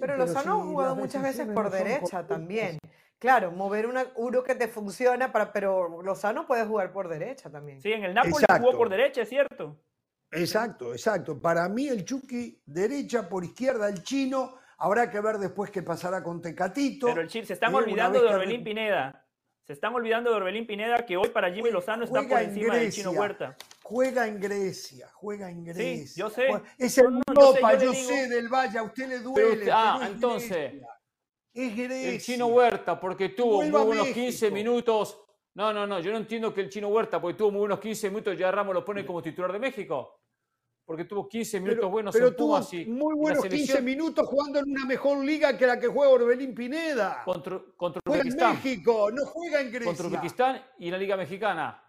[0.00, 2.78] pero, Lozano ha jugado muchas veces por derecha también.
[3.18, 7.80] Claro, mover una, uno que te funciona, para, pero Lozano puede jugar por derecha también.
[7.80, 9.76] Sí, en el Napoli jugó por derecha, es cierto.
[10.30, 11.40] Exacto, exacto.
[11.40, 14.58] Para mí el Chucky derecha, por izquierda el chino.
[14.78, 17.06] Habrá que ver después qué pasará con Tecatito.
[17.06, 19.24] Pero el se están olvidando de Orbelín Pineda.
[19.62, 22.92] Se están olvidando de Orbelín Pineda, que hoy para Jimmy Lozano está por encima del
[22.92, 23.56] chino Huerta.
[23.88, 26.06] Juega en Grecia, juega en Grecia.
[26.08, 26.48] Sí, yo sé.
[26.76, 29.70] Es el Europa, yo, sé, del Valle, a usted le duele.
[29.70, 30.72] ah, entonces.
[31.54, 35.16] El chino Huerta, porque tuvo muy buenos 15 minutos.
[35.54, 38.10] No, no, no, yo no entiendo que el chino Huerta, porque tuvo muy buenos 15
[38.10, 40.20] minutos, ya Ramos lo pone como titular de México.
[40.84, 44.84] Porque tuvo 15 minutos buenos pero en tuvo muy buenos 15 minutos jugando en una
[44.84, 47.22] mejor liga que la que juega Orbelín Pineda.
[47.24, 49.86] Contra, contra juega en México, no juega en Grecia.
[49.86, 51.85] Contra Uzbekistán y la Liga Mexicana.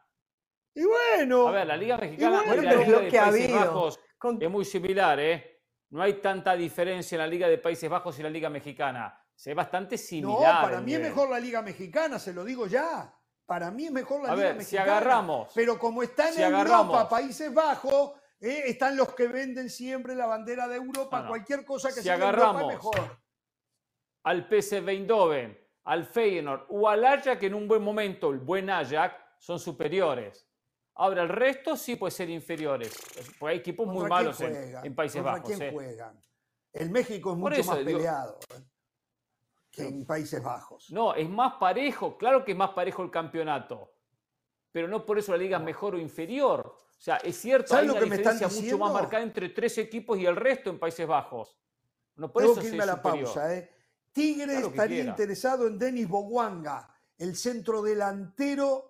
[0.77, 1.47] Y bueno.
[1.47, 3.99] A ver, la Liga Mexicana y, la Liga de Países Bajos
[4.39, 5.63] es muy similar, ¿eh?
[5.89, 9.49] No hay tanta diferencia en la Liga de Países Bajos y la Liga Mexicana se
[9.49, 10.61] ve bastante similar.
[10.61, 13.11] No, para mí es mejor la Liga Mexicana, se lo digo ya.
[13.47, 14.63] Para mí es mejor la Liga Mexicana.
[14.65, 15.51] Si agarramos.
[15.55, 20.67] Pero como está en Europa, Países Bajos, eh, están los que venden siempre la bandera
[20.67, 23.17] de Europa, cualquier cosa que si sea agarramos mejor.
[24.25, 28.69] Al PSV Eindhoven, al Feyenoord o al Ajax, que en un buen momento, el buen
[28.69, 30.46] Ajax, son superiores.
[30.97, 32.93] Ahora, el resto sí puede ser inferiores.
[33.39, 35.47] Porque hay equipos muy malos en, Países Bajos.
[35.47, 35.71] quién eh.
[35.71, 36.19] juegan?
[36.73, 38.39] El México es mucho más peleado.
[38.55, 38.61] Eh
[39.77, 40.91] en Países Bajos.
[40.91, 43.93] No, es más parejo, claro que es más parejo el campeonato,
[44.71, 46.75] pero no por eso la liga es mejor o inferior.
[46.75, 50.35] O sea, es cierto, hay una diferencia mucho más marcada entre tres equipos y el
[50.35, 51.57] resto en Países Bajos.
[52.15, 53.55] No por eso que irme a la pausa.
[53.55, 53.69] ¿eh?
[54.11, 58.86] Tigre estaría interesado en Denis Bogwanga, el centro delantero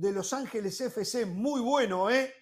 [0.00, 2.32] de Los Ángeles FC, muy bueno, ¿eh?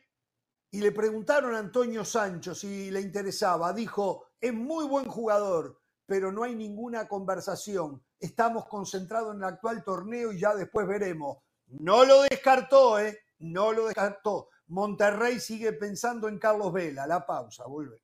[0.71, 3.73] y le preguntaron a Antonio Sancho si le interesaba.
[3.73, 8.01] Dijo, es muy buen jugador, pero no hay ninguna conversación.
[8.21, 11.39] Estamos concentrados en el actual torneo y ya después veremos.
[11.67, 13.19] No lo descartó, ¿eh?
[13.41, 14.51] No lo descartó.
[14.69, 17.07] Monterrey sigue pensando en Carlos Vela.
[17.09, 18.03] La pausa, volvemos.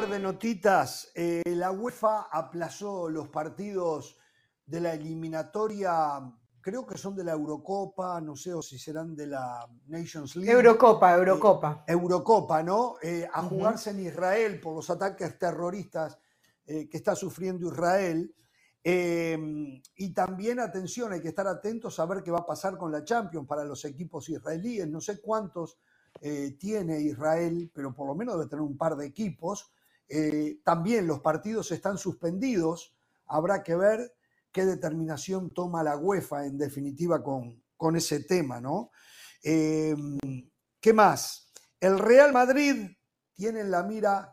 [0.00, 1.10] Par de notitas.
[1.14, 4.18] Eh, la UEFA aplazó los partidos
[4.66, 6.20] de la eliminatoria,
[6.60, 10.52] creo que son de la Eurocopa, no sé o si serán de la Nations League.
[10.52, 11.84] Eurocopa, Eurocopa.
[11.86, 12.96] Eurocopa, ¿no?
[13.00, 16.18] Eh, a jugarse en Israel por los ataques terroristas
[16.66, 18.34] eh, que está sufriendo Israel.
[18.84, 23.02] Y también, atención, hay que estar atentos a ver qué va a pasar con la
[23.02, 24.86] Champions para los equipos israelíes.
[24.88, 25.78] No sé cuántos
[26.20, 29.72] eh, tiene Israel, pero por lo menos debe tener un par de equipos.
[30.64, 32.94] También los partidos están suspendidos.
[33.26, 34.14] Habrá que ver
[34.52, 38.90] qué determinación toma la UEFA en definitiva con, con ese tema, ¿no?
[39.42, 40.18] Em,
[40.80, 41.52] ¿Qué más?
[41.80, 42.90] El Real Madrid
[43.34, 44.32] tiene en la mira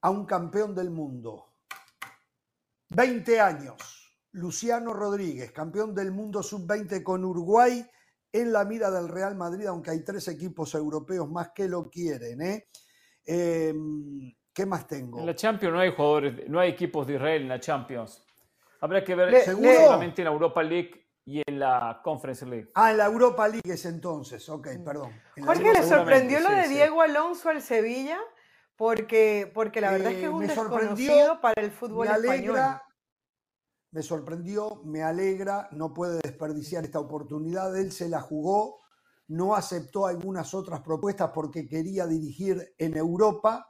[0.00, 1.54] a un campeón del mundo.
[2.90, 3.76] 20 años.
[4.32, 7.84] Luciano Rodríguez, campeón del mundo sub-20 con Uruguay,
[8.30, 12.42] en la mira del Real Madrid, aunque hay tres equipos europeos más que lo quieren.
[12.42, 12.68] ¿eh?
[13.24, 15.20] Em, qué más tengo?
[15.20, 18.24] En la Champions no hay jugadores, no hay equipos de Israel en la Champions.
[18.80, 20.90] Habrá que ver seguramente en la Europa League
[21.24, 22.68] y en la Conference League.
[22.74, 25.12] Ah, en la Europa League es entonces, ok, perdón.
[25.40, 28.18] Jorge, ¿le sorprendió lo de Diego Alonso al Sevilla?
[28.76, 32.58] Porque, porque la verdad es que es eh, un desconocido para el fútbol me español.
[33.92, 37.76] Me sorprendió, me alegra, no puede desperdiciar esta oportunidad.
[37.78, 38.80] Él se la jugó,
[39.28, 43.67] no aceptó algunas otras propuestas porque quería dirigir en Europa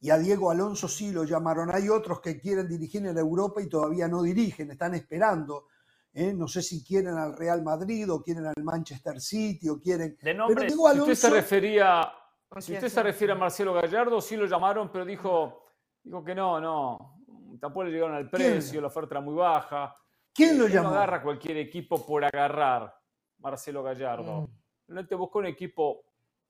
[0.00, 1.74] y a Diego Alonso sí lo llamaron.
[1.74, 5.66] Hay otros que quieren dirigir en Europa y todavía no dirigen, están esperando.
[6.12, 6.34] ¿eh?
[6.34, 10.16] No sé si quieren al Real Madrid o quieren al Manchester City o quieren.
[10.20, 12.12] De nombre, si usted se refería,
[12.58, 15.64] si usted se refiere a Marcelo Gallardo, sí lo llamaron, pero dijo,
[16.02, 17.14] dijo que no, no.
[17.60, 19.94] Tampoco le llegaron al precio, la oferta era muy baja.
[20.32, 20.90] ¿Quién lo llamó?
[20.90, 22.94] No agarra cualquier equipo por agarrar,
[23.38, 24.50] Marcelo Gallardo.
[24.88, 25.06] Mm.
[25.06, 26.04] te buscó un equipo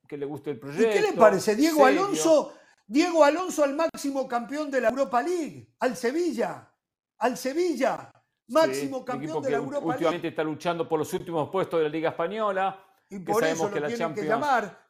[0.08, 0.88] que le guste el proyecto.
[0.88, 1.54] ¿Y qué le parece?
[1.54, 2.52] Diego Alonso
[2.86, 6.70] Diego Alonso al máximo campeón de la Europa League, al Sevilla,
[7.18, 8.12] al Sevilla,
[8.48, 9.94] máximo campeón de la Europa League.
[9.94, 12.80] Últimamente está luchando por los últimos puestos de la Liga Española.
[13.08, 14.86] Y por eso lo tienen que llamar.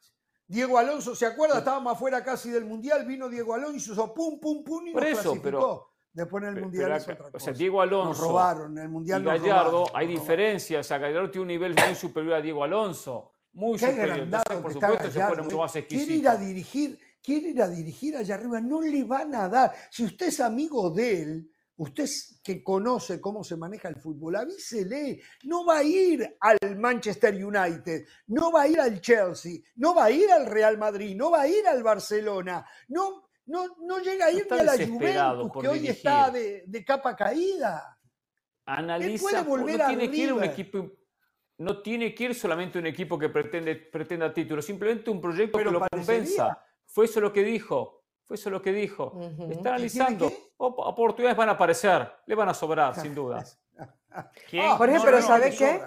[0.47, 1.57] Diego Alonso, ¿se acuerda?
[1.57, 5.21] Estábamos afuera casi del Mundial, vino Diego Alonso, hizo pum, pum, pum y nos eso,
[5.21, 5.41] clasificó.
[5.43, 7.37] Pero, Después en el Mundial es otra cosa.
[7.37, 10.85] O sea, Diego Alonso nos robaron, en el Mundial y Gallardo, hay diferencias.
[10.85, 13.33] O sea, Gallardo tiene un nivel muy superior a Diego Alonso.
[13.53, 14.19] Muy superior.
[14.19, 16.07] Entonces, por supuesto, se pone mucho más exquisito.
[16.07, 19.73] Quiere ir a dirigir quiere ir a dirigir allá arriba, no le van a dar.
[19.91, 22.07] Si usted es amigo de él, usted
[22.41, 28.05] que conoce cómo se maneja el fútbol, avísele, no va a ir al Manchester United,
[28.27, 31.41] no va a ir al Chelsea, no va a ir al Real Madrid, no va
[31.41, 35.67] a ir al Barcelona, no, no, no llega a ir ni a la Juventus, que
[35.67, 37.99] hoy está de, capa caída.
[38.67, 40.91] Analiza, volver no tiene que ir un equipo
[41.59, 45.65] no tiene que ir solamente un equipo que pretende, pretenda títulos, simplemente un proyecto que
[45.65, 46.63] lo convenza.
[46.97, 48.01] Fue eso lo que dijo.
[48.23, 49.13] Fue eso lo que dijo.
[49.51, 50.31] Está analizando.
[50.57, 52.11] Oportunidades van a aparecer.
[52.25, 53.61] Le van a sobrar, sin dudas.
[54.77, 55.79] Jorge, pero ¿sabe qué?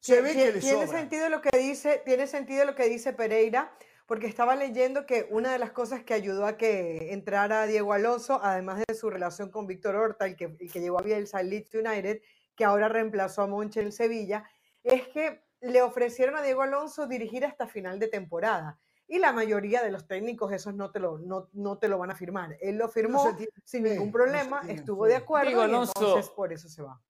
[0.00, 3.72] Se ve que tiene sentido lo que dice, tiene sentido lo que dice Pereira,
[4.06, 8.40] porque estaba leyendo que una de las cosas que ayudó a que entrara Diego Alonso,
[8.42, 11.50] además de su relación con Víctor Horta, el que, el que llegó a Bielsa al
[11.50, 12.20] Leeds United,
[12.56, 14.42] que ahora reemplazó a Monche en Sevilla,
[14.82, 19.82] es que le ofrecieron a Diego Alonso dirigir hasta final de temporada y la mayoría
[19.82, 22.56] de los técnicos esos no te lo, no, no te lo van a firmar.
[22.60, 27.00] Él lo firmó sin ningún problema, estuvo de acuerdo y entonces por eso se va.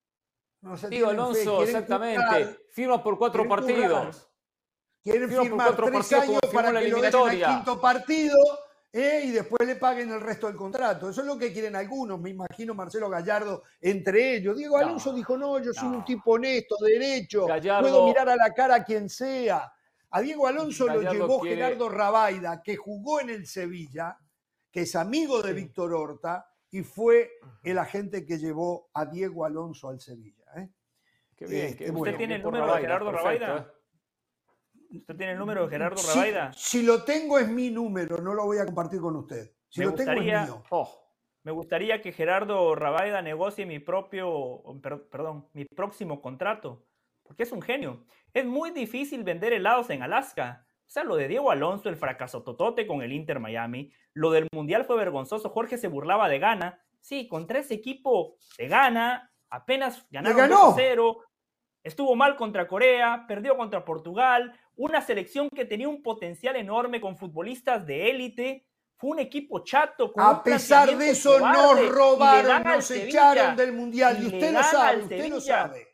[0.89, 4.31] Digo Alonso, exactamente, firma por cuatro partidos.
[5.03, 8.37] Quieren firmar por tres años para la que lo al quinto partido
[8.93, 11.11] eh, y después le paguen el resto del contrato.
[11.11, 14.57] Eso es lo que quieren algunos, me imagino Marcelo Gallardo entre ellos.
[14.57, 17.47] Diego Alonso dijo, no, yo soy un tipo honesto, derecho,
[17.81, 19.73] puedo mirar a la cara a quien sea.
[20.11, 24.17] A Diego Alonso lo llevó Gerardo Rabaida, que jugó en el Sevilla,
[24.71, 27.31] que es amigo de Víctor Horta, y fue
[27.63, 30.45] el agente que llevó a Diego Alonso al Sevilla.
[30.57, 30.69] ¿eh?
[31.37, 31.67] Qué bien.
[31.67, 33.59] Este, ¿Usted tiene el número de Gerardo Rabaida?
[33.59, 34.99] ¿eh?
[34.99, 36.53] ¿Usted tiene el número de Gerardo Rabaida?
[36.55, 39.53] Si, lo tengo es mi número, no lo voy a compartir con usted.
[39.69, 40.65] Si lo tengo es mío.
[40.71, 40.91] Oh,
[41.43, 44.63] me gustaría que Gerardo Rabaida negocie mi propio,
[45.11, 46.88] perdón, mi próximo contrato
[47.29, 48.05] porque es un genio.
[48.33, 50.67] Es muy difícil vender helados en Alaska.
[50.81, 54.49] O sea, lo de Diego Alonso, el fracaso totote con el Inter Miami, lo del
[54.53, 56.83] Mundial fue vergonzoso, Jorge se burlaba de Ghana.
[57.01, 61.25] Sí, contra ese equipo de Ghana, Apenas ganaron 2 0.
[61.83, 67.17] Estuvo mal contra Corea, perdió contra Portugal, una selección que tenía un potencial enorme con
[67.17, 68.67] futbolistas de élite.
[68.97, 70.13] Fue un equipo chato.
[70.13, 74.19] Con a pesar de eso, nos robaron, nos echaron del mundial.
[74.23, 75.88] Y, usted lo sabe, usted lo sabe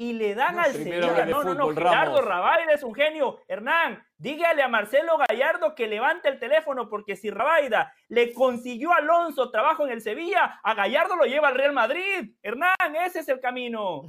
[0.00, 1.26] y le dan al Sevilla.
[1.26, 3.40] No, no, no, Gerardo Rabaida es un genio.
[3.46, 8.96] Hernán, dígale a Marcelo Gallardo que levante el teléfono porque si Rabaida le consiguió a
[8.96, 12.34] Alonso trabajo en el Sevilla, a Gallardo lo lleva al Real Madrid.
[12.42, 14.04] Hernán, ese es el camino.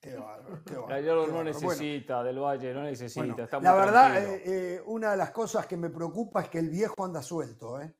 [0.00, 3.60] Qué bárbaro, qué Gallardo no necesita, del Valle no necesita.
[3.60, 7.04] la verdad, eh, eh, una de las cosas que me preocupa es que el viejo
[7.04, 7.94] anda suelto, ¿eh?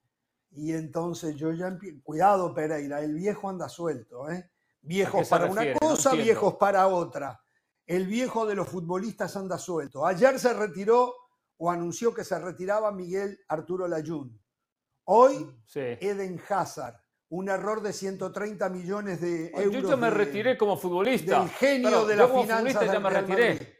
[0.52, 4.50] Y entonces yo ya empiezo, cuidado Pereira, el viejo anda suelto, ¿eh?
[4.82, 7.40] Viejos para una cosa, viejos para otra.
[7.86, 10.06] El viejo de los futbolistas anda suelto.
[10.06, 11.14] Ayer se retiró
[11.58, 14.40] o anunció que se retiraba Miguel Arturo Layún.
[15.04, 16.94] Hoy, Eden Hazard.
[17.30, 19.82] Un error de 130 millones de euros.
[19.82, 21.40] Yo ya me retiré como futbolista.
[21.40, 23.78] Del genio de la finanzas ya me retiré.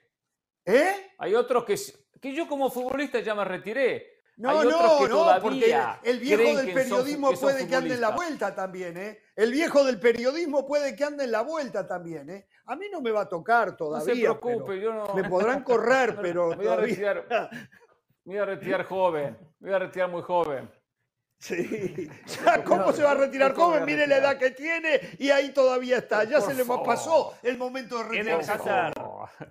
[0.65, 1.15] ¿Eh?
[1.19, 1.77] Hay otros que,
[2.21, 4.10] que yo como futbolista ya me retiré.
[4.41, 8.97] No, no, no, porque el viejo del periodismo puede que ande en la vuelta también,
[8.97, 9.21] ¿eh?
[9.37, 12.49] El viejo del periodismo puede que ande en la vuelta también, ¿eh?
[12.65, 14.15] A mí no me va a tocar todavía.
[14.15, 15.15] No se preocupe, yo no.
[15.15, 16.49] Me podrán correr, pero.
[16.49, 17.27] me, voy a retirar,
[18.25, 20.71] me voy a retirar joven, me voy a retirar muy joven.
[21.39, 22.09] Sí.
[22.65, 23.85] ¿Cómo se va a retirar joven?
[23.85, 26.25] Mire la edad que tiene y ahí todavía está.
[26.25, 28.53] Ya se le pasó el momento de retirarse.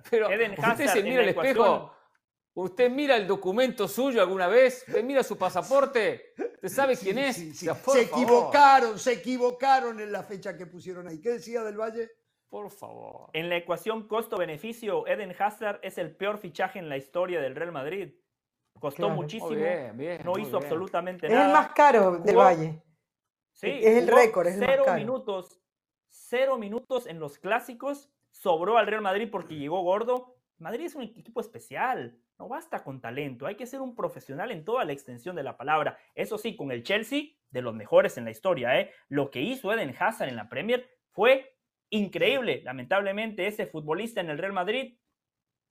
[0.10, 1.94] Pero Eden usted se mira el espejo
[2.62, 4.84] ¿Usted mira el documento suyo alguna vez?
[4.86, 6.34] ¿Usted mira su pasaporte?
[6.38, 7.58] ¿Usted sabe quién es?
[7.58, 11.22] se equivocaron, se equivocaron en la fecha que pusieron ahí.
[11.22, 12.12] ¿Qué decía del Valle?
[12.50, 13.30] Por favor.
[13.32, 17.72] En la ecuación costo-beneficio, Eden Hazard es el peor fichaje en la historia del Real
[17.72, 18.14] Madrid.
[18.78, 19.52] Costó muchísimo.
[20.26, 21.42] no hizo absolutamente nada.
[21.42, 22.84] Es el más caro del Valle.
[23.54, 24.48] Sí, es el récord.
[24.48, 25.62] Es cero minutos.
[26.10, 28.10] Cero minutos en los clásicos.
[28.32, 30.36] Sobró al Real Madrid porque llegó gordo.
[30.58, 32.20] Madrid es un equipo especial.
[32.40, 35.58] No basta con talento, hay que ser un profesional en toda la extensión de la
[35.58, 35.98] palabra.
[36.16, 38.92] Eso sí, con el Chelsea, de los mejores en la historia, ¿eh?
[39.10, 41.58] Lo que hizo Eden Hazard en la Premier fue
[41.90, 42.62] increíble.
[42.64, 44.98] Lamentablemente, ese futbolista en el Real Madrid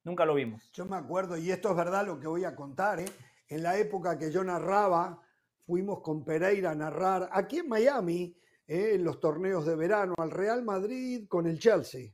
[0.05, 0.71] nunca lo vimos.
[0.73, 3.09] Yo me acuerdo, y esto es verdad lo que voy a contar, ¿eh?
[3.49, 5.23] En la época que yo narraba,
[5.65, 8.37] fuimos con Pereira a narrar aquí en Miami,
[8.67, 8.91] ¿eh?
[8.93, 12.13] en los torneos de verano, al Real Madrid con el Chelsea.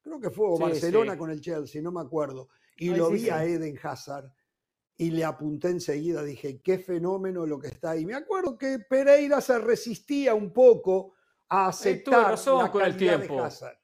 [0.00, 3.78] Creo que fue Barcelona con el Chelsea, no me acuerdo y lo vi a Eden
[3.82, 4.30] Hazard
[4.96, 8.06] y le apunté enseguida, dije, qué fenómeno lo que está ahí.
[8.06, 11.14] Me acuerdo que Pereira se resistía un poco
[11.48, 13.36] a aceptar razón con el tiempo.
[13.36, 13.78] de Hazard.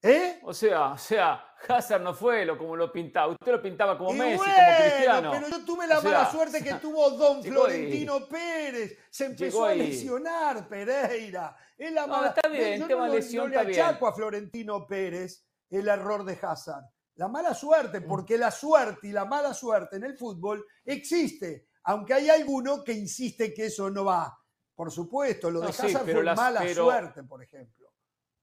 [0.00, 0.38] ¿Eh?
[0.42, 3.32] O sea, o sea, Hazard no fue lo como lo pintaba.
[3.32, 5.30] Usted lo pintaba como Messi, como Cristiano.
[5.32, 8.98] Pero yo tuve la mala suerte que tuvo Don Florentino Pérez.
[9.10, 11.56] Se empezó a lesionar Pereira.
[11.76, 12.28] Es la mala...
[12.28, 16.38] está bien, yo tema no, lesión no le achaco a Florentino Pérez el error de
[16.40, 16.84] Hazard.
[17.16, 18.06] La mala suerte, mm.
[18.08, 22.92] porque la suerte y la mala suerte en el fútbol existe, aunque hay alguno que
[22.92, 24.36] insiste que eso no va.
[24.74, 27.92] Por supuesto, lo de Hazard fue mala suerte, por ejemplo.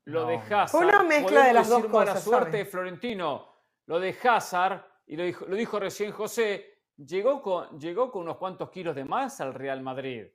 [0.06, 0.70] Lo de Hazard.
[0.70, 2.08] Fue una mezcla de las dos cosas.
[2.08, 3.48] Mala suerte, Florentino.
[3.88, 8.38] Lo de Hazard, y lo dijo, lo dijo recién José, llegó con, llegó con unos
[8.38, 10.28] cuantos kilos de más al Real Madrid.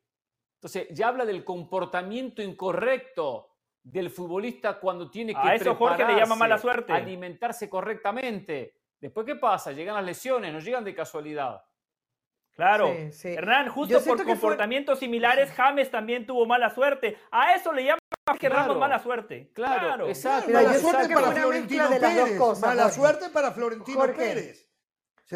[0.57, 3.56] Entonces, ya habla del comportamiento incorrecto
[3.87, 6.93] del futbolista cuando tiene que a eso Jorge le llama mala suerte.
[6.93, 8.75] alimentarse correctamente.
[9.01, 9.71] Después, ¿qué pasa?
[9.73, 11.63] Llegan las lesiones, no llegan de casualidad.
[12.53, 12.93] Claro.
[13.23, 17.17] Hernán, justo por comportamientos similares, James también tuvo mala suerte.
[17.31, 17.99] A eso le llama
[18.41, 19.53] que Ramos mala suerte.
[19.53, 20.51] Claro, exacto.
[20.51, 22.61] mala suerte para Florentino Pérez.
[22.61, 24.69] mala suerte para Florentino Pérez.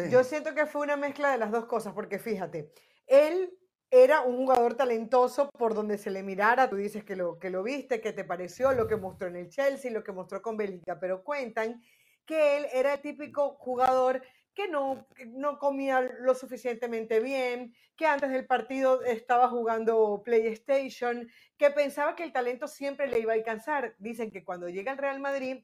[0.09, 2.73] Yo siento que fue una mezcla de las dos cosas, porque fíjate,
[3.07, 3.53] él
[3.91, 6.69] era un jugador talentoso por donde se le mirara.
[6.69, 9.49] Tú dices que lo, que lo viste, que te pareció, lo que mostró en el
[9.49, 11.81] Chelsea, lo que mostró con Bélgica, pero cuentan
[12.25, 14.21] que él era el típico jugador
[14.53, 21.69] que no, no comía lo suficientemente bien, que antes del partido estaba jugando PlayStation, que
[21.71, 23.95] pensaba que el talento siempre le iba a alcanzar.
[23.97, 25.63] Dicen que cuando llega al Real Madrid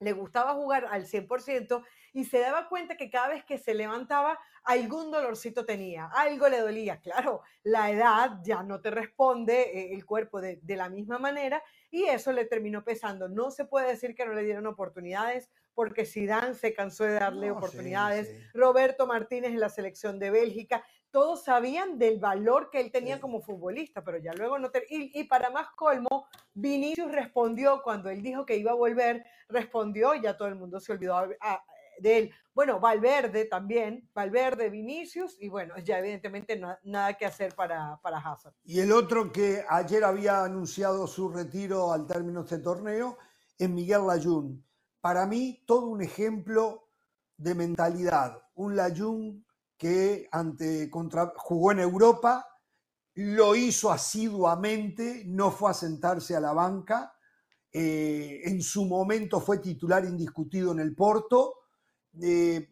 [0.00, 1.82] le gustaba jugar al 100%
[2.12, 6.60] y se daba cuenta que cada vez que se levantaba algún dolorcito tenía, algo le
[6.60, 7.00] dolía.
[7.00, 12.04] Claro, la edad ya no te responde eh, el cuerpo de, la misma manera y
[12.04, 13.28] eso le terminó pesando.
[13.28, 17.50] No se puede decir que no le dieron oportunidades porque Zidane se cansó de darle
[17.50, 23.20] oportunidades, Roberto Martínez en la selección de Bélgica, todos sabían del valor que él tenía
[23.20, 24.70] como futbolista, pero ya luego no...
[24.88, 30.22] y, para más colmo, Vinicius respondió cuando él dijo que iba a volver, respondió y
[30.22, 31.28] ya todo el mundo se olvidó
[31.98, 32.30] de él.
[32.54, 38.54] Bueno, Valverde también, Valverde, Vinicius, y bueno, ya evidentemente nada que hacer para, para Hazard.
[38.64, 43.18] Y el otro que ayer había anunciado su retiro al término de este torneo
[43.58, 44.64] en Miguel Layún.
[45.00, 46.88] Para mí, todo un ejemplo
[47.36, 48.42] de mentalidad.
[48.54, 49.45] Un Layún
[49.76, 52.46] que ante, contra, jugó en Europa,
[53.14, 57.14] lo hizo asiduamente, no fue a sentarse a la banca.
[57.72, 61.54] Eh, en su momento fue titular indiscutido en el Porto.
[62.20, 62.68] Eh,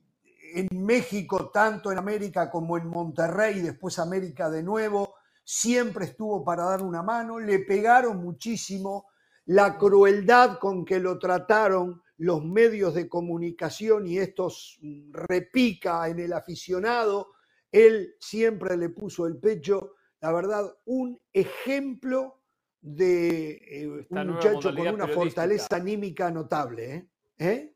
[0.55, 6.65] en México, tanto en América como en Monterrey, después América de nuevo, siempre estuvo para
[6.65, 7.41] dar una mano.
[7.41, 9.07] Le pegaron muchísimo
[9.47, 14.79] la crueldad con que lo trataron los medios de comunicación y estos
[15.11, 17.33] repica en el aficionado.
[17.73, 22.41] Él siempre le puso el pecho la verdad, un ejemplo
[22.81, 26.95] de eh, un muchacho con una fortaleza anímica notable.
[26.95, 27.09] ¿eh?
[27.37, 27.74] ¿Eh?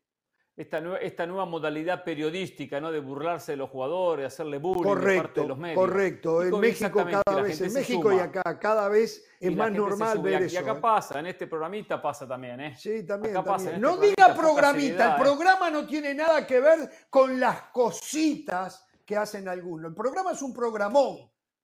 [0.59, 2.91] Esta, esta, nueva modalidad periodística, ¿no?
[2.91, 5.79] De burlarse de los jugadores, hacerle bullying correcto, parte de los medios.
[5.79, 10.43] Correcto, en México cada vez, en México y acá, cada vez es más normal ver
[10.43, 10.57] eso.
[10.57, 12.77] Y acá pasa, en este programita pasa también, ¿eh?
[12.77, 13.37] Sí, también.
[13.37, 19.17] Este no diga programita, el programa no tiene nada que ver con las cositas que
[19.17, 19.91] hacen algunos.
[19.91, 21.19] El programa es un programón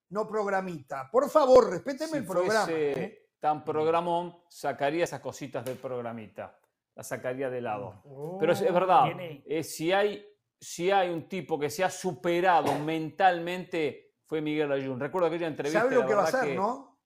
[0.09, 1.09] no programita.
[1.11, 2.65] Por favor, respéteme el programa.
[2.69, 3.25] ¿eh?
[3.39, 6.57] tan programón, sacaría esas cositas del programita.
[6.95, 8.37] La sacaría de lado.
[8.39, 10.25] Pero es, verdad, eh, si, hay,
[10.59, 14.99] si hay un tipo que se ha superado mentalmente, fue Miguel Ayun.
[14.99, 15.81] Recuerdo aquella entrevista.
[15.81, 16.99] ¿Sabe lo que va a hacer, no?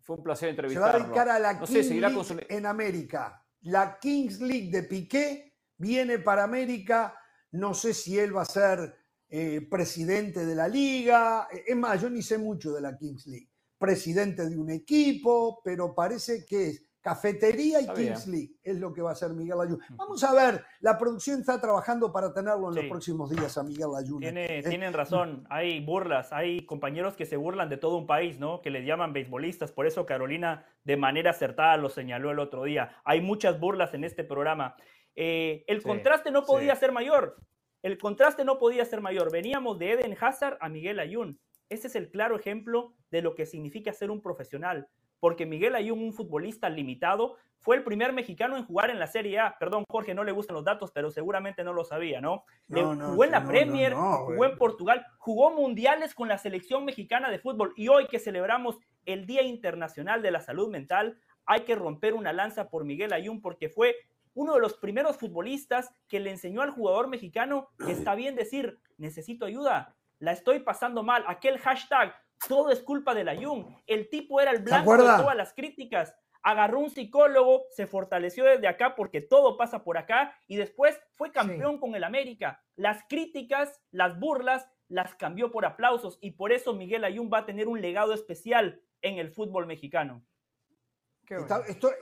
[0.00, 0.86] Fue un placer entrevistarlo.
[0.86, 3.46] Se va a dedicar a la Kings League en América.
[3.62, 7.18] La Kings League de Piqué viene para América.
[7.52, 9.04] No sé si él va a ser
[9.36, 13.26] eh, presidente de la liga, eh, es más, yo ni sé mucho de la Kings
[13.26, 18.94] League, presidente de un equipo, pero parece que es cafetería y Kings League, es lo
[18.94, 19.78] que va a hacer Miguel Ayun.
[19.90, 23.90] Vamos a ver, la producción está trabajando para tenerlo en los próximos días a Miguel
[23.94, 24.20] Ayun.
[24.20, 28.62] Tiene, tienen razón, hay burlas, hay compañeros que se burlan de todo un país, ¿no?
[28.62, 32.96] Que les llaman beisbolistas, por eso Carolina de manera acertada lo señaló el otro día.
[33.04, 34.74] Hay muchas burlas en este programa.
[35.14, 37.36] Eh, el contraste no podía ser mayor.
[37.82, 39.30] El contraste no podía ser mayor.
[39.30, 41.38] Veníamos de Eden Hazard a Miguel Ayun.
[41.68, 44.88] Ese es el claro ejemplo de lo que significa ser un profesional.
[45.20, 49.38] Porque Miguel Ayun, un futbolista limitado, fue el primer mexicano en jugar en la Serie
[49.38, 49.56] A.
[49.58, 52.44] Perdón, Jorge, no le gustan los datos, pero seguramente no lo sabía, ¿no?
[52.68, 57.72] jugó en la Premier, jugó en Portugal, jugó mundiales con la selección mexicana de fútbol.
[57.76, 62.34] Y hoy que celebramos el Día Internacional de la Salud Mental, hay que romper una
[62.34, 63.96] lanza por Miguel Ayun porque fue
[64.34, 68.78] uno de los primeros futbolistas que le enseñó al jugador mexicano que está bien decir,
[68.98, 71.24] necesito ayuda, la estoy pasando mal.
[71.26, 72.14] Aquel hashtag,
[72.48, 73.66] todo es culpa de la Jung.
[73.86, 76.14] El tipo era el blanco de todas las críticas.
[76.42, 81.32] Agarró un psicólogo, se fortaleció desde acá porque todo pasa por acá y después fue
[81.32, 82.62] campeón con el América.
[82.76, 87.46] Las críticas, las burlas, las cambió por aplausos y por eso Miguel Ayun va a
[87.46, 90.22] tener un legado especial en el fútbol mexicano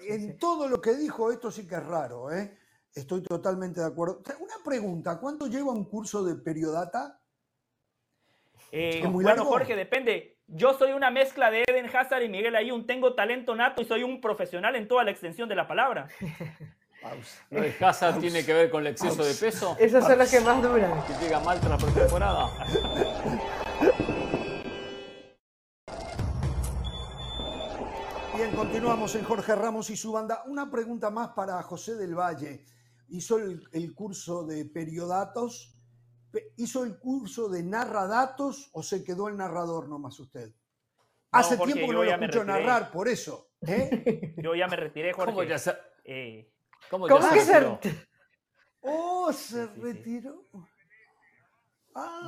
[0.06, 2.58] en todo lo que dijo, esto sí que es raro, ¿eh?
[2.94, 4.22] Estoy totalmente de acuerdo.
[4.40, 7.21] Una pregunta, ¿cuánto lleva un curso de periodata?
[8.72, 10.38] Eh, bueno, Jorge, depende.
[10.46, 12.86] Yo soy una mezcla de Eden Hazard y Miguel Ayun.
[12.86, 16.08] Tengo talento nato y soy un profesional en toda la extensión de la palabra.
[17.50, 19.76] ¿Lo de Hazard tiene que ver con el exceso de peso?
[19.78, 21.02] Esas son las que más duran.
[21.06, 22.48] Que llega mal tras la pretemporada.
[28.34, 30.44] Bien, continuamos en Jorge Ramos y su banda.
[30.46, 32.64] Una pregunta más para José del Valle.
[33.08, 35.74] ¿Hizo el, curso de periodatos?
[36.56, 40.52] ¿Hizo el curso de narradatos o se quedó el narrador nomás usted?
[41.30, 43.52] Hace tiempo que no lo escucho narrar, por eso.
[43.66, 44.34] ¿eh?
[44.42, 45.32] Yo ya me retiré, Jorge.
[45.32, 46.52] ¿Cómo ya se, eh,
[46.90, 47.96] ¿Cómo ya que se retiró?
[48.80, 50.46] Oh, se retiró.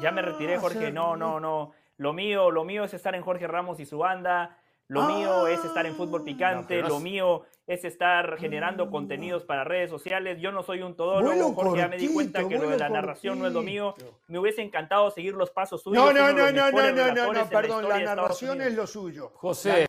[0.01, 0.91] ya me retiré, Jorge.
[0.91, 1.73] No, no, no.
[1.97, 4.59] Lo mío, lo mío es estar en Jorge Ramos y su banda
[4.89, 6.25] lo mío es estar en fútbol ah.
[6.25, 10.39] picante, lo mío es estar generando contenidos para redes sociales.
[10.41, 13.39] Yo no soy un todólogo, Jorge, ya me di cuenta que lo de la narración
[13.39, 13.95] no es lo mío.
[14.29, 16.05] Me hubiese encantado seguir los pasos suyos.
[16.05, 19.33] No, no, no, no, no, no, no, perdón, la, narración es lo suyo.
[19.35, 19.87] José,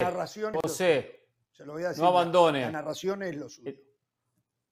[0.64, 2.62] José, se lo voy a decir, no abandone.
[2.62, 3.74] La narración es lo suyo.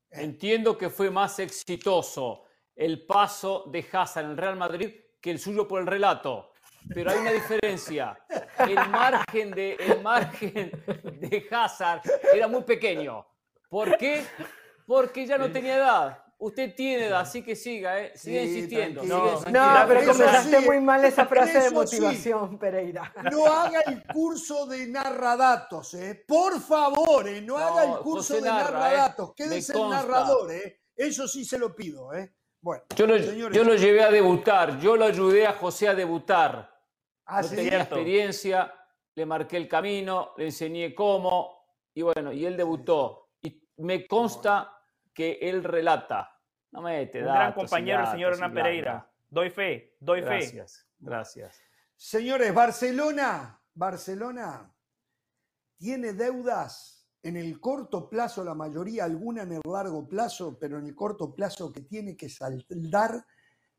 [0.10, 2.44] Entiendo que fue más exitoso
[2.76, 6.53] el paso de Hazard en el Real Madrid que el suyo por el relato
[6.94, 8.18] pero hay una diferencia.
[8.60, 10.72] El margen de, el margen
[11.20, 12.02] de Hazard
[12.34, 13.26] era muy pequeño.
[13.70, 14.24] ¿Por qué?
[14.86, 16.20] Porque ya no tenía edad.
[16.38, 18.12] Usted tiene edad, así que siga, ¿eh?
[18.16, 19.02] sigue insistiendo.
[19.04, 19.42] No,
[19.88, 23.14] pero comenzaste muy mal esa frase de motivación, Pereira.
[23.32, 26.26] No haga el curso de narradatos, ¿eh?
[26.28, 27.42] Por favor, ¿eh?
[27.42, 28.72] no, haga el curso de narra, ¿eh?
[28.72, 29.34] narradatos.
[29.36, 30.82] Quédese el narrador, ¿eh?
[30.96, 32.34] Eso sí se lo pido, ¿eh?
[32.60, 36.73] Bueno, yo lo, yo lo llevé a debutar, yo lo ayudé a José a debutar.
[37.26, 38.74] Ah, no tenía experiencia,
[39.16, 41.64] le marqué el camino, le enseñé cómo,
[41.94, 43.32] y bueno, y él debutó.
[43.42, 44.78] Y me consta
[45.14, 46.30] que él relata.
[46.72, 49.12] No mete Un gran compañero, señor Hernán Pereira.
[49.30, 50.28] Doy fe, doy fe.
[50.28, 51.62] Gracias, gracias.
[51.96, 54.76] Señores, Barcelona, Barcelona
[55.78, 60.88] tiene deudas en el corto plazo, la mayoría, alguna en el largo plazo, pero en
[60.88, 63.26] el corto plazo que tiene que saldar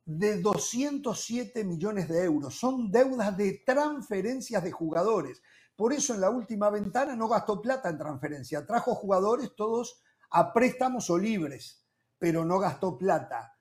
[0.05, 2.59] de 207 millones de euros.
[2.59, 5.43] Son deudas de transferencias de jugadores.
[5.77, 8.67] Por eso en la última ventana no gastó plata en transferencia.
[8.67, 11.85] Trajo jugadores todos a préstamos o libres,
[12.19, 13.59] pero no gastó plata.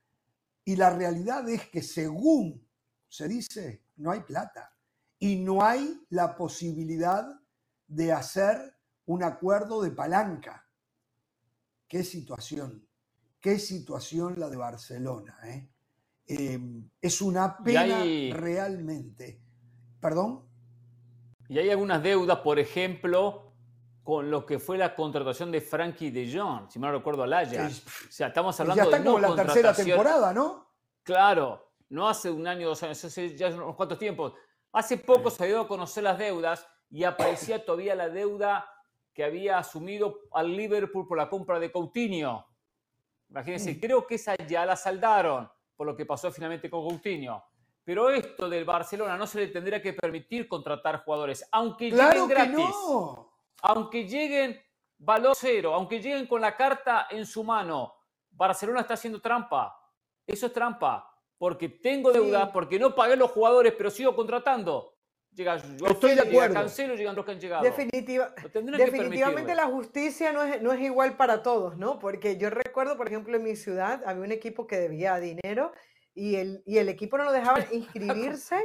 [0.65, 2.67] Y la realidad es que según
[3.07, 4.75] se dice, no hay plata.
[5.19, 7.27] Y no hay la posibilidad
[7.87, 8.75] de hacer
[9.05, 10.67] un acuerdo de palanca.
[11.87, 12.87] Qué situación,
[13.39, 15.37] qué situación la de Barcelona.
[15.45, 15.72] ¿eh?
[16.27, 17.99] Em, es una pena
[18.37, 19.41] realmente.
[19.99, 20.45] ¿Perdón?
[21.49, 23.53] Y hay algunas deudas, por ejemplo,
[24.03, 27.83] con lo que fue la contratación de Frankie de Jong, si no recuerdo al Ajax.
[28.07, 30.67] O sea, estamos hablando ya está como la tercera temporada, ¿no?
[31.03, 34.33] Claro, no hace un año, dos años, hace ya unos cuantos tiempos.
[34.71, 38.69] Hace poco se dio a conocer las deudas y aparecía todavía la deuda
[39.13, 42.47] que había asumido al Liverpool por la compra de Coutinho.
[43.29, 43.79] Imagínense, mm.
[43.79, 47.43] creo que esa ya la saldaron por lo que pasó finalmente con Coutinho.
[47.83, 52.75] Pero esto del Barcelona no se le tendría que permitir contratar jugadores, aunque lleguen gratis,
[53.61, 54.61] aunque lleguen
[54.97, 57.93] valor cero, aunque lleguen con la carta en su mano.
[58.31, 59.77] Barcelona está haciendo trampa.
[60.25, 64.95] Eso es trampa, porque tengo deuda, porque no pagué los jugadores, pero sigo contratando.
[65.35, 66.53] Llega Estoy de acuerdo.
[66.53, 67.63] Cancelo, llegan los que han llegado.
[67.63, 71.97] definitivamente la justicia no es, no es igual para todos, ¿no?
[71.97, 75.73] Porque yo recuerdo, por ejemplo, en mi ciudad había un equipo que debía dinero
[76.13, 78.63] y el, y el equipo no lo dejaba inscribirse.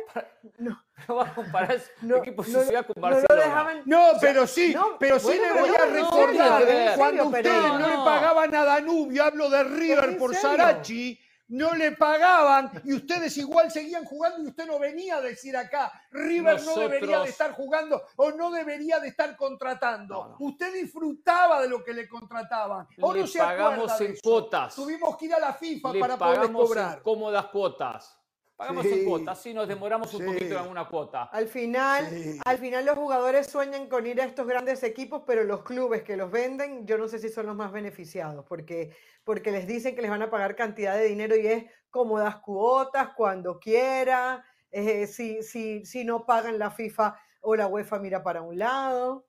[0.59, 3.83] no, no va a comparar no, equipo no, ciudad con Barcelona.
[3.87, 8.65] No, pero sí, pero sí le voy a recordar cuando ustedes no, le pagaban a
[8.65, 11.19] Danubio, hablo de River por Sarachi
[11.49, 15.93] no le pagaban y ustedes igual seguían jugando y usted no venía a decir acá,
[16.11, 20.37] River no debería de estar jugando o no debería de estar contratando.
[20.39, 22.87] Usted disfrutaba de lo que le contrataban.
[23.01, 24.75] O le no se pagamos en cuotas.
[24.75, 27.03] Tuvimos que ir a la FIFA para poder cobrar.
[27.03, 28.18] cómodas cuotas.
[28.59, 31.23] Pagamos en cuotas, sí, nos demoramos un poquito en una cuota.
[31.31, 32.09] Al final,
[32.45, 36.17] al final los jugadores sueñan con ir a estos grandes equipos, pero los clubes que
[36.17, 40.03] los venden, yo no sé si son los más beneficiados, porque, porque les dicen que
[40.03, 45.45] les van a pagar cantidad de dinero y es cómodas cuotas cuando quiera, eh, si,
[45.45, 49.29] si, si no pagan la FIFA o la UEFA mira para un lado.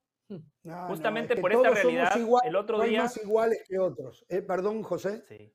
[0.88, 3.04] Justamente por esta realidad, el otro día...
[3.04, 4.26] más iguales que otros.
[4.28, 5.24] Eh, perdón, José.
[5.28, 5.54] Sí.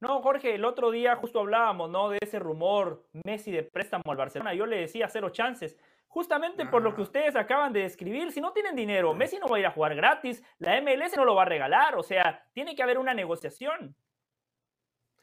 [0.00, 2.10] No, Jorge, el otro día justo hablábamos, ¿no?
[2.10, 4.54] De ese rumor Messi de préstamo al Barcelona.
[4.54, 5.76] Yo le decía cero chances.
[6.06, 9.56] Justamente por lo que ustedes acaban de describir, si no tienen dinero, Messi no va
[9.58, 12.74] a ir a jugar gratis, la MLS no lo va a regalar, o sea, tiene
[12.74, 13.94] que haber una negociación.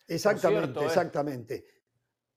[0.08, 0.86] Exactamente, ¿eh?
[0.86, 1.66] exactamente.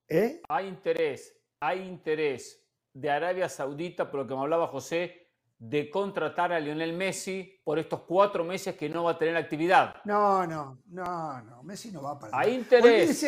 [0.09, 0.41] ¿Eh?
[0.49, 5.28] Hay interés, hay interés de Arabia Saudita, por lo que me hablaba José,
[5.59, 9.97] de contratar a Lionel Messi por estos cuatro meses que no va a tener actividad.
[10.05, 12.41] No, no, no, no, Messi no va a parar.
[12.41, 13.25] Hay interés.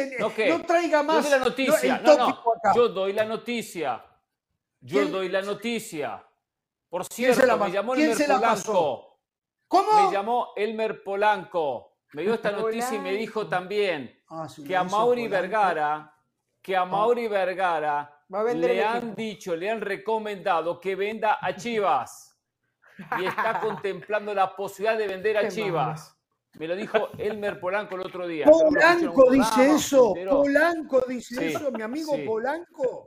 [0.48, 1.24] no, traiga más.
[1.24, 1.98] Yo doy la noticia.
[1.98, 2.42] No, no,
[2.74, 4.04] Yo doy la noticia.
[4.80, 6.24] Yo doy la noticia.
[6.88, 9.18] Por cierto, me llamó Elmer Polanco.
[9.66, 10.06] ¿Cómo?
[10.06, 11.98] Me llamó Elmer Polanco.
[12.12, 16.12] Me dio esta noticia y me dijo también ah, que a Mauri Vergara,
[16.60, 18.19] que a Mauri Vergara
[18.54, 22.38] le han dicho, le han recomendado que venda a Chivas
[23.18, 26.16] y está contemplando la posibilidad de vender a Chivas.
[26.54, 28.46] Me lo dijo Elmer Polanco el otro día.
[28.46, 33.06] Polanco dice eso, Polanco dice eso, mi amigo Polanco.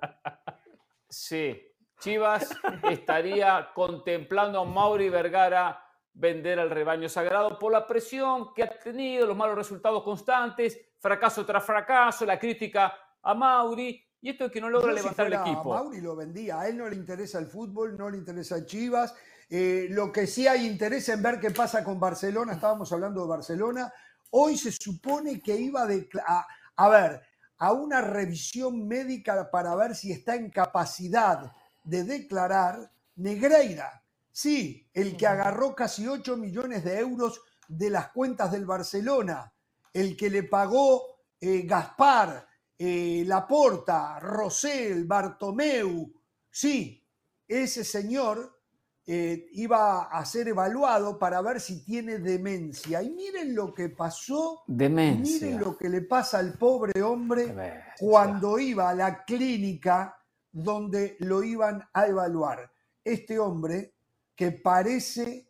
[1.10, 1.62] Sí,
[2.00, 2.50] Chivas
[2.90, 5.80] estaría contemplando a Mauri Vergara
[6.14, 11.46] vender al rebaño sagrado por la presión que ha tenido, los malos resultados constantes, fracaso
[11.46, 15.74] tras fracaso, la crítica a Mauri y esto es que no logra levantar el equipo.
[15.74, 19.14] Mauri lo vendía, a él no le interesa el fútbol, no le interesa Chivas.
[19.50, 23.28] Eh, lo que sí hay interés en ver qué pasa con Barcelona, estábamos hablando de
[23.28, 23.94] Barcelona.
[24.30, 25.86] Hoy se supone que iba
[26.26, 26.48] a,
[26.78, 27.22] a ver,
[27.58, 31.52] a una revisión médica para ver si está en capacidad
[31.84, 34.06] de declarar Negreira.
[34.32, 39.54] Sí, el que agarró casi 8 millones de euros de las cuentas del Barcelona,
[39.92, 41.04] el que le pagó
[41.42, 42.48] eh, Gaspar,
[42.86, 46.12] eh, Laporta, Rosell, Bartomeu,
[46.50, 47.02] sí,
[47.48, 48.60] ese señor
[49.08, 53.02] eh, iba a ser evaluado para ver si tiene demencia.
[53.02, 55.48] Y miren lo que pasó, demencia.
[55.48, 57.56] miren lo que le pasa al pobre hombre
[57.98, 60.18] cuando iba a la clínica
[60.52, 62.70] donde lo iban a evaluar.
[63.02, 63.94] Este hombre
[64.36, 65.48] que parece...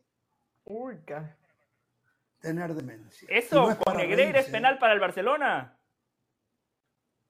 [2.39, 3.27] tener demencia.
[3.27, 5.79] Eso, con Negreira es penal para el Barcelona.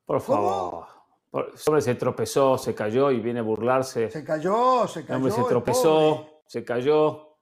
[0.06, 0.88] Por favor.
[1.32, 4.10] hombre se tropezó, se cayó y viene a burlarse.
[4.10, 5.18] Se cayó, se cayó.
[5.18, 7.38] hombre se tropezó, se cayó.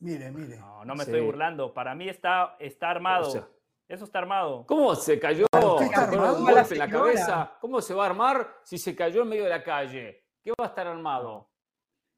[0.00, 0.58] Mire, mire.
[0.58, 1.74] No, no me estoy burlando.
[1.74, 3.48] Para mí está, está armado.
[3.88, 4.64] Eso está armado.
[4.66, 5.46] ¿Cómo se cayó?
[5.50, 6.38] armado?
[6.38, 7.56] Un golpe en la cabeza.
[7.60, 10.24] ¿Cómo se va a armar si se cayó en medio de la calle?
[10.42, 11.50] ¿Qué va a estar armado?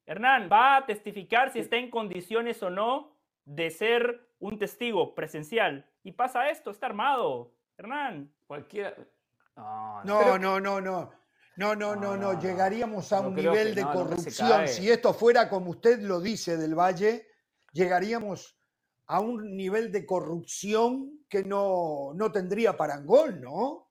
[0.05, 5.89] Hernán, ¿va a testificar si está en condiciones o no de ser un testigo presencial?
[6.03, 7.53] Y pasa esto, está armado.
[7.81, 8.31] Hernán.
[8.47, 8.95] Cualquiera.
[9.57, 11.13] No, no, no, no, no.
[11.57, 12.39] No, no, no, no.
[12.39, 14.69] Llegaríamos a un nivel de corrupción.
[14.69, 17.27] si esto fuera como usted lo dice del Valle,
[17.73, 18.57] llegaríamos
[19.07, 23.91] a un nivel de corrupción que no, no tendría parangón, ¿no?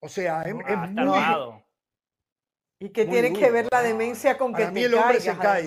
[0.00, 0.64] O sea, es, muy...
[2.80, 5.66] Y que tiene que ver la demencia con que te el hombre se cae.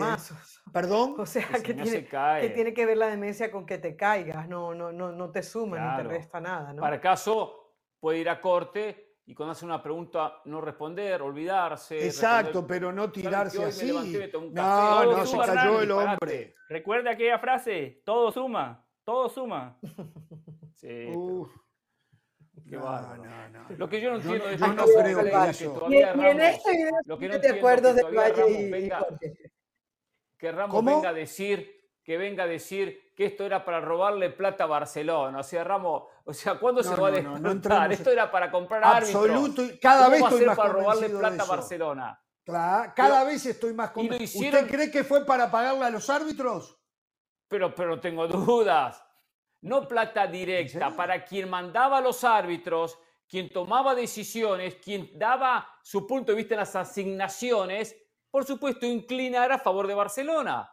[0.72, 1.16] Perdón.
[1.18, 4.74] O sea, que, tiene, que, tiene, que ver la demencia con que te caigas, no,
[4.74, 6.72] no, no, no te suma ni te resta nada.
[6.72, 6.82] ¿no?
[6.82, 7.61] Para caso,
[8.02, 12.06] puede ir a corte y cuando hace una pregunta no responder, olvidarse.
[12.06, 13.94] Exacto, pero no tirarse así.
[14.52, 16.56] no, no, se cayó el hombre.
[16.68, 19.78] Recuerda aquella frase, todo suma, todo suma.
[20.74, 21.08] sí.
[22.68, 23.24] Qué bárbaro.
[23.78, 26.92] Lo que yo no entiendo es que no creo que todavía Ramos, en este video
[27.06, 29.06] lo que no de acuerdo de Valle y, venga,
[30.38, 34.64] que Ramos venga a decir que venga a decir que esto era para robarle plata
[34.64, 35.40] a Barcelona.
[35.40, 37.92] O sea, Ramos, o sea, ¿cuándo se va a descontar?
[37.92, 39.80] esto era para comprar Absoluto, árbitros.
[39.82, 42.24] cada vez estoy más para robarle plata a Barcelona?
[42.44, 44.46] Claro, cada vez estoy más convencido.
[44.46, 46.78] ¿Usted cree que fue para pagarle a los árbitros?
[47.48, 49.04] Pero, pero tengo dudas.
[49.62, 52.98] No plata directa, para quien mandaba a los árbitros,
[53.28, 57.96] quien tomaba decisiones, quien daba su punto de vista en las asignaciones,
[58.32, 60.68] por supuesto, inclinar a favor de Barcelona.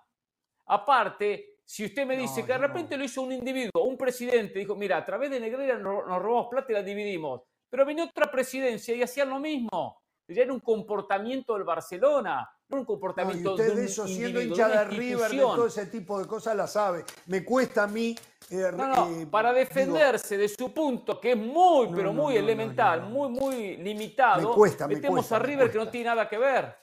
[0.68, 4.74] Aparte, si usted me dice que de repente lo hizo un individuo, un presidente, dijo,
[4.74, 8.94] mira, a través de Negreira nos, robamos plata y la dividimos, pero vino otra presidencia
[8.94, 10.00] y hacían lo mismo.
[10.28, 14.84] Ya era un comportamiento del Barcelona, no un comportamiento usted de, eso, siendo hincha de
[14.84, 17.04] River, de todo ese tipo de cosas, la sabe.
[17.26, 18.14] Me cuesta a mí...
[18.50, 23.76] Eh, eh, para defenderse de su punto, que es muy, pero muy elemental, muy, muy
[23.76, 26.76] limitado, me cuesta, metemos a River que no tiene nada que ver.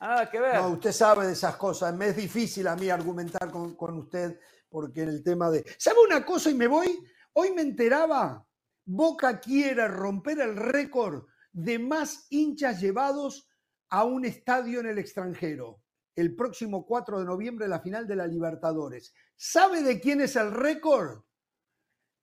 [0.00, 0.54] Nada que ver.
[0.54, 1.94] No, usted sabe de esas cosas.
[1.94, 4.38] Me es difícil a mí argumentar con, con usted
[4.68, 5.64] porque en el tema de...
[5.78, 6.98] ¿Sabe una cosa y me voy?
[7.32, 8.46] Hoy me enteraba,
[8.84, 13.48] Boca quiere romper el récord de más hinchas llevados
[13.90, 15.82] a un estadio en el extranjero.
[16.14, 19.14] El próximo 4 de noviembre, la final de la Libertadores.
[19.36, 21.22] ¿Sabe de quién es el récord?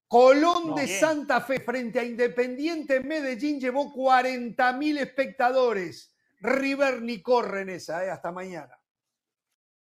[0.08, 6.15] Colón de Santa Fe frente a Independiente Medellín llevó 40.000 espectadores.
[6.46, 8.10] River ni corre en esa, ¿eh?
[8.10, 8.80] hasta mañana.